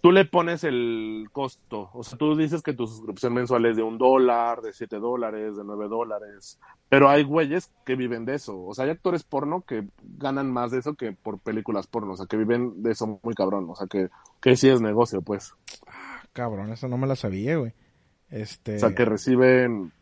Tú 0.00 0.12
le 0.12 0.24
pones 0.24 0.62
el 0.62 1.26
costo. 1.32 1.90
O 1.92 2.04
sea, 2.04 2.16
tú 2.16 2.36
dices 2.36 2.62
que 2.62 2.72
tu 2.72 2.86
suscripción 2.86 3.34
mensual 3.34 3.66
es 3.66 3.76
de 3.76 3.82
un 3.82 3.98
dólar, 3.98 4.60
de 4.60 4.72
siete 4.72 5.00
dólares, 5.00 5.56
de 5.56 5.64
nueve 5.64 5.88
dólares. 5.88 6.60
Pero 6.88 7.08
hay 7.08 7.24
güeyes 7.24 7.72
que 7.84 7.96
viven 7.96 8.24
de 8.24 8.36
eso. 8.36 8.62
O 8.62 8.72
sea, 8.72 8.84
hay 8.84 8.92
actores 8.92 9.24
porno 9.24 9.62
que 9.62 9.88
ganan 10.16 10.52
más 10.52 10.70
de 10.70 10.78
eso 10.78 10.94
que 10.94 11.10
por 11.10 11.40
películas 11.40 11.88
porno. 11.88 12.12
O 12.12 12.16
sea, 12.16 12.26
que 12.26 12.36
viven 12.36 12.84
de 12.84 12.92
eso 12.92 13.18
muy 13.20 13.34
cabrón. 13.34 13.66
O 13.68 13.74
sea, 13.74 13.88
que, 13.88 14.10
que 14.40 14.54
sí 14.54 14.68
es 14.68 14.80
negocio, 14.80 15.22
pues. 15.22 15.54
Ah, 15.88 16.22
cabrón, 16.32 16.70
eso 16.70 16.86
no 16.86 16.98
me 16.98 17.08
la 17.08 17.16
sabía, 17.16 17.56
güey. 17.56 17.72
Este... 18.30 18.76
O 18.76 18.78
sea, 18.78 18.94
que 18.94 19.04
reciben 19.04 19.92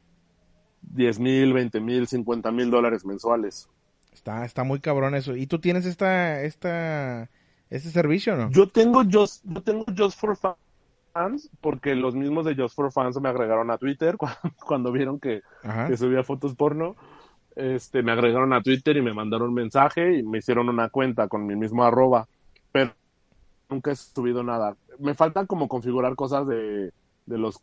10 0.92 1.18
mil, 1.18 1.52
20 1.52 1.80
mil, 1.80 2.06
50 2.06 2.50
mil 2.52 2.70
dólares 2.70 3.04
mensuales. 3.04 3.68
Está, 4.12 4.44
está 4.44 4.64
muy 4.64 4.80
cabrón 4.80 5.14
eso. 5.14 5.36
¿Y 5.36 5.46
tú 5.46 5.58
tienes 5.58 5.86
esta, 5.86 6.42
esta, 6.42 7.28
este 7.70 7.90
servicio 7.90 8.34
o 8.34 8.36
no? 8.36 8.50
Yo 8.50 8.68
tengo 8.68 9.02
Just, 9.10 9.44
yo 9.44 9.62
tengo 9.62 9.84
Just 9.96 10.18
for 10.18 10.36
Fans 10.36 11.50
porque 11.60 11.94
los 11.94 12.14
mismos 12.14 12.44
de 12.44 12.54
Just 12.54 12.74
for 12.74 12.92
Fans 12.92 13.20
me 13.20 13.28
agregaron 13.28 13.70
a 13.70 13.78
Twitter 13.78 14.16
cuando, 14.18 14.38
cuando 14.64 14.92
vieron 14.92 15.18
que 15.18 15.42
subía 15.96 16.22
fotos 16.22 16.54
porno. 16.54 16.96
Este, 17.56 18.02
me 18.02 18.12
agregaron 18.12 18.52
a 18.52 18.62
Twitter 18.62 18.96
y 18.96 19.02
me 19.02 19.14
mandaron 19.14 19.48
un 19.48 19.54
mensaje 19.54 20.18
y 20.18 20.22
me 20.24 20.38
hicieron 20.38 20.68
una 20.68 20.88
cuenta 20.88 21.28
con 21.28 21.46
mi 21.46 21.54
mismo 21.54 21.84
arroba. 21.84 22.26
Pero 22.72 22.92
nunca 23.68 23.92
he 23.92 23.96
subido 23.96 24.42
nada. 24.42 24.76
Me 24.98 25.14
faltan 25.14 25.46
como 25.46 25.68
configurar 25.68 26.14
cosas 26.16 26.46
de, 26.46 26.92
de 27.26 27.38
los 27.38 27.58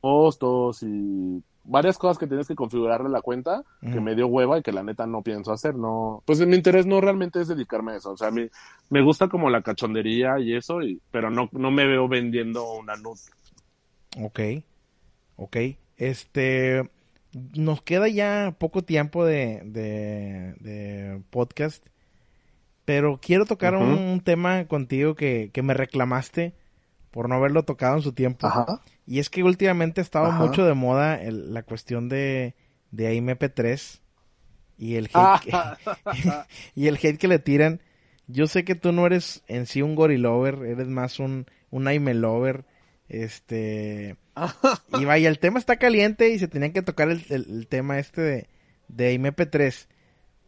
costos 0.00 0.82
y 0.82 1.42
varias 1.64 1.98
cosas 1.98 2.18
que 2.18 2.26
tienes 2.26 2.48
que 2.48 2.54
configurarle 2.54 3.08
la 3.08 3.20
cuenta 3.20 3.62
que 3.80 4.00
me 4.00 4.14
dio 4.14 4.26
hueva 4.26 4.58
y 4.58 4.62
que 4.62 4.72
la 4.72 4.82
neta 4.82 5.06
no 5.06 5.22
pienso 5.22 5.52
hacer, 5.52 5.74
no, 5.74 6.22
pues 6.24 6.44
mi 6.46 6.56
interés 6.56 6.86
no 6.86 7.00
realmente 7.00 7.40
es 7.40 7.48
dedicarme 7.48 7.92
a 7.92 7.96
eso, 7.96 8.12
o 8.12 8.16
sea, 8.16 8.28
a 8.28 8.32
mí 8.32 8.48
me 8.88 9.02
gusta 9.02 9.28
como 9.28 9.50
la 9.50 9.62
cachondería 9.62 10.38
y 10.38 10.54
eso, 10.54 10.82
y, 10.82 11.00
pero 11.10 11.30
no, 11.30 11.48
no 11.52 11.70
me 11.70 11.86
veo 11.86 12.08
vendiendo 12.08 12.72
una 12.72 12.96
nud. 12.96 13.18
Ok, 14.18 14.40
ok. 15.36 15.56
Este, 15.96 16.90
nos 17.54 17.82
queda 17.82 18.08
ya 18.08 18.56
poco 18.58 18.82
tiempo 18.82 19.24
de, 19.24 19.62
de, 19.64 20.54
de 20.60 21.22
podcast, 21.30 21.86
pero 22.84 23.20
quiero 23.22 23.44
tocar 23.44 23.76
un 23.76 24.20
tema 24.24 24.66
contigo 24.66 25.14
que, 25.14 25.50
que 25.52 25.62
me 25.62 25.74
reclamaste 25.74 26.54
por 27.10 27.28
no 27.28 27.36
haberlo 27.36 27.64
tocado 27.64 27.96
en 27.96 28.02
su 28.02 28.12
tiempo. 28.12 28.46
Ajá. 28.46 28.80
Y 29.10 29.18
es 29.18 29.28
que 29.28 29.42
últimamente 29.42 30.00
ha 30.00 30.04
estado 30.04 30.26
Ajá. 30.26 30.38
mucho 30.38 30.64
de 30.64 30.72
moda 30.74 31.20
el- 31.20 31.52
la 31.52 31.64
cuestión 31.64 32.08
de, 32.08 32.54
de 32.92 33.16
MP3 33.20 34.00
y 34.78 34.94
el 34.94 35.06
hate 35.06 35.14
Ah. 35.14 35.40
que, 35.42 35.50
y 36.80 36.86
el 36.86 36.94
hate 36.94 37.18
que 37.18 37.26
le 37.26 37.40
tiran. 37.40 37.82
Yo 38.28 38.46
sé 38.46 38.64
que 38.64 38.76
tú 38.76 38.92
no 38.92 39.04
eres 39.06 39.42
en 39.48 39.66
sí 39.66 39.82
un 39.82 39.96
gorilover, 39.96 40.62
eres 40.64 40.86
más 40.86 41.18
un, 41.18 41.46
un 41.70 41.88
Aime 41.88 42.14
lover. 42.14 42.64
Este, 43.08 44.14
y 45.00 45.04
vaya, 45.04 45.28
el 45.28 45.40
tema 45.40 45.58
está 45.58 45.76
caliente 45.76 46.28
y 46.30 46.38
se 46.38 46.46
tenía 46.46 46.72
que 46.72 46.82
tocar 46.82 47.10
el, 47.10 47.24
el- 47.30 47.50
el 47.50 47.66
tema 47.66 47.98
este 47.98 48.20
de, 48.20 48.46
de 48.86 49.18
MP3. 49.20 49.88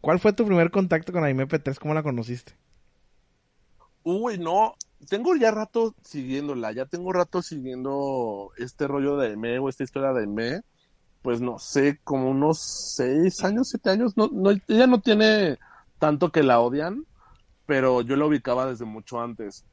¿Cuál 0.01 0.21
fue 0.21 0.33
tu 0.35 0.47
primer 0.47 0.71
contacto 0.71 1.13
con 1.13 1.25
MP3? 1.25 1.77
¿Cómo 1.81 1.95
la 1.95 2.05
conociste? 2.05 2.53
Uy, 4.05 4.39
no, 4.39 4.75
tengo 5.09 5.37
ya 5.37 5.51
rato 5.51 5.95
siguiéndola, 6.03 6.73
ya 6.73 6.87
tengo 6.87 7.13
rato 7.13 7.43
siguiendo 7.43 8.53
este 8.57 8.87
rollo 8.87 9.17
de 9.17 9.29
Aime 9.29 9.59
o 9.59 9.69
esta 9.69 9.85
historia 9.85 10.13
de 10.13 10.21
Aime, 10.21 10.63
pues 11.23 11.41
no 11.41 11.59
sé, 11.59 12.01
como 12.05 12.31
unos 12.31 12.61
seis 12.61 13.43
años, 13.45 13.69
siete 13.69 13.91
años, 13.91 14.17
no, 14.17 14.29
no, 14.33 14.51
ella 14.51 14.87
no 14.87 15.01
tiene 15.01 15.59
tanto 15.99 16.33
que 16.33 16.43
la 16.43 16.61
odian, 16.61 17.07
pero 17.67 18.03
yo 18.03 18.17
la 18.17 18.27
ubicaba 18.27 18.67
desde 18.67 18.85
mucho 18.85 19.21
antes. 19.21 19.65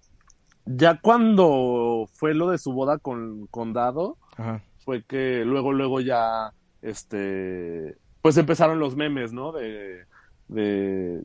Ya 0.65 0.99
cuando 1.01 2.07
fue 2.13 2.35
lo 2.35 2.49
de 2.49 2.59
su 2.59 2.71
boda 2.73 2.99
con, 2.99 3.47
con 3.47 3.73
Dado, 3.73 4.17
Ajá. 4.37 4.63
fue 4.85 5.03
que 5.03 5.43
luego, 5.43 5.73
luego 5.73 5.99
ya, 6.01 6.53
este, 6.81 7.97
pues 8.21 8.37
empezaron 8.37 8.79
los 8.79 8.95
memes, 8.95 9.33
¿no? 9.33 9.51
De, 9.51 10.05
de, 10.47 11.23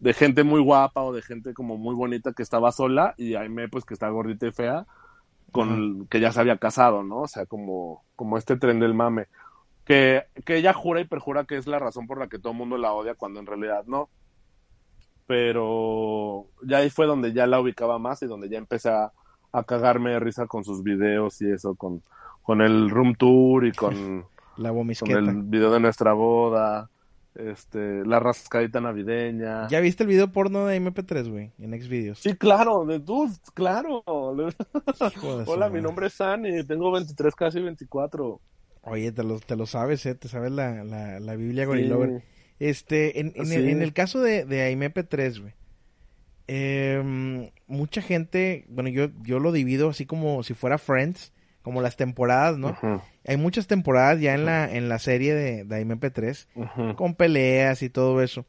de 0.00 0.14
gente 0.14 0.44
muy 0.44 0.60
guapa 0.60 1.02
o 1.02 1.12
de 1.12 1.22
gente 1.22 1.54
como 1.54 1.76
muy 1.76 1.94
bonita 1.94 2.32
que 2.32 2.42
estaba 2.42 2.72
sola 2.72 3.14
y 3.16 3.34
Aime, 3.34 3.68
pues 3.68 3.84
que 3.84 3.94
está 3.94 4.08
gordita 4.08 4.46
y 4.46 4.52
fea, 4.52 4.86
con 5.52 6.06
que 6.06 6.20
ya 6.20 6.32
se 6.32 6.40
había 6.40 6.58
casado, 6.58 7.02
¿no? 7.02 7.22
O 7.22 7.28
sea, 7.28 7.46
como, 7.46 8.04
como 8.16 8.38
este 8.38 8.56
tren 8.56 8.80
del 8.80 8.94
mame. 8.94 9.26
Que, 9.84 10.24
que 10.44 10.56
ella 10.56 10.74
jura 10.74 11.00
y 11.00 11.06
perjura 11.06 11.44
que 11.44 11.56
es 11.56 11.66
la 11.66 11.78
razón 11.78 12.06
por 12.06 12.18
la 12.18 12.28
que 12.28 12.38
todo 12.38 12.52
el 12.52 12.58
mundo 12.58 12.76
la 12.76 12.92
odia 12.92 13.14
cuando 13.14 13.40
en 13.40 13.46
realidad 13.46 13.84
no. 13.86 14.10
Pero 15.26 16.46
ya 16.62 16.78
ahí 16.78 16.90
fue 16.90 17.06
donde 17.06 17.32
ya 17.32 17.46
la 17.46 17.60
ubicaba 17.60 17.98
más 17.98 18.22
y 18.22 18.26
donde 18.26 18.48
ya 18.48 18.58
empecé 18.58 18.90
a, 18.90 19.12
a 19.52 19.64
cagarme 19.64 20.10
de 20.10 20.20
risa 20.20 20.46
con 20.46 20.64
sus 20.64 20.82
videos 20.82 21.40
y 21.40 21.50
eso, 21.50 21.74
con, 21.74 22.02
con 22.42 22.60
el 22.60 22.90
room 22.90 23.14
tour 23.14 23.66
y 23.66 23.72
con, 23.72 24.26
La 24.58 24.70
con 24.70 25.10
el 25.10 25.42
video 25.44 25.70
de 25.70 25.78
nuestra 25.78 26.12
boda, 26.14 26.90
este, 27.38 28.04
la 28.04 28.20
rascadita 28.20 28.80
navideña. 28.80 29.68
¿Ya 29.68 29.80
viste 29.80 30.02
el 30.02 30.08
video 30.08 30.30
porno 30.32 30.66
de 30.66 30.80
MP3, 30.80 31.30
güey? 31.30 31.52
En 31.58 31.72
Xvideos. 31.80 32.18
Sí, 32.18 32.34
claro, 32.34 32.84
de 32.84 33.00
tú, 33.00 33.30
claro. 33.54 34.02
Hijo 34.04 35.38
de 35.38 35.44
su 35.46 35.50
Hola, 35.50 35.66
mi 35.68 35.72
madre. 35.74 35.82
nombre 35.82 36.06
es 36.08 36.14
Sani, 36.14 36.64
tengo 36.64 36.90
23, 36.92 37.34
casi 37.34 37.60
24. 37.60 38.40
Oye, 38.82 39.12
te 39.12 39.22
lo, 39.22 39.38
te 39.40 39.56
lo 39.56 39.66
sabes, 39.66 40.04
¿eh? 40.06 40.14
Te 40.14 40.28
sabes 40.28 40.50
la, 40.52 40.82
la, 40.84 41.20
la 41.20 41.36
Biblia 41.36 41.64
Sí. 41.64 41.68
Gorilover. 41.68 42.22
Este, 42.58 43.20
en, 43.20 43.32
en, 43.36 43.46
Sí. 43.46 43.54
el, 43.54 43.68
en 43.68 43.82
el 43.82 43.92
caso 43.92 44.20
de, 44.20 44.44
de 44.44 44.72
AIMP3, 44.74 45.40
güey. 45.40 45.52
em, 46.46 47.50
mucha 47.66 48.00
gente, 48.02 48.64
bueno, 48.68 48.88
yo, 48.88 49.08
yo 49.22 49.38
lo 49.38 49.52
divido 49.52 49.90
así 49.90 50.06
como 50.06 50.42
si 50.42 50.54
fuera 50.54 50.78
Friends, 50.78 51.32
como 51.68 51.82
las 51.82 51.96
temporadas, 51.96 52.56
¿no? 52.56 52.74
Hay 53.26 53.36
muchas 53.36 53.66
temporadas 53.66 54.22
ya 54.22 54.32
en 54.32 54.46
la, 54.46 54.74
en 54.74 54.88
la 54.88 54.98
serie 54.98 55.34
de, 55.34 55.64
de 55.64 55.76
AIMP3, 55.76 56.46
ujú. 56.54 56.96
con 56.96 57.14
peleas 57.14 57.82
y 57.82 57.90
todo 57.90 58.22
eso. 58.22 58.46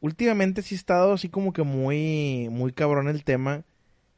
Últimamente 0.00 0.62
sí 0.62 0.74
ha 0.74 0.78
estado 0.78 1.12
así 1.12 1.28
como 1.28 1.52
que 1.52 1.62
muy, 1.62 2.48
muy 2.50 2.72
cabrón 2.72 3.06
el 3.06 3.22
tema 3.22 3.64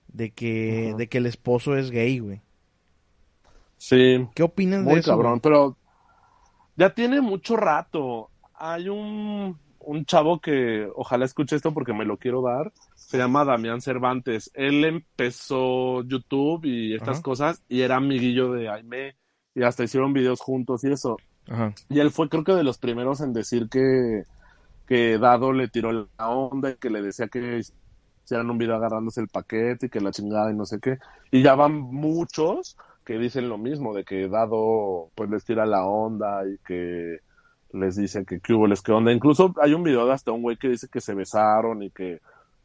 de 0.07 0.31
que, 0.31 0.95
de 0.97 1.09
que 1.09 1.19
el 1.19 1.27
esposo 1.27 1.77
es 1.77 1.91
gay, 1.91 2.21
güey. 2.21 2.41
Sí, 3.79 4.29
¿Qué 4.37 4.45
opinas 4.45 4.87
de 4.87 4.93
muy 4.93 5.01
eso? 5.01 5.11
cabrón, 5.11 5.33
güey? 5.33 5.41
pero 5.41 5.77
ya 6.77 6.95
tiene 6.95 7.21
mucho 7.21 7.57
rato. 7.57 8.31
Hay 8.55 8.89
un, 8.89 9.59
un 9.81 10.05
chavo 10.05 10.41
que 10.41 10.89
ojalá 10.95 11.25
escuche 11.25 11.57
esto 11.57 11.75
porque 11.75 11.93
me 11.93 12.05
lo 12.05 12.17
quiero 12.17 12.43
dar. 12.43 12.73
Se 13.11 13.19
llama 13.19 13.45
Damián 13.45 13.81
Cervantes. 13.81 14.53
Él 14.55 14.85
empezó 14.85 16.05
YouTube 16.05 16.65
y 16.65 16.95
estas 16.95 17.17
Ajá. 17.17 17.23
cosas 17.23 17.61
y 17.69 17.81
era 17.81 17.97
amiguillo 17.97 18.53
de 18.53 18.69
Aime 18.69 19.17
y 19.53 19.65
hasta 19.65 19.83
hicieron 19.83 20.13
videos 20.13 20.41
juntos 20.41 20.85
y 20.85 20.93
eso. 20.93 21.17
Ajá. 21.49 21.75
Y 21.89 21.99
él 21.99 22.13
fue 22.13 22.29
creo 22.29 22.45
que 22.45 22.53
de 22.53 22.63
los 22.63 22.79
primeros 22.79 23.21
en 23.21 23.33
decir 23.33 23.69
que, 23.69 24.23
que 24.87 25.19
Dado 25.19 25.53
le 25.53 25.67
tiró 25.67 25.91
la 25.91 26.29
onda 26.29 26.71
y 26.71 26.77
que 26.77 26.89
le 26.89 27.03
decía 27.03 27.27
que 27.27 27.63
hicieran 28.25 28.49
un 28.49 28.59
video 28.59 28.77
agarrándose 28.77 29.21
el 29.21 29.27
paquete 29.27 29.87
y 29.87 29.89
que 29.89 30.01
la 30.01 30.13
chingada 30.13 30.53
y 30.53 30.55
no 30.55 30.65
sé 30.65 30.79
qué. 30.79 30.99
Y 31.33 31.43
ya 31.43 31.57
van 31.57 31.81
muchos 31.81 32.77
que 33.05 33.19
dicen 33.19 33.49
lo 33.49 33.59
mismo, 33.59 33.93
de 33.93 34.05
que 34.05 34.29
Dado 34.29 35.11
pues 35.17 35.29
les 35.31 35.45
tira 35.45 35.67
la 35.67 35.85
onda 35.85 36.49
y 36.49 36.59
que 36.65 37.19
les 37.73 37.97
dice 37.97 38.25
que 38.25 38.39
qué 38.39 38.53
hubo, 38.53 38.69
les 38.69 38.83
qué 38.83 38.93
onda. 38.93 39.13
Incluso 39.13 39.53
hay 39.61 39.75
un 39.75 39.83
video 39.83 40.07
de 40.07 40.13
hasta 40.13 40.31
un 40.31 40.43
güey 40.43 40.57
que 40.57 40.69
dice 40.69 40.87
que 40.87 41.01
se 41.01 41.15
besaron 41.15 41.83
y 41.83 41.91
que, 41.91 42.21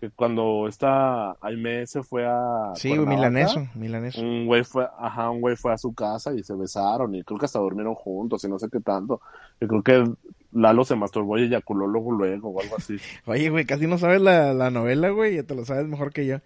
que 0.09 0.15
cuando 0.15 0.67
esta 0.67 1.31
Aime 1.41 1.85
se 1.87 2.03
fue 2.03 2.25
a 2.25 2.73
Sí, 2.75 2.89
milaneso, 2.97 3.67
milaneso. 3.75 4.21
un 4.21 4.45
güey 4.45 4.63
fue, 4.63 4.87
ajá, 4.99 5.29
un 5.29 5.41
güey 5.41 5.55
fue 5.55 5.73
a 5.73 5.77
su 5.77 5.93
casa 5.93 6.33
y 6.33 6.43
se 6.43 6.53
besaron 6.55 7.15
y 7.15 7.23
creo 7.23 7.39
que 7.39 7.45
hasta 7.45 7.59
durmieron 7.59 7.95
juntos 7.95 8.43
y 8.43 8.47
no 8.49 8.59
sé 8.59 8.67
qué 8.71 8.79
tanto. 8.79 9.21
Y 9.59 9.67
creo 9.67 9.81
que 9.83 10.03
Lalo 10.51 10.85
se 10.85 10.95
masturbó 10.95 11.37
y 11.37 11.43
eyaculó 11.43 11.87
luego 11.87 12.11
luego 12.11 12.49
o 12.49 12.61
algo 12.61 12.75
así. 12.77 12.95
Oye, 13.25 13.49
güey, 13.49 13.65
casi 13.65 13.87
no 13.87 13.97
sabes 13.97 14.21
la, 14.21 14.53
la 14.53 14.69
novela, 14.71 15.09
güey, 15.09 15.35
ya 15.35 15.43
te 15.43 15.55
lo 15.55 15.65
sabes 15.65 15.87
mejor 15.87 16.13
que 16.13 16.25
yo. 16.25 16.37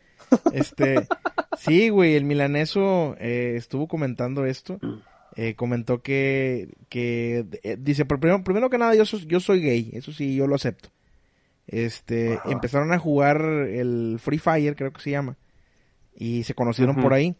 Este, 0.53 1.07
sí, 1.57 1.89
güey, 1.89 2.16
el 2.16 2.26
milaneso 2.26 3.16
eh, 3.20 3.53
estuvo 3.55 3.88
comentando 3.88 4.45
esto. 4.45 4.80
eh, 5.36 5.55
comentó 5.55 6.01
que, 6.01 6.70
que 6.89 7.45
eh, 7.64 7.78
dice, 7.80 8.05
primero, 8.05 8.43
primero 8.43 8.70
que 8.70 8.78
nada, 8.78 8.95
yo 8.95 9.05
soy, 9.05 9.26
yo 9.28 9.39
soy 9.39 9.62
gay, 9.62 9.89
eso 9.93 10.12
sí, 10.12 10.36
yo 10.36 10.47
lo 10.47 10.55
acepto. 10.55 10.89
Este, 11.72 12.39
empezaron 12.45 12.91
a 12.91 12.97
jugar 12.97 13.41
el 13.41 14.17
Free 14.20 14.39
Fire, 14.39 14.76
creo 14.76 14.91
que 14.91 15.01
se 15.01 15.11
llama, 15.11 15.38
y 16.15 16.43
se 16.43 16.55
conocieron 16.55 16.95
por 16.95 17.13
ahí. 17.13 17.36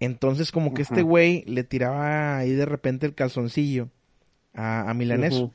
Entonces, 0.00 0.52
como 0.52 0.74
que 0.74 0.82
este 0.82 1.00
güey 1.02 1.42
le 1.46 1.64
tiraba 1.64 2.36
ahí 2.36 2.52
de 2.52 2.66
repente 2.66 3.06
el 3.06 3.14
calzoncillo 3.14 3.88
a, 4.52 4.90
a 4.90 4.94
Milaneso. 4.94 5.50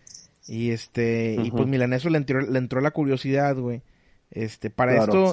Y 0.48 0.72
este, 0.72 1.38
y 1.44 1.52
pues 1.52 1.68
Milaneso 1.68 2.10
le 2.10 2.18
entró, 2.18 2.42
le 2.42 2.58
entró 2.58 2.82
la 2.82 2.92
curiosidad, 2.92 3.56
güey. 3.56 3.84
Este, 4.32 4.70
para 4.70 5.04
esto. 5.04 5.32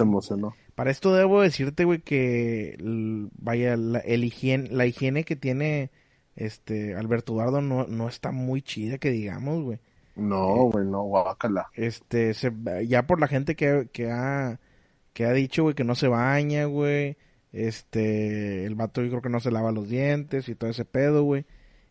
Para 0.74 0.90
esto 0.90 1.14
debo 1.14 1.40
decirte, 1.40 1.84
güey, 1.84 2.00
que 2.00 2.76
vaya, 3.38 3.76
la, 3.76 4.00
el 4.00 4.24
higiene, 4.24 4.68
la 4.70 4.86
higiene 4.86 5.24
que 5.24 5.36
tiene 5.36 5.90
este 6.36 6.94
Alberto 6.96 7.32
Eduardo 7.32 7.60
no, 7.60 7.86
no 7.86 8.08
está 8.08 8.32
muy 8.32 8.60
chida, 8.60 8.98
que 8.98 9.10
digamos, 9.10 9.62
güey. 9.62 9.78
No, 10.16 10.70
güey, 10.70 10.86
no, 10.86 11.02
guácala. 11.02 11.68
Este, 11.74 12.34
se, 12.34 12.52
ya 12.86 13.06
por 13.06 13.20
la 13.20 13.26
gente 13.26 13.56
que, 13.56 13.88
que 13.92 14.10
ha, 14.10 14.60
que 15.12 15.24
ha 15.24 15.32
dicho, 15.32 15.64
güey, 15.64 15.74
que 15.74 15.84
no 15.84 15.94
se 15.94 16.08
baña, 16.08 16.66
güey. 16.66 17.16
Este, 17.52 18.64
el 18.64 18.74
vato 18.74 19.02
yo 19.02 19.10
creo 19.10 19.22
que 19.22 19.28
no 19.28 19.40
se 19.40 19.50
lava 19.50 19.72
los 19.72 19.88
dientes 19.88 20.48
y 20.48 20.54
todo 20.54 20.70
ese 20.70 20.84
pedo, 20.84 21.24
güey. 21.24 21.46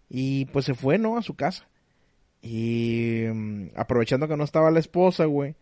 Y 0.10 0.46
pues 0.46 0.66
se 0.66 0.76
fue, 0.76 0.98
¿no? 0.98 1.18
A 1.18 1.22
su 1.22 1.36
casa. 1.36 1.68
Y 2.42 3.24
mm, 3.34 3.70
aprovechando 3.76 4.28
que 4.28 4.38
no 4.38 4.44
estaba 4.44 4.72
la 4.72 4.80
esposa, 4.80 5.26
güey, 5.26 5.56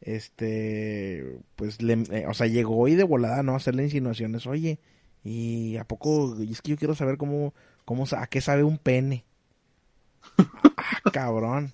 este, 0.00 1.38
pues, 1.56 1.82
le, 1.82 1.94
eh, 2.10 2.26
o 2.28 2.34
sea, 2.34 2.46
llegó 2.46 2.88
y 2.88 2.94
de 2.94 3.04
volada, 3.04 3.42
¿no? 3.42 3.52
A 3.52 3.56
hacerle 3.56 3.84
insinuaciones, 3.84 4.46
oye, 4.46 4.78
y 5.24 5.76
a 5.76 5.84
poco, 5.84 6.42
y 6.42 6.52
es 6.52 6.62
que 6.62 6.70
yo 6.70 6.76
quiero 6.76 6.94
saber 6.94 7.18
cómo, 7.18 7.52
cómo, 7.84 8.04
a 8.16 8.26
qué 8.28 8.40
sabe 8.40 8.62
un 8.62 8.78
pene. 8.78 9.24
ah, 10.76 11.10
cabrón. 11.12 11.72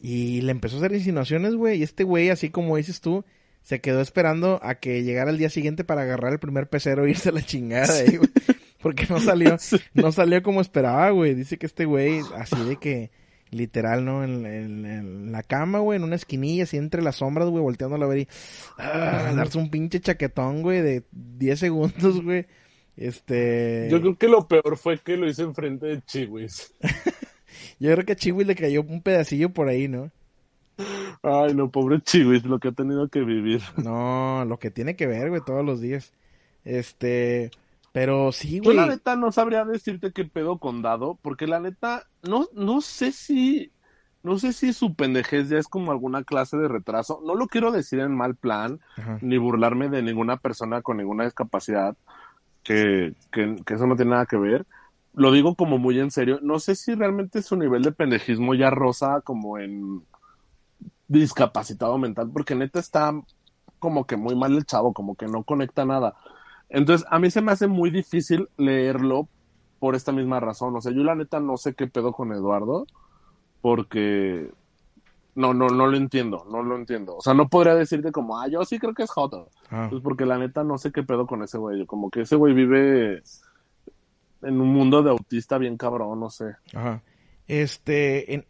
Y 0.00 0.40
le 0.40 0.52
empezó 0.52 0.76
a 0.76 0.78
hacer 0.78 0.92
insinuaciones, 0.92 1.54
güey, 1.54 1.78
y 1.78 1.82
este 1.82 2.04
güey, 2.04 2.30
así 2.30 2.48
como 2.48 2.78
dices 2.78 3.02
tú, 3.02 3.24
se 3.62 3.82
quedó 3.82 4.00
esperando 4.00 4.58
a 4.62 4.76
que 4.76 5.02
llegara 5.02 5.30
el 5.30 5.36
día 5.36 5.50
siguiente 5.50 5.84
para 5.84 6.02
agarrar 6.02 6.32
el 6.32 6.38
primer 6.38 6.68
pecero 6.68 7.04
e 7.04 7.10
irse 7.10 7.28
a 7.28 7.32
la 7.32 7.42
chingada 7.42 7.98
ahí, 7.98 8.16
güey. 8.16 8.30
Porque 8.80 9.06
no 9.10 9.20
salió, 9.20 9.58
no 9.94 10.10
salió 10.10 10.42
como 10.42 10.62
esperaba, 10.62 11.10
güey. 11.10 11.34
Dice 11.34 11.58
que 11.58 11.66
este 11.66 11.84
güey, 11.84 12.20
así 12.34 12.56
de 12.64 12.76
que, 12.76 13.10
literal, 13.50 14.06
¿no? 14.06 14.24
En, 14.24 15.32
la 15.32 15.42
cama, 15.42 15.80
güey, 15.80 15.98
en 15.98 16.04
una 16.04 16.16
esquinilla, 16.16 16.64
así 16.64 16.78
entre 16.78 17.02
las 17.02 17.16
sombras, 17.16 17.48
güey, 17.50 17.62
volteando 17.62 18.02
a 18.02 18.08
ver 18.08 18.20
y 18.20 18.28
ah, 18.78 19.34
darse 19.36 19.58
un 19.58 19.70
pinche 19.70 20.00
chaquetón, 20.00 20.62
güey, 20.62 20.80
de 20.80 21.02
10 21.12 21.58
segundos, 21.58 22.22
güey. 22.24 22.46
Este. 22.96 23.88
Yo 23.90 24.00
creo 24.00 24.16
que 24.16 24.28
lo 24.28 24.48
peor 24.48 24.78
fue 24.78 24.98
que 24.98 25.18
lo 25.18 25.28
hice 25.28 25.42
enfrente 25.42 25.86
de 25.86 26.02
Chiwis. 26.02 26.74
Yo 27.78 27.92
creo 27.92 28.04
que 28.04 28.12
a 28.12 28.16
Chiwis 28.16 28.46
le 28.46 28.54
cayó 28.54 28.82
un 28.82 29.02
pedacillo 29.02 29.50
por 29.50 29.68
ahí, 29.68 29.88
¿no? 29.88 30.10
Ay, 31.22 31.54
no, 31.54 31.70
pobre 31.70 32.00
Chiwis, 32.00 32.44
lo 32.44 32.58
que 32.58 32.68
ha 32.68 32.72
tenido 32.72 33.08
que 33.08 33.20
vivir. 33.20 33.60
No, 33.76 34.44
lo 34.46 34.58
que 34.58 34.70
tiene 34.70 34.96
que 34.96 35.06
ver, 35.06 35.28
güey, 35.30 35.42
todos 35.44 35.64
los 35.64 35.80
días. 35.80 36.12
Este. 36.64 37.50
Pero 37.92 38.32
sí, 38.32 38.60
güey. 38.60 38.76
Yo 38.76 38.82
la 38.82 38.88
neta 38.88 39.16
no 39.16 39.32
sabría 39.32 39.64
decirte 39.64 40.12
qué 40.12 40.24
pedo 40.24 40.58
con 40.58 40.82
Dado, 40.82 41.18
porque 41.22 41.46
la 41.46 41.60
neta, 41.60 42.06
no, 42.22 42.46
no 42.54 42.80
sé 42.80 43.10
si, 43.10 43.72
no 44.22 44.38
sé 44.38 44.52
si 44.52 44.72
su 44.72 44.94
pendejez 44.94 45.48
ya 45.48 45.58
es 45.58 45.66
como 45.66 45.90
alguna 45.90 46.22
clase 46.22 46.56
de 46.56 46.68
retraso. 46.68 47.20
No 47.26 47.34
lo 47.34 47.48
quiero 47.48 47.72
decir 47.72 47.98
en 47.98 48.16
mal 48.16 48.36
plan, 48.36 48.80
ni 49.20 49.38
burlarme 49.38 49.88
de 49.88 50.02
ninguna 50.02 50.36
persona 50.36 50.82
con 50.82 50.98
ninguna 50.98 51.24
discapacidad, 51.24 51.96
que, 52.62 53.14
que, 53.32 53.56
que 53.66 53.74
eso 53.74 53.86
no 53.86 53.96
tiene 53.96 54.12
nada 54.12 54.26
que 54.26 54.36
ver. 54.36 54.66
Lo 55.12 55.32
digo 55.32 55.54
como 55.54 55.78
muy 55.78 55.98
en 55.98 56.10
serio. 56.10 56.38
No 56.42 56.58
sé 56.58 56.74
si 56.74 56.94
realmente 56.94 57.42
su 57.42 57.56
nivel 57.56 57.82
de 57.82 57.92
pendejismo 57.92 58.54
ya 58.54 58.70
rosa 58.70 59.20
como 59.22 59.58
en 59.58 60.02
discapacitado 61.08 61.98
mental, 61.98 62.30
porque 62.32 62.54
neta 62.54 62.78
está 62.78 63.12
como 63.80 64.06
que 64.06 64.16
muy 64.16 64.36
mal 64.36 64.54
el 64.54 64.64
chavo, 64.64 64.92
como 64.92 65.16
que 65.16 65.26
no 65.26 65.42
conecta 65.42 65.84
nada. 65.84 66.14
Entonces, 66.68 67.06
a 67.10 67.18
mí 67.18 67.30
se 67.30 67.42
me 67.42 67.50
hace 67.50 67.66
muy 67.66 67.90
difícil 67.90 68.48
leerlo 68.56 69.28
por 69.80 69.96
esta 69.96 70.12
misma 70.12 70.38
razón. 70.38 70.76
O 70.76 70.80
sea, 70.80 70.92
yo 70.92 71.02
la 71.02 71.16
neta 71.16 71.40
no 71.40 71.56
sé 71.56 71.74
qué 71.74 71.88
pedo 71.88 72.12
con 72.12 72.32
Eduardo, 72.32 72.86
porque 73.60 74.50
no, 75.34 75.54
no, 75.54 75.68
no 75.68 75.86
lo 75.86 75.96
entiendo, 75.96 76.46
no 76.50 76.62
lo 76.62 76.76
entiendo. 76.76 77.16
O 77.16 77.20
sea, 77.20 77.34
no 77.34 77.48
podría 77.48 77.74
decirte 77.74 78.12
como, 78.12 78.38
ah, 78.38 78.46
yo 78.46 78.64
sí 78.64 78.78
creo 78.78 78.94
que 78.94 79.02
es 79.02 79.10
Joto. 79.10 79.48
Ah. 79.70 79.88
Pues 79.90 80.02
porque 80.02 80.26
la 80.26 80.38
neta 80.38 80.62
no 80.62 80.78
sé 80.78 80.92
qué 80.92 81.02
pedo 81.02 81.26
con 81.26 81.42
ese 81.42 81.58
güey. 81.58 81.86
Como 81.86 82.10
que 82.10 82.20
ese 82.20 82.36
güey 82.36 82.54
vive 82.54 83.22
en 84.42 84.60
un 84.60 84.68
mundo 84.68 85.02
de 85.02 85.10
autista 85.10 85.58
bien 85.58 85.76
cabrón, 85.76 86.20
no 86.20 86.30
sé. 86.30 86.56
Ajá. 86.74 87.02
Este, 87.46 88.46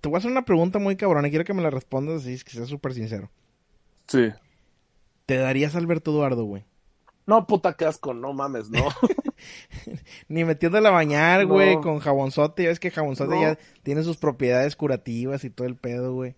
te 0.00 0.08
voy 0.08 0.16
a 0.16 0.18
hacer 0.18 0.30
una 0.30 0.44
pregunta 0.44 0.78
muy 0.78 0.96
cabrona. 0.96 1.28
Quiero 1.28 1.44
que 1.44 1.54
me 1.54 1.62
la 1.62 1.70
respondas 1.70 2.22
así, 2.22 2.42
que 2.42 2.50
seas 2.50 2.68
súper 2.68 2.94
sincero. 2.94 3.30
Sí. 4.06 4.30
¿Te 5.26 5.36
darías 5.36 5.76
Alberto 5.76 6.10
Eduardo, 6.10 6.44
güey? 6.44 6.64
No, 7.26 7.46
puta, 7.46 7.74
qué 7.74 7.84
asco, 7.84 8.14
no 8.14 8.32
mames, 8.32 8.68
no. 8.70 8.84
Ni 10.28 10.44
metiéndola 10.44 10.88
a 10.88 10.92
bañar, 10.92 11.46
güey, 11.46 11.80
con 11.80 12.00
jabonzote. 12.00 12.64
Ya 12.64 12.70
ves 12.70 12.80
que 12.80 12.90
jabonzote 12.90 13.40
ya 13.40 13.58
tiene 13.82 14.02
sus 14.02 14.16
propiedades 14.16 14.74
curativas 14.74 15.44
y 15.44 15.50
todo 15.50 15.66
el 15.66 15.76
pedo, 15.76 16.14
güey. 16.14 16.34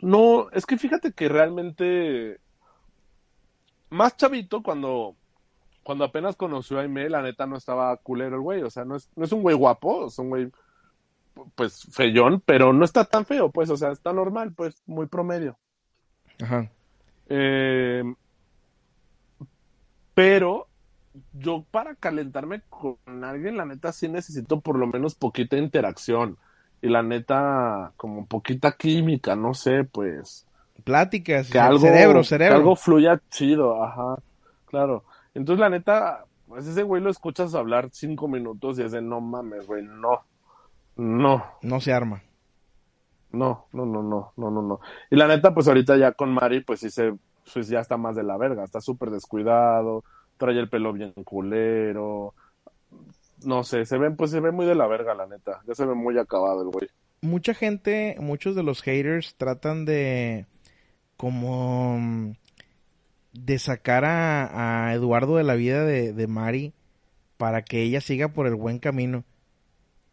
No, 0.00 0.50
es 0.50 0.66
que 0.66 0.78
fíjate 0.78 1.12
que 1.12 1.28
realmente. 1.28 2.40
Más 3.90 4.16
chavito, 4.16 4.62
cuando, 4.62 5.16
cuando 5.82 6.04
apenas 6.04 6.36
conoció 6.36 6.78
a 6.78 6.82
Aime, 6.82 7.08
la 7.08 7.22
neta 7.22 7.46
no 7.46 7.56
estaba 7.56 7.96
culero 7.96 8.36
el 8.36 8.42
güey. 8.42 8.62
O 8.62 8.70
sea, 8.70 8.84
no 8.84 8.96
es, 8.96 9.08
no 9.16 9.24
es 9.24 9.32
un 9.32 9.42
güey 9.42 9.56
guapo, 9.56 10.06
es 10.06 10.18
un 10.18 10.28
güey, 10.28 10.50
pues, 11.54 11.86
feyón, 11.92 12.42
pero 12.44 12.72
no 12.72 12.84
está 12.84 13.04
tan 13.04 13.24
feo, 13.24 13.50
pues, 13.50 13.70
o 13.70 13.76
sea, 13.76 13.90
está 13.90 14.12
normal, 14.12 14.52
pues, 14.52 14.82
muy 14.86 15.06
promedio. 15.06 15.56
Ajá. 16.42 16.70
Eh, 17.28 18.02
pero 20.14 20.66
yo 21.32 21.64
para 21.70 21.94
calentarme 21.94 22.62
con 22.68 23.24
alguien, 23.24 23.56
la 23.56 23.64
neta 23.64 23.92
sí 23.92 24.08
necesito 24.08 24.60
por 24.60 24.78
lo 24.78 24.86
menos 24.86 25.14
poquita 25.14 25.56
interacción. 25.56 26.36
Y 26.82 26.88
la 26.88 27.02
neta, 27.02 27.92
como 27.96 28.26
poquita 28.26 28.72
química, 28.72 29.36
no 29.36 29.54
sé, 29.54 29.84
pues. 29.84 30.46
Pláticas, 30.84 31.50
que 31.50 31.58
algo, 31.58 31.78
cerebro, 31.78 32.24
cerebro. 32.24 32.54
Que 32.54 32.58
algo 32.58 32.76
fluya 32.76 33.20
chido, 33.30 33.84
ajá, 33.84 34.16
claro. 34.66 35.04
Entonces, 35.34 35.60
la 35.60 35.70
neta, 35.70 36.24
pues 36.48 36.66
ese 36.66 36.82
güey 36.82 37.02
lo 37.02 37.10
escuchas 37.10 37.54
hablar 37.54 37.88
cinco 37.92 38.28
minutos 38.28 38.78
y 38.78 38.82
es 38.82 38.92
de 38.92 39.02
no 39.02 39.20
mames, 39.20 39.66
güey, 39.66 39.84
no. 39.84 40.20
No. 40.96 41.44
No 41.62 41.80
se 41.80 41.92
arma. 41.92 42.22
No, 43.32 43.66
no, 43.72 43.86
no, 43.86 44.02
no, 44.02 44.32
no, 44.36 44.50
no, 44.50 44.62
no. 44.62 44.80
Y 45.10 45.16
la 45.16 45.28
neta, 45.28 45.54
pues 45.54 45.68
ahorita 45.68 45.96
ya 45.96 46.12
con 46.12 46.32
Mari, 46.32 46.62
pues 46.62 46.80
sí 46.80 46.90
se 46.90 47.14
pues 47.52 47.68
ya 47.68 47.80
está 47.80 47.96
más 47.96 48.16
de 48.16 48.22
la 48.22 48.36
verga, 48.36 48.64
está 48.64 48.80
súper 48.80 49.10
descuidado, 49.10 50.04
trae 50.36 50.58
el 50.58 50.68
pelo 50.68 50.92
bien 50.92 51.12
culero, 51.24 52.34
no 53.44 53.64
sé, 53.64 53.84
se 53.84 53.98
ve, 53.98 54.10
pues 54.10 54.30
se 54.30 54.40
ve 54.40 54.52
muy 54.52 54.66
de 54.66 54.74
la 54.74 54.86
verga, 54.86 55.14
la 55.14 55.26
neta, 55.26 55.60
ya 55.66 55.74
se 55.74 55.84
ve 55.84 55.94
muy 55.94 56.18
acabado 56.18 56.62
el 56.62 56.68
güey. 56.68 56.88
Mucha 57.22 57.54
gente, 57.54 58.16
muchos 58.20 58.54
de 58.56 58.62
los 58.62 58.82
haters 58.82 59.34
tratan 59.36 59.84
de 59.84 60.46
como 61.16 62.34
de 63.32 63.58
sacar 63.58 64.04
a, 64.04 64.92
Eduardo 64.94 65.36
de 65.36 65.44
la 65.44 65.54
vida 65.54 65.84
de, 65.84 66.12
de 66.12 66.26
Mari 66.26 66.72
para 67.36 67.62
que 67.62 67.82
ella 67.82 68.00
siga 68.00 68.28
por 68.28 68.46
el 68.46 68.54
buen 68.54 68.78
camino. 68.78 69.24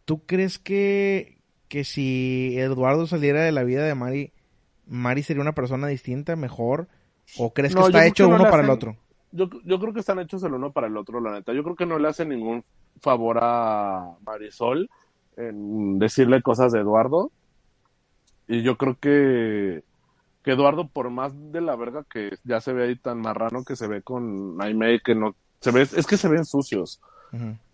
¿Tú 0.04 0.24
crees 0.24 0.58
que, 0.58 1.38
que 1.68 1.84
si 1.84 2.54
Eduardo 2.58 3.06
saliera 3.06 3.42
de 3.42 3.52
la 3.52 3.64
vida 3.64 3.84
de 3.84 3.94
Mari, 3.94 4.32
Mari 4.86 5.22
sería 5.22 5.42
una 5.42 5.52
persona 5.52 5.86
distinta, 5.86 6.36
mejor? 6.36 6.88
¿O 7.36 7.52
crees 7.52 7.74
que 7.74 7.82
está 7.82 8.06
hecho 8.06 8.28
uno 8.28 8.44
para 8.44 8.62
el 8.62 8.70
otro? 8.70 8.96
Yo, 9.32 9.50
yo 9.64 9.78
creo 9.78 9.92
que 9.92 10.00
están 10.00 10.18
hechos 10.18 10.42
el 10.44 10.54
uno 10.54 10.72
para 10.72 10.86
el 10.86 10.96
otro, 10.96 11.20
la 11.20 11.32
neta. 11.32 11.52
Yo 11.52 11.62
creo 11.62 11.76
que 11.76 11.84
no 11.84 11.98
le 11.98 12.08
hace 12.08 12.24
ningún 12.24 12.64
favor 13.00 13.38
a 13.42 14.16
Marisol 14.24 14.88
en 15.36 15.98
decirle 15.98 16.40
cosas 16.40 16.72
de 16.72 16.80
Eduardo. 16.80 17.30
Y 18.46 18.62
yo 18.62 18.78
creo 18.78 18.96
que, 18.98 19.84
que 20.48 20.54
Eduardo, 20.54 20.88
por 20.88 21.10
más 21.10 21.34
de 21.52 21.60
la 21.60 21.76
verga 21.76 22.06
que 22.10 22.38
ya 22.42 22.62
se 22.62 22.72
ve 22.72 22.84
ahí 22.84 22.96
tan 22.96 23.20
marrano 23.20 23.64
que 23.64 23.76
se 23.76 23.86
ve 23.86 24.00
con 24.00 24.56
Aime, 24.62 24.98
que 25.04 25.14
no 25.14 25.36
se 25.60 25.70
ve, 25.72 25.82
es 25.82 26.06
que 26.06 26.16
se 26.16 26.26
ven 26.26 26.46
sucios. 26.46 27.02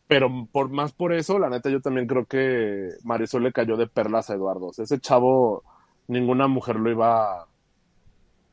Pero 0.09 0.49
por 0.51 0.71
más 0.71 0.93
por 0.93 1.13
eso, 1.13 1.39
la 1.39 1.49
neta, 1.49 1.71
yo 1.71 1.81
también 1.81 2.09
creo 2.09 2.27
que 2.27 2.89
Marisol 3.05 3.45
le 3.45 3.53
cayó 3.53 3.77
de 3.77 3.87
perlas 3.87 4.29
a 4.29 4.35
Eduardo. 4.35 4.73
ese 4.77 4.99
chavo, 4.99 5.63
ninguna 6.09 6.49
mujer 6.49 6.75
lo 6.75 6.91
iba 6.91 7.47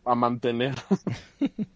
a 0.05 0.15
mantener. 0.15 0.75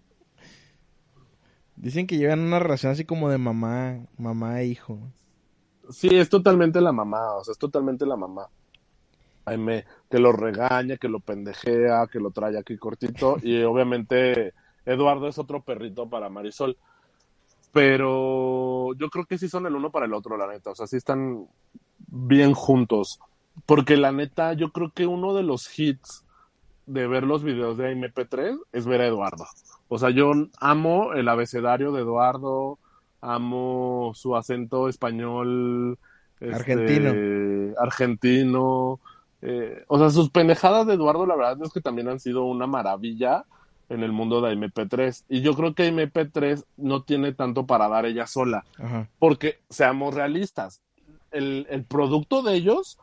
Dicen 1.75 2.05
que 2.05 2.19
llevan 2.19 2.41
una 2.41 2.59
relación 2.59 2.91
así 2.91 3.05
como 3.05 3.31
de 3.31 3.39
mamá, 3.39 4.05
mamá 4.19 4.61
e 4.61 4.67
hijo. 4.67 4.99
Sí, 5.89 6.09
es 6.11 6.29
totalmente 6.29 6.79
la 6.79 6.91
mamá, 6.91 7.37
o 7.37 7.43
sea, 7.43 7.53
es 7.53 7.57
totalmente 7.57 8.05
la 8.05 8.17
mamá. 8.17 8.47
Ay, 9.45 9.57
me, 9.57 9.85
que 10.09 10.19
lo 10.19 10.31
regaña, 10.31 10.97
que 10.97 11.07
lo 11.07 11.19
pendejea, 11.19 12.07
que 12.11 12.19
lo 12.19 12.31
trae 12.31 12.57
aquí 12.57 12.77
cortito. 12.77 13.37
y 13.43 13.61
obviamente 13.63 14.53
Eduardo 14.85 15.27
es 15.27 15.37
otro 15.37 15.61
perrito 15.61 16.09
para 16.09 16.29
Marisol. 16.29 16.77
Pero 17.71 18.93
yo 18.93 19.05
yo 19.05 19.09
creo 19.09 19.25
que 19.25 19.37
sí 19.37 19.49
son 19.49 19.65
el 19.65 19.75
uno 19.75 19.91
para 19.91 20.05
el 20.05 20.13
otro, 20.13 20.37
la 20.37 20.47
neta. 20.47 20.71
O 20.71 20.75
sea, 20.75 20.87
sí 20.87 20.97
están 20.97 21.45
bien 22.07 22.53
juntos. 22.53 23.19
Porque 23.65 23.97
la 23.97 24.11
neta, 24.11 24.53
yo 24.53 24.71
creo 24.71 24.91
que 24.91 25.07
uno 25.07 25.33
de 25.33 25.43
los 25.43 25.77
hits 25.77 26.25
de 26.85 27.07
ver 27.07 27.23
los 27.23 27.43
videos 27.43 27.77
de 27.77 27.95
MP3 27.95 28.57
es 28.71 28.85
ver 28.85 29.01
a 29.01 29.07
Eduardo. 29.07 29.45
O 29.87 29.97
sea, 29.97 30.09
yo 30.09 30.31
amo 30.59 31.13
el 31.13 31.27
abecedario 31.27 31.91
de 31.91 32.01
Eduardo, 32.01 32.79
amo 33.21 34.11
su 34.15 34.35
acento 34.35 34.89
español 34.89 35.97
este, 36.39 36.55
Argentino. 36.55 37.73
argentino. 37.79 38.99
Eh, 39.47 39.85
o 39.87 39.99
sea, 39.99 40.09
sus 40.09 40.31
pendejadas 40.31 40.87
de 40.87 40.95
Eduardo, 40.95 41.27
la 41.27 41.35
verdad 41.35 41.57
es 41.61 41.71
que 41.71 41.79
también 41.79 42.07
han 42.07 42.19
sido 42.19 42.45
una 42.45 42.65
maravilla 42.65 43.45
en 43.89 44.01
el 44.01 44.11
mundo 44.11 44.41
de 44.41 44.57
MP3. 44.57 45.23
Y 45.29 45.41
yo 45.41 45.53
creo 45.53 45.75
que 45.75 45.93
MP3 45.93 46.65
no 46.77 47.03
tiene 47.03 47.31
tanto 47.31 47.67
para 47.67 47.87
dar 47.87 48.07
ella 48.07 48.25
sola. 48.25 48.65
Ajá. 48.79 49.07
Porque, 49.19 49.59
seamos 49.69 50.15
realistas, 50.15 50.81
el, 51.29 51.67
el 51.69 51.83
producto 51.83 52.41
de 52.41 52.55
ellos 52.55 52.97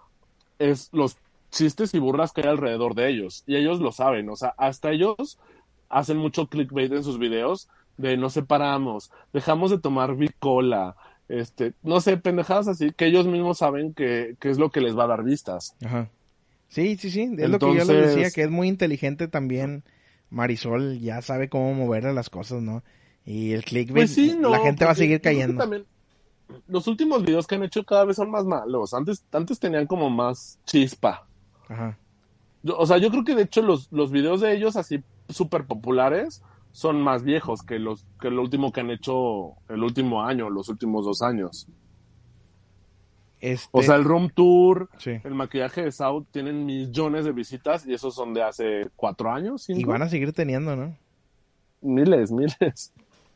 es 0.59 0.89
los 0.93 1.17
chistes 1.53 1.95
y 1.95 2.01
burlas 2.01 2.33
que 2.33 2.41
hay 2.41 2.49
alrededor 2.49 2.97
de 2.97 3.09
ellos. 3.09 3.45
Y 3.47 3.55
ellos 3.55 3.81
lo 3.81 3.93
saben. 3.93 4.29
O 4.29 4.35
sea, 4.35 4.53
hasta 4.59 4.91
ellos 4.91 5.39
hacen 5.89 6.17
mucho 6.17 6.49
clickbait 6.49 6.93
en 6.93 7.05
sus 7.05 7.21
videos 7.21 7.69
de 7.99 8.17
nos 8.17 8.33
separamos, 8.33 9.13
dejamos 9.33 9.71
de 9.71 9.79
tomar 9.79 10.17
bicola, 10.17 10.97
este, 11.29 11.75
no 11.83 12.01
sé, 12.01 12.17
pendejadas 12.17 12.67
así, 12.67 12.91
que 12.91 13.07
ellos 13.07 13.27
mismos 13.27 13.59
saben 13.59 13.95
que, 13.95 14.35
que 14.41 14.51
es 14.51 14.59
lo 14.59 14.71
que 14.71 14.81
les 14.81 14.99
va 14.99 15.05
a 15.05 15.09
dar 15.09 15.23
vistas. 15.23 15.77
Ajá. 15.85 16.09
Sí, 16.73 16.97
sí, 16.97 17.11
sí. 17.11 17.31
Es 17.39 17.51
lo 17.51 17.59
que 17.59 17.67
yo 17.67 17.85
les 17.85 17.89
decía, 18.15 18.31
que 18.31 18.43
es 18.45 18.51
muy 18.51 18.67
inteligente 18.69 19.29
también. 19.29 19.85
Marisol 20.31 20.99
ya 21.01 21.21
sabe 21.21 21.51
cómo 21.51 21.75
moverle 21.75 22.15
las 22.15 22.31
cosas, 22.31 22.63
¿no? 22.63 22.83
Y 23.27 23.53
el 23.53 23.63
clickbait, 23.65 24.07
Pues 24.07 24.15
sí, 24.15 24.35
no. 24.39 24.49
la 24.49 24.61
gente 24.61 24.85
va 24.87 24.93
a 24.93 24.95
seguir 24.95 25.21
cayendo. 25.21 25.59
también 25.61 25.85
los 26.69 26.87
últimos 26.87 27.23
videos 27.25 27.47
que 27.47 27.55
han 27.57 27.63
hecho 27.63 27.85
cada 27.85 28.05
vez 28.07 28.17
son 28.17 28.31
más 28.31 28.45
malos. 28.47 28.95
Antes, 28.95 29.23
antes 29.33 29.59
tenían 29.59 29.87
como 29.87 30.09
más 30.11 30.59
chispa. 30.67 31.27
Ajá. 31.69 31.99
Yo- 32.63 32.79
o 32.79 32.87
sea, 32.87 32.97
yo 32.99 33.11
creo 33.11 33.25
que 33.25 33.35
de 33.35 33.43
hecho 33.43 33.61
los, 33.63 33.89
los 33.93 34.11
videos 34.11 34.41
de 34.41 34.55
ellos 34.55 34.77
así 34.77 35.03
súper 35.29 35.67
populares 35.67 36.43
son 36.73 37.01
más 37.03 37.23
viejos 37.23 37.63
que 37.63 37.79
los 37.79 38.07
que 38.21 38.31
lo 38.31 38.41
último 38.43 38.73
que 38.73 38.81
han 38.81 38.91
hecho 38.91 39.53
el 39.69 39.83
último 39.83 40.23
año, 40.25 40.49
los 40.49 40.69
últimos 40.71 41.05
dos 41.05 41.21
años. 41.23 41.67
Este, 43.43 43.69
O 43.73 43.83
sea, 43.83 43.97
el 43.97 44.05
room 44.05 44.31
tour, 44.31 44.91
sí. 44.99 45.21
el 45.25 45.35
maquillaje 45.35 45.83
de 45.83 45.93
South 45.93 46.27
tienen 46.33 46.65
millones 46.67 47.25
de 47.27 47.33
visitas 47.33 47.87
y 47.87 47.95
esos 47.95 48.15
son 48.15 48.35
de 48.35 48.43
hace 48.43 48.91
cuatro 48.97 49.33
años, 49.33 49.65
cinco, 49.65 49.81
Y 49.81 49.85
van 49.85 50.03
a 50.03 50.09
seguir 50.09 50.33
teniendo, 50.33 50.77
¿no? 50.77 50.97
miles, 51.83 52.31
miles. 52.33 52.93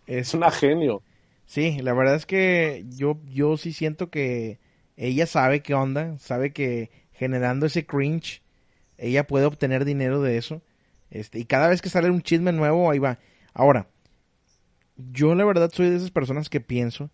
Es 0.07 0.32
Es, 0.32 0.34
una 0.34 0.50
genio. 0.50 1.02
Sí, 1.46 1.78
la 1.80 1.94
verdad 1.94 2.16
es 2.16 2.26
que 2.26 2.84
yo, 2.88 3.20
yo 3.26 3.57
sí 3.57 3.72
siento 3.72 4.11
que 4.11 4.61
ella 4.96 5.26
sabe 5.26 5.62
qué 5.62 5.74
onda, 5.74 6.18
sabe 6.18 6.52
que 6.52 6.90
generando 7.12 7.66
ese 7.66 7.86
cringe, 7.86 8.42
ella 8.98 9.26
puede 9.26 9.46
obtener 9.46 9.84
dinero 9.84 10.22
de 10.22 10.38
eso. 10.38 10.62
Este, 11.11 11.38
y 11.40 11.46
cada 11.46 11.68
vez 11.68 11.82
que 11.82 11.90
sale 11.90 12.11
un 12.11 12.22
chisme 12.22 12.52
nuevo, 12.52 12.90
ahí 12.90 12.98
va. 13.00 13.18
Ahora, 13.54 13.88
yo 14.96 15.34
la 15.34 15.44
verdad 15.44 15.70
soy 15.72 15.90
de 15.90 15.96
esas 15.96 16.11
personas 16.11 16.48
que 16.50 16.61
pienso 16.61 17.11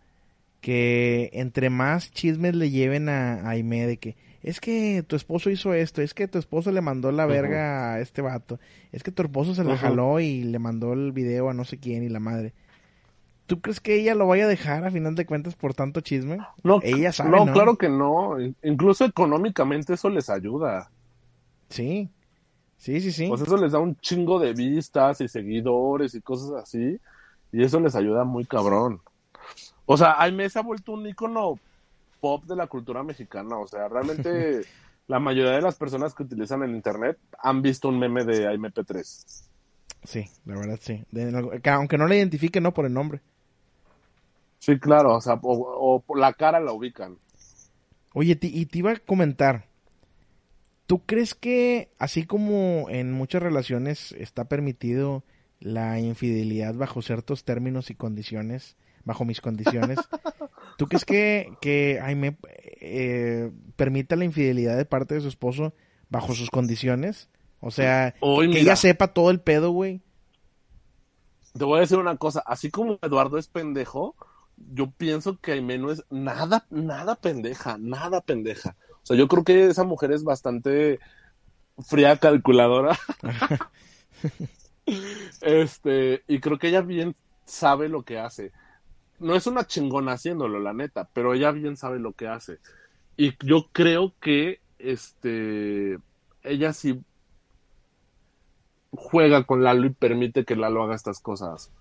que 0.63 1.29
entre 1.35 1.69
más 1.69 2.11
chismes 2.11 2.57
le 2.57 2.71
lleven 2.71 3.11
a, 3.11 3.47
a 3.51 3.55
de 3.55 3.99
que 3.99 4.17
es 4.43 4.61
que 4.61 5.05
tu 5.07 5.15
esposo 5.17 5.51
hizo 5.51 5.75
esto, 5.75 6.01
es 6.01 6.15
que 6.15 6.29
tu 6.29 6.39
esposo 6.39 6.73
le 6.73 6.81
mandó 6.81 7.13
la 7.13 7.27
verga 7.27 7.93
a 7.95 8.01
este 8.01 8.23
vato, 8.23 8.59
es 8.93 9.03
que 9.03 9.13
tu 9.13 9.23
esposo 9.23 9.55
se 9.55 9.65
la 9.65 9.77
jaló 9.77 10.19
y 10.21 10.45
le 10.45 10.59
mandó 10.59 10.95
el 10.95 11.13
video 11.13 11.51
a 11.51 11.55
no 11.55 11.65
sé 11.65 11.79
quién 11.79 12.03
y 12.03 12.09
la 12.09 12.21
madre. 12.21 12.55
¿Tú 13.47 13.61
crees 13.61 13.81
que 13.81 14.01
ella 14.01 14.15
lo 14.15 14.27
vaya 14.27 14.45
a 14.45 14.49
dejar 14.49 14.85
a 14.85 14.91
final 14.91 15.15
de 15.15 15.27
cuentas 15.27 15.55
por 15.57 15.75
tanto 15.75 16.01
chisme? 16.01 16.39
No, 16.65 16.81
Ella 16.83 17.13
sabe, 17.13 17.31
no, 17.31 17.45
¿no? 17.45 17.53
claro 17.53 17.77
que 17.77 17.89
no. 17.89 18.41
In- 18.41 18.57
Incluso 18.63 19.05
económicamente 19.05 19.95
eso 19.95 20.09
les 20.09 20.31
ayuda. 20.31 20.91
Sí. 21.69 22.09
Sí, 22.79 23.01
sí, 23.01 23.13
sí. 23.13 23.27
Pues 23.29 23.43
eso 23.43 23.57
les 23.57 23.73
da 23.73 23.79
un 23.79 23.97
chingo 23.97 24.39
de 24.41 24.55
vistas 24.55 25.21
y 25.21 25.29
seguidores 25.29 26.15
y 26.15 26.21
cosas 26.21 26.63
así. 26.63 26.99
Y 27.53 27.63
eso 27.63 27.79
les 27.79 27.95
ayuda 27.95 28.25
muy 28.25 28.45
cabrón. 28.45 29.01
O 29.87 29.97
sea, 29.97 30.21
Aimee 30.21 30.49
se 30.51 30.59
ha 30.59 30.63
vuelto 30.63 30.93
un 30.93 31.07
icono 31.07 31.59
pop 32.21 32.45
de 32.45 32.57
la 32.57 32.67
cultura 32.67 33.03
mexicana. 33.03 33.59
O 33.59 33.67
sea, 33.67 33.89
realmente 33.89 34.63
la 35.09 35.19
mayoría 35.19 35.53
de 35.53 35.63
las 35.63 35.77
personas 35.77 36.15
que 36.15 36.23
utilizan 36.23 36.63
el 36.63 36.75
internet 36.75 37.19
han 37.39 37.63
visto 37.63 37.89
un 37.89 37.99
meme 37.99 38.25
de 38.25 38.47
Aimee 38.49 38.71
P3. 38.73 39.45
Sí, 40.05 40.29
la 40.47 40.57
verdad 40.57 40.79
sí. 40.81 41.05
De- 41.11 41.61
que 41.63 41.71
aunque 41.71 41.99
no 41.99 42.07
la 42.07 42.17
identifique, 42.17 42.61
no 42.61 42.73
por 42.75 42.87
el 42.87 42.93
nombre. 42.93 43.21
Sí, 44.59 44.79
claro. 44.79 45.17
O 45.17 45.21
sea, 45.21 45.35
o, 45.35 45.97
o 45.97 46.01
por 46.01 46.19
la 46.19 46.33
cara 46.33 46.61
la 46.61 46.73
ubican. 46.73 47.17
Oye, 48.15 48.39
y 48.41 48.67
te 48.67 48.79
iba 48.79 48.93
a 48.93 48.97
comentar. 48.97 49.67
¿Tú 50.87 51.01
crees 51.07 51.35
que, 51.35 51.91
así 51.99 52.27
como 52.27 52.87
en 52.91 53.13
muchas 53.13 53.43
relaciones 53.43 54.13
está 54.13 54.45
permitido 54.45 55.23
la 55.61 55.99
infidelidad 56.01 56.75
bajo 56.75 57.01
ciertos 57.01 57.45
términos 57.45 57.89
y 57.91 57.95
condiciones, 57.95 58.77
bajo 59.05 59.25
mis 59.25 59.41
condiciones, 59.41 59.99
¿tú 60.79 60.87
crees 60.87 61.05
que, 61.05 61.53
que 61.61 61.99
Jaime 62.01 62.37
eh, 62.81 63.51
permita 63.77 64.17
la 64.17 64.25
infidelidad 64.25 64.77
de 64.77 64.85
parte 64.85 65.15
de 65.15 65.21
su 65.21 65.29
esposo 65.29 65.75
bajo 66.09 66.35
sus 66.35 66.51
condiciones? 66.51 67.29
O 67.61 67.71
sea, 67.71 68.15
Hoy, 68.21 68.47
que 68.47 68.55
mira, 68.55 68.61
ella 68.61 68.77
sepa 68.77 69.09
todo 69.09 69.31
el 69.31 69.41
pedo, 69.41 69.71
güey. 69.71 70.03
Te 71.57 71.65
voy 71.65 71.79
a 71.79 71.81
decir 71.81 71.99
una 71.99 72.17
cosa, 72.17 72.43
así 72.47 72.71
como 72.71 72.99
Eduardo 73.03 73.39
es 73.39 73.47
pendejo, 73.47 74.17
yo 74.57 74.91
pienso 74.91 75.39
que 75.39 75.53
Aimee 75.53 75.79
no 75.79 75.91
es 75.91 76.05
nada, 76.11 76.67
nada 76.71 77.17
pendeja, 77.17 77.77
nada 77.79 78.21
pendeja. 78.21 78.77
O 79.03 79.07
sea, 79.07 79.17
yo 79.17 79.29
creo 79.29 79.45
que 79.45 79.67
esa 79.67 79.85
mujer 79.85 80.13
es 80.13 80.25
bastante 80.25 80.99
fría, 81.79 82.17
calculadora. 82.17 82.99
este, 85.41 86.23
y 86.27 86.41
creo 86.41 86.59
que 86.59 86.69
ella 86.69 86.81
bien 86.81 87.17
sabe 87.45 87.89
lo 87.89 88.03
que 88.03 88.19
hace. 88.19 88.53
No 89.23 89.37
es 89.37 89.47
una 89.47 89.67
chingona 89.67 90.13
haciéndolo, 90.13 90.59
la 90.59 90.73
neta, 90.73 91.09
pero 91.13 91.33
ella 91.33 91.53
bien 91.53 91.77
sabe 91.77 91.99
lo 91.99 92.13
que 92.13 92.29
hace. 92.29 92.59
Y 93.17 93.35
yo 93.45 93.69
creo 93.73 94.15
que, 94.21 94.61
este, 94.79 95.99
ella 96.43 96.73
sí 96.73 97.01
juega 98.91 99.45
con 99.45 99.63
Lalo 99.63 99.87
y 99.87 99.91
permite 99.91 100.45
que 100.45 100.57
Lalo 100.57 100.83
haga 100.83 100.95
estas 100.95 101.21
cosas. 101.21 101.73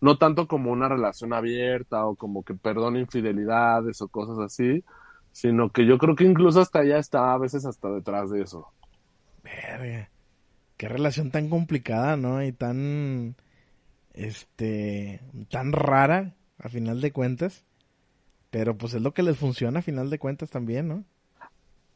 No 0.00 0.18
tanto 0.18 0.46
como 0.46 0.72
una 0.72 0.88
relación 0.88 1.32
abierta 1.32 2.04
o 2.06 2.16
como 2.16 2.44
que 2.44 2.54
perdone 2.54 3.00
infidelidades 3.00 4.02
o 4.02 4.08
cosas 4.08 4.38
así, 4.38 4.84
sino 5.32 5.70
que 5.70 5.86
yo 5.86 5.98
creo 5.98 6.14
que 6.16 6.24
incluso 6.24 6.60
hasta 6.60 6.82
ella 6.82 6.98
está 6.98 7.32
a 7.32 7.38
veces 7.38 7.64
hasta 7.64 7.88
detrás 7.88 8.30
de 8.30 8.42
eso. 8.42 8.68
Verga. 9.42 10.10
Qué 10.76 10.88
relación 10.88 11.30
tan 11.30 11.48
complicada, 11.48 12.16
¿no? 12.16 12.42
Y 12.42 12.52
tan, 12.52 13.36
este, 14.12 15.20
tan 15.48 15.72
rara, 15.72 16.34
a 16.62 16.68
final 16.68 17.00
de 17.00 17.12
cuentas. 17.12 17.64
Pero 18.50 18.76
pues 18.76 18.94
es 18.94 19.02
lo 19.02 19.12
que 19.14 19.22
les 19.22 19.36
funciona 19.36 19.80
a 19.80 19.82
final 19.82 20.10
de 20.10 20.18
cuentas 20.18 20.50
también, 20.50 20.88
¿no? 20.88 21.04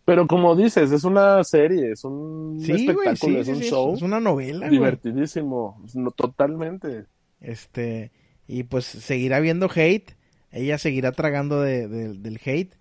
Pero 0.04 0.26
como 0.26 0.54
dices, 0.54 0.92
es 0.92 1.04
una 1.04 1.42
serie, 1.44 1.90
es 1.92 2.04
un 2.04 2.60
Sí, 2.62 2.72
espectáculo, 2.72 3.16
sí, 3.16 3.36
es 3.40 3.46
sí, 3.46 3.52
un 3.52 3.58
sí, 3.58 3.68
show 3.70 3.94
Es 3.94 4.02
una 4.02 4.20
novela, 4.20 4.68
divertidísimo, 4.68 5.82
no, 5.94 6.10
totalmente. 6.12 7.06
Este, 7.40 8.12
y 8.46 8.62
pues 8.62 8.84
seguirá 8.84 9.36
habiendo 9.38 9.68
hate. 9.74 10.12
Ella 10.52 10.78
seguirá 10.78 11.12
tragando 11.12 11.60
de- 11.60 11.88
de- 11.88 12.14
del 12.14 12.40
hate. 12.44 12.74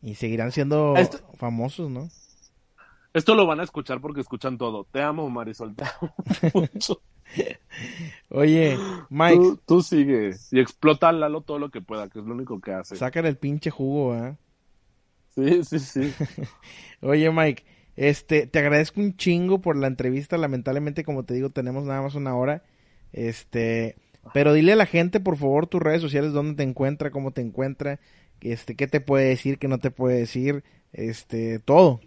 Y 0.00 0.14
seguirán 0.16 0.50
siendo 0.50 0.96
Esto- 0.96 1.20
famosos, 1.36 1.88
¿no? 1.90 2.08
Esto 3.14 3.34
lo 3.34 3.46
van 3.46 3.60
a 3.60 3.64
escuchar 3.64 4.00
porque 4.00 4.20
escuchan 4.20 4.56
todo. 4.58 4.84
Te 4.90 5.02
amo, 5.02 5.28
Marisol, 5.28 5.74
te 5.74 5.84
amo 5.84 6.14
mucho. 6.74 7.02
Oye, 8.30 8.76
Mike, 9.10 9.36
Tú, 9.36 9.60
tú 9.66 9.82
sigue 9.82 10.32
y 10.50 10.60
explota 10.60 11.08
a 11.08 11.12
Lalo 11.12 11.42
todo 11.42 11.58
lo 11.58 11.70
que 11.70 11.80
pueda, 11.80 12.08
que 12.08 12.18
es 12.18 12.24
lo 12.24 12.34
único 12.34 12.60
que 12.60 12.72
hace. 12.72 12.96
sacan 12.96 13.26
el 13.26 13.36
pinche 13.36 13.70
jugo, 13.70 14.14
¿eh? 14.16 14.36
Sí, 15.34 15.64
sí, 15.64 15.78
sí. 15.78 16.12
Oye, 17.00 17.30
Mike, 17.30 17.64
este, 17.96 18.46
te 18.46 18.58
agradezco 18.58 19.00
un 19.00 19.16
chingo 19.16 19.60
por 19.60 19.76
la 19.76 19.86
entrevista. 19.86 20.36
Lamentablemente, 20.38 21.04
como 21.04 21.24
te 21.24 21.34
digo, 21.34 21.50
tenemos 21.50 21.84
nada 21.84 22.02
más 22.02 22.14
una 22.14 22.34
hora. 22.36 22.62
Este, 23.12 23.96
pero 24.34 24.52
dile 24.52 24.72
a 24.72 24.76
la 24.76 24.86
gente, 24.86 25.20
por 25.20 25.36
favor, 25.36 25.66
tus 25.66 25.82
redes 25.82 26.00
sociales, 26.02 26.32
dónde 26.32 26.54
te 26.56 26.62
encuentra, 26.62 27.10
cómo 27.10 27.32
te 27.32 27.40
encuentra, 27.40 27.98
este, 28.40 28.74
qué 28.76 28.86
te 28.86 29.00
puede 29.00 29.26
decir, 29.28 29.58
qué 29.58 29.68
no 29.68 29.78
te 29.78 29.90
puede 29.90 30.18
decir, 30.18 30.64
este, 30.92 31.58
todo. 31.60 32.00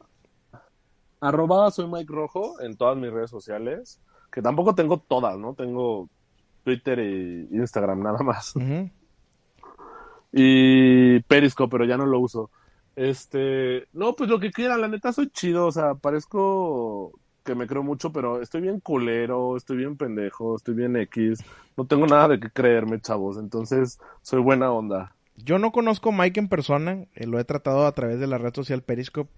Arroba 1.25 1.71
soy 1.71 1.87
Mike 1.87 2.13
Rojo 2.13 2.61
en 2.61 2.77
todas 2.77 2.97
mis 2.97 3.11
redes 3.11 3.29
sociales, 3.29 3.99
que 4.31 4.41
tampoco 4.41 4.75
tengo 4.75 4.99
todas, 4.99 5.37
¿no? 5.37 5.53
Tengo 5.53 6.09
Twitter 6.63 6.99
y 6.99 7.47
Instagram 7.51 8.01
nada 8.01 8.19
más. 8.23 8.53
Y 10.31 11.19
Periscope, 11.21 11.71
pero 11.71 11.85
ya 11.85 11.97
no 11.97 12.05
lo 12.05 12.19
uso. 12.19 12.49
Este, 12.95 13.87
no, 13.93 14.15
pues 14.15 14.29
lo 14.29 14.39
que 14.39 14.51
quieran, 14.51 14.81
la 14.81 14.87
neta 14.87 15.11
soy 15.11 15.29
chido, 15.29 15.67
o 15.67 15.71
sea, 15.71 15.95
parezco 15.95 17.11
que 17.43 17.55
me 17.55 17.67
creo 17.67 17.83
mucho, 17.83 18.11
pero 18.11 18.41
estoy 18.41 18.61
bien 18.61 18.79
culero, 18.79 19.55
estoy 19.55 19.77
bien 19.77 19.97
pendejo, 19.97 20.55
estoy 20.55 20.73
bien 20.73 20.95
X, 20.95 21.43
no 21.77 21.85
tengo 21.85 22.07
nada 22.07 22.29
de 22.29 22.39
qué 22.39 22.49
creerme, 22.49 22.99
chavos, 22.99 23.37
entonces 23.37 23.99
soy 24.21 24.41
buena 24.41 24.71
onda. 24.71 25.13
yo 25.37 25.59
no 25.59 25.71
conozco 25.71 26.09
a 26.09 26.13
Mike 26.13 26.39
en 26.39 26.49
persona, 26.49 27.05
eh, 27.15 27.27
lo 27.27 27.39
he 27.39 27.43
tratado 27.43 27.85
a 27.85 27.91
través 27.91 28.19
de 28.19 28.27
la 28.27 28.37
red 28.37 28.53
social 28.53 28.81
Periscope. 28.81 29.29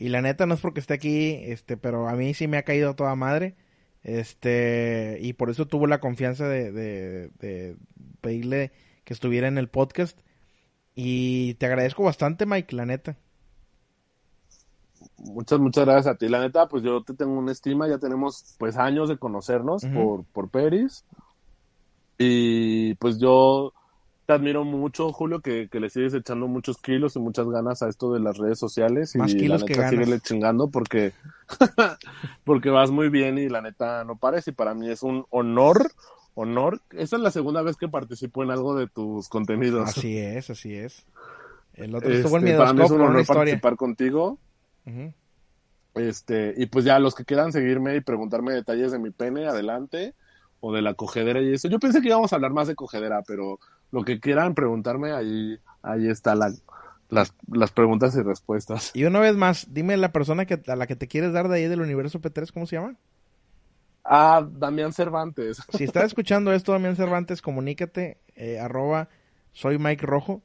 Y 0.00 0.08
la 0.08 0.22
neta 0.22 0.46
no 0.46 0.54
es 0.54 0.60
porque 0.60 0.80
esté 0.80 0.94
aquí, 0.94 1.38
este, 1.42 1.76
pero 1.76 2.08
a 2.08 2.14
mí 2.14 2.32
sí 2.32 2.48
me 2.48 2.56
ha 2.56 2.62
caído 2.62 2.96
toda 2.96 3.14
madre. 3.16 3.54
Este, 4.02 5.18
y 5.20 5.34
por 5.34 5.50
eso 5.50 5.66
tuvo 5.66 5.86
la 5.86 6.00
confianza 6.00 6.48
de, 6.48 6.72
de, 6.72 7.30
de 7.38 7.76
pedirle 8.22 8.72
que 9.04 9.12
estuviera 9.12 9.46
en 9.46 9.58
el 9.58 9.68
podcast. 9.68 10.18
Y 10.94 11.52
te 11.54 11.66
agradezco 11.66 12.02
bastante, 12.02 12.46
Mike, 12.46 12.74
la 12.74 12.86
neta. 12.86 13.18
Muchas, 15.18 15.60
muchas 15.60 15.84
gracias 15.84 16.06
a 16.06 16.16
ti. 16.16 16.30
La 16.30 16.40
neta, 16.40 16.66
pues 16.66 16.82
yo 16.82 17.02
te 17.02 17.12
tengo 17.12 17.38
una 17.38 17.52
estima, 17.52 17.86
ya 17.86 17.98
tenemos 17.98 18.56
pues 18.58 18.78
años 18.78 19.10
de 19.10 19.18
conocernos 19.18 19.84
por, 19.84 20.24
por 20.24 20.48
Peris. 20.48 21.04
Y 22.16 22.94
pues 22.94 23.18
yo 23.18 23.74
te 24.30 24.34
admiro 24.34 24.64
mucho, 24.64 25.12
Julio, 25.12 25.40
que, 25.40 25.68
que 25.68 25.80
le 25.80 25.90
sigues 25.90 26.14
echando 26.14 26.46
muchos 26.46 26.78
kilos 26.78 27.16
y 27.16 27.18
muchas 27.18 27.48
ganas 27.48 27.82
a 27.82 27.88
esto 27.88 28.12
de 28.12 28.20
las 28.20 28.38
redes 28.38 28.60
sociales. 28.60 29.16
Más 29.16 29.34
y 29.34 29.38
kilos 29.38 29.62
la 29.62 29.66
que 29.66 29.72
neta, 29.72 29.82
ganas. 29.82 30.04
síguele 30.04 30.20
chingando 30.20 30.70
porque, 30.70 31.12
porque 32.44 32.70
vas 32.70 32.92
muy 32.92 33.08
bien 33.08 33.38
y 33.38 33.48
la 33.48 33.60
neta 33.60 34.04
no 34.04 34.14
pares. 34.14 34.46
Y 34.46 34.52
para 34.52 34.72
mí 34.72 34.88
es 34.88 35.02
un 35.02 35.26
honor, 35.30 35.90
honor. 36.34 36.80
Esta 36.92 37.16
es 37.16 37.22
la 37.22 37.32
segunda 37.32 37.62
vez 37.62 37.76
que 37.76 37.88
participo 37.88 38.44
en 38.44 38.52
algo 38.52 38.76
de 38.76 38.86
tus 38.86 39.28
contenidos. 39.28 39.88
Así 39.88 40.16
es, 40.16 40.48
así 40.48 40.76
es. 40.76 41.04
El 41.74 41.96
otro 41.96 42.08
Este, 42.08 42.20
estuvo 42.20 42.38
en 42.38 42.56
para 42.56 42.72
mí 42.72 42.84
es 42.84 42.90
un 42.92 43.00
honor 43.00 43.26
participar 43.26 43.74
contigo. 43.74 44.38
Este, 45.96 46.54
y 46.56 46.66
pues 46.66 46.84
ya 46.84 47.00
los 47.00 47.16
que 47.16 47.24
quieran 47.24 47.50
seguirme 47.50 47.96
y 47.96 48.00
preguntarme 48.00 48.52
detalles 48.52 48.92
de 48.92 49.00
mi 49.00 49.10
pene, 49.10 49.48
adelante, 49.48 50.14
o 50.60 50.72
de 50.72 50.82
la 50.82 50.94
cogedera 50.94 51.42
y 51.42 51.52
eso. 51.52 51.66
Yo 51.66 51.80
pensé 51.80 52.00
que 52.00 52.08
íbamos 52.10 52.32
a 52.32 52.36
hablar 52.36 52.52
más 52.52 52.68
de 52.68 52.76
cogedera, 52.76 53.24
pero 53.26 53.58
lo 53.92 54.04
que 54.04 54.20
quieran 54.20 54.54
preguntarme, 54.54 55.12
ahí, 55.12 55.58
ahí 55.82 56.08
está 56.08 56.34
la, 56.34 56.52
las, 57.08 57.34
las 57.50 57.72
preguntas 57.72 58.14
y 58.16 58.22
respuestas. 58.22 58.90
Y 58.94 59.04
una 59.04 59.20
vez 59.20 59.36
más, 59.36 59.72
dime 59.72 59.96
la 59.96 60.12
persona 60.12 60.46
que, 60.46 60.60
a 60.66 60.76
la 60.76 60.86
que 60.86 60.96
te 60.96 61.08
quieres 61.08 61.32
dar 61.32 61.48
de 61.48 61.56
ahí 61.56 61.68
del 61.68 61.80
universo 61.80 62.20
P3, 62.20 62.52
¿cómo 62.52 62.66
se 62.66 62.76
llama? 62.76 62.96
Ah, 64.04 64.46
Damián 64.50 64.92
Cervantes. 64.92 65.62
Si 65.76 65.84
estás 65.84 66.04
escuchando 66.06 66.52
esto, 66.52 66.72
Damián 66.72 66.96
Cervantes, 66.96 67.42
comunícate, 67.42 68.18
eh, 68.34 68.58
arroba 68.58 69.08
soy 69.52 69.78
Mike 69.78 70.06
Rojo, 70.06 70.42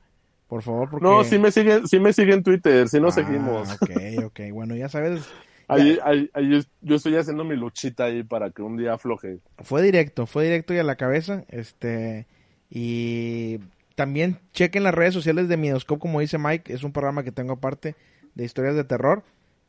por 0.48 0.64
favor, 0.64 0.90
porque... 0.90 1.06
No, 1.06 1.24
sí 1.24 1.38
me 1.40 1.52
sigue, 1.52 1.88
sí 1.88 2.00
me 2.00 2.12
sigue 2.14 2.34
en 2.34 2.44
Twitter, 2.44 2.88
sí 2.90 3.00
nos 3.00 3.18
Ah, 3.18 3.24
seguimos. 3.24 3.72
Ok, 3.74 3.90
ok, 4.26 4.40
bueno, 4.52 4.76
ya 4.76 4.90
sabes, 4.90 5.22
Ahí, 5.68 5.98
ahí, 6.04 6.30
ahí 6.34 6.50
yo- 6.52 6.70
yo 6.82 6.96
estoy 6.96 7.16
haciendo 7.16 7.44
mi 7.44 7.56
luchita 7.56 8.06
ahí 8.06 8.24
para 8.24 8.52
que 8.52 8.62
un 8.62 8.78
día 8.78 8.94
afloje. 8.94 9.40
fue 9.64 9.82
directo, 9.82 10.28
fue 10.28 10.44
directo 10.44 10.74
y 10.74 10.78
a 10.78 10.84
la 10.84 10.96
cabeza, 10.96 11.44
este, 11.48 12.28
y 12.70 13.60
también 13.96 14.40
chequen 14.52 14.84
las 14.84 14.94
redes 14.94 15.14
sociales 15.14 15.48
de 15.48 15.58
Midoscope, 15.58 16.00
como 16.00 16.20
dice 16.20 16.38
Mike, 16.38 16.74
es 16.74 16.84
un 16.84 16.92
programa 16.92 17.24
que 17.24 17.32
tengo 17.32 17.54
aparte 17.54 17.96
de 18.34 18.44
historias 18.44 18.76
de 18.76 18.84
terror. 18.84 19.24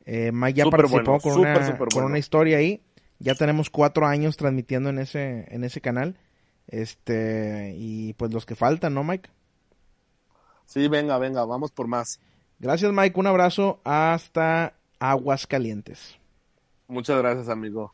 Eh, 0.04 0.30
Mike 0.32 0.58
ya 0.58 0.64
participó 0.66 1.18
bueno, 1.18 1.20
con, 1.20 1.40
una, 1.40 1.76
con 1.76 1.88
bueno. 1.92 2.06
una 2.08 2.18
historia 2.18 2.58
ahí, 2.58 2.82
ya 3.18 3.34
tenemos 3.34 3.70
cuatro 3.70 4.06
años 4.06 4.36
transmitiendo 4.36 4.90
en 4.90 4.98
ese, 4.98 5.46
en 5.48 5.64
ese 5.64 5.80
canal, 5.80 6.16
este, 6.68 7.74
y 7.76 8.12
pues 8.14 8.32
los 8.32 8.46
que 8.46 8.54
faltan, 8.54 8.94
¿no, 8.94 9.04
Mike? 9.04 9.30
Sí, 10.66 10.88
venga, 10.88 11.18
venga, 11.18 11.44
vamos 11.44 11.70
por 11.70 11.86
más. 11.86 12.20
Gracias, 12.58 12.92
Mike, 12.92 13.18
un 13.18 13.26
abrazo 13.26 13.80
hasta 13.84 14.74
Aguas 14.98 15.46
Calientes. 15.46 16.18
Muchas 16.88 17.18
gracias, 17.18 17.48
amigo. 17.48 17.92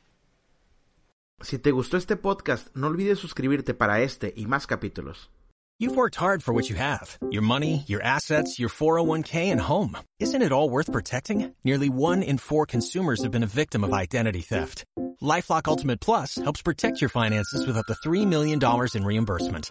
Si 1.42 1.58
te 1.58 1.72
gustó 1.72 1.96
este 1.96 2.16
podcast, 2.16 2.68
no 2.74 2.86
olvides 2.86 3.18
suscribirte 3.18 3.74
para 3.74 4.00
este 4.00 4.32
y 4.36 4.46
más 4.46 4.66
capítulos. 4.66 5.30
You've 5.80 5.96
worked 5.96 6.14
hard 6.14 6.44
for 6.44 6.54
what 6.54 6.70
you 6.70 6.76
have 6.76 7.18
your 7.32 7.42
money, 7.42 7.82
your 7.88 8.00
assets, 8.02 8.58
your 8.60 8.68
401k, 8.68 9.50
and 9.50 9.60
home. 9.60 9.96
Isn't 10.20 10.42
it 10.42 10.52
all 10.52 10.70
worth 10.70 10.92
protecting? 10.92 11.52
Nearly 11.64 11.88
one 11.88 12.22
in 12.22 12.38
four 12.38 12.66
consumers 12.66 13.22
have 13.22 13.32
been 13.32 13.42
a 13.42 13.56
victim 13.62 13.82
of 13.82 13.92
identity 13.92 14.42
theft. 14.42 14.84
Lifelock 15.20 15.66
Ultimate 15.66 16.00
Plus 16.00 16.36
helps 16.36 16.62
protect 16.62 17.00
your 17.00 17.10
finances 17.10 17.66
with 17.66 17.76
up 17.76 17.86
to 17.86 18.08
$3 18.08 18.24
million 18.26 18.60
in 18.94 19.04
reimbursement. 19.04 19.70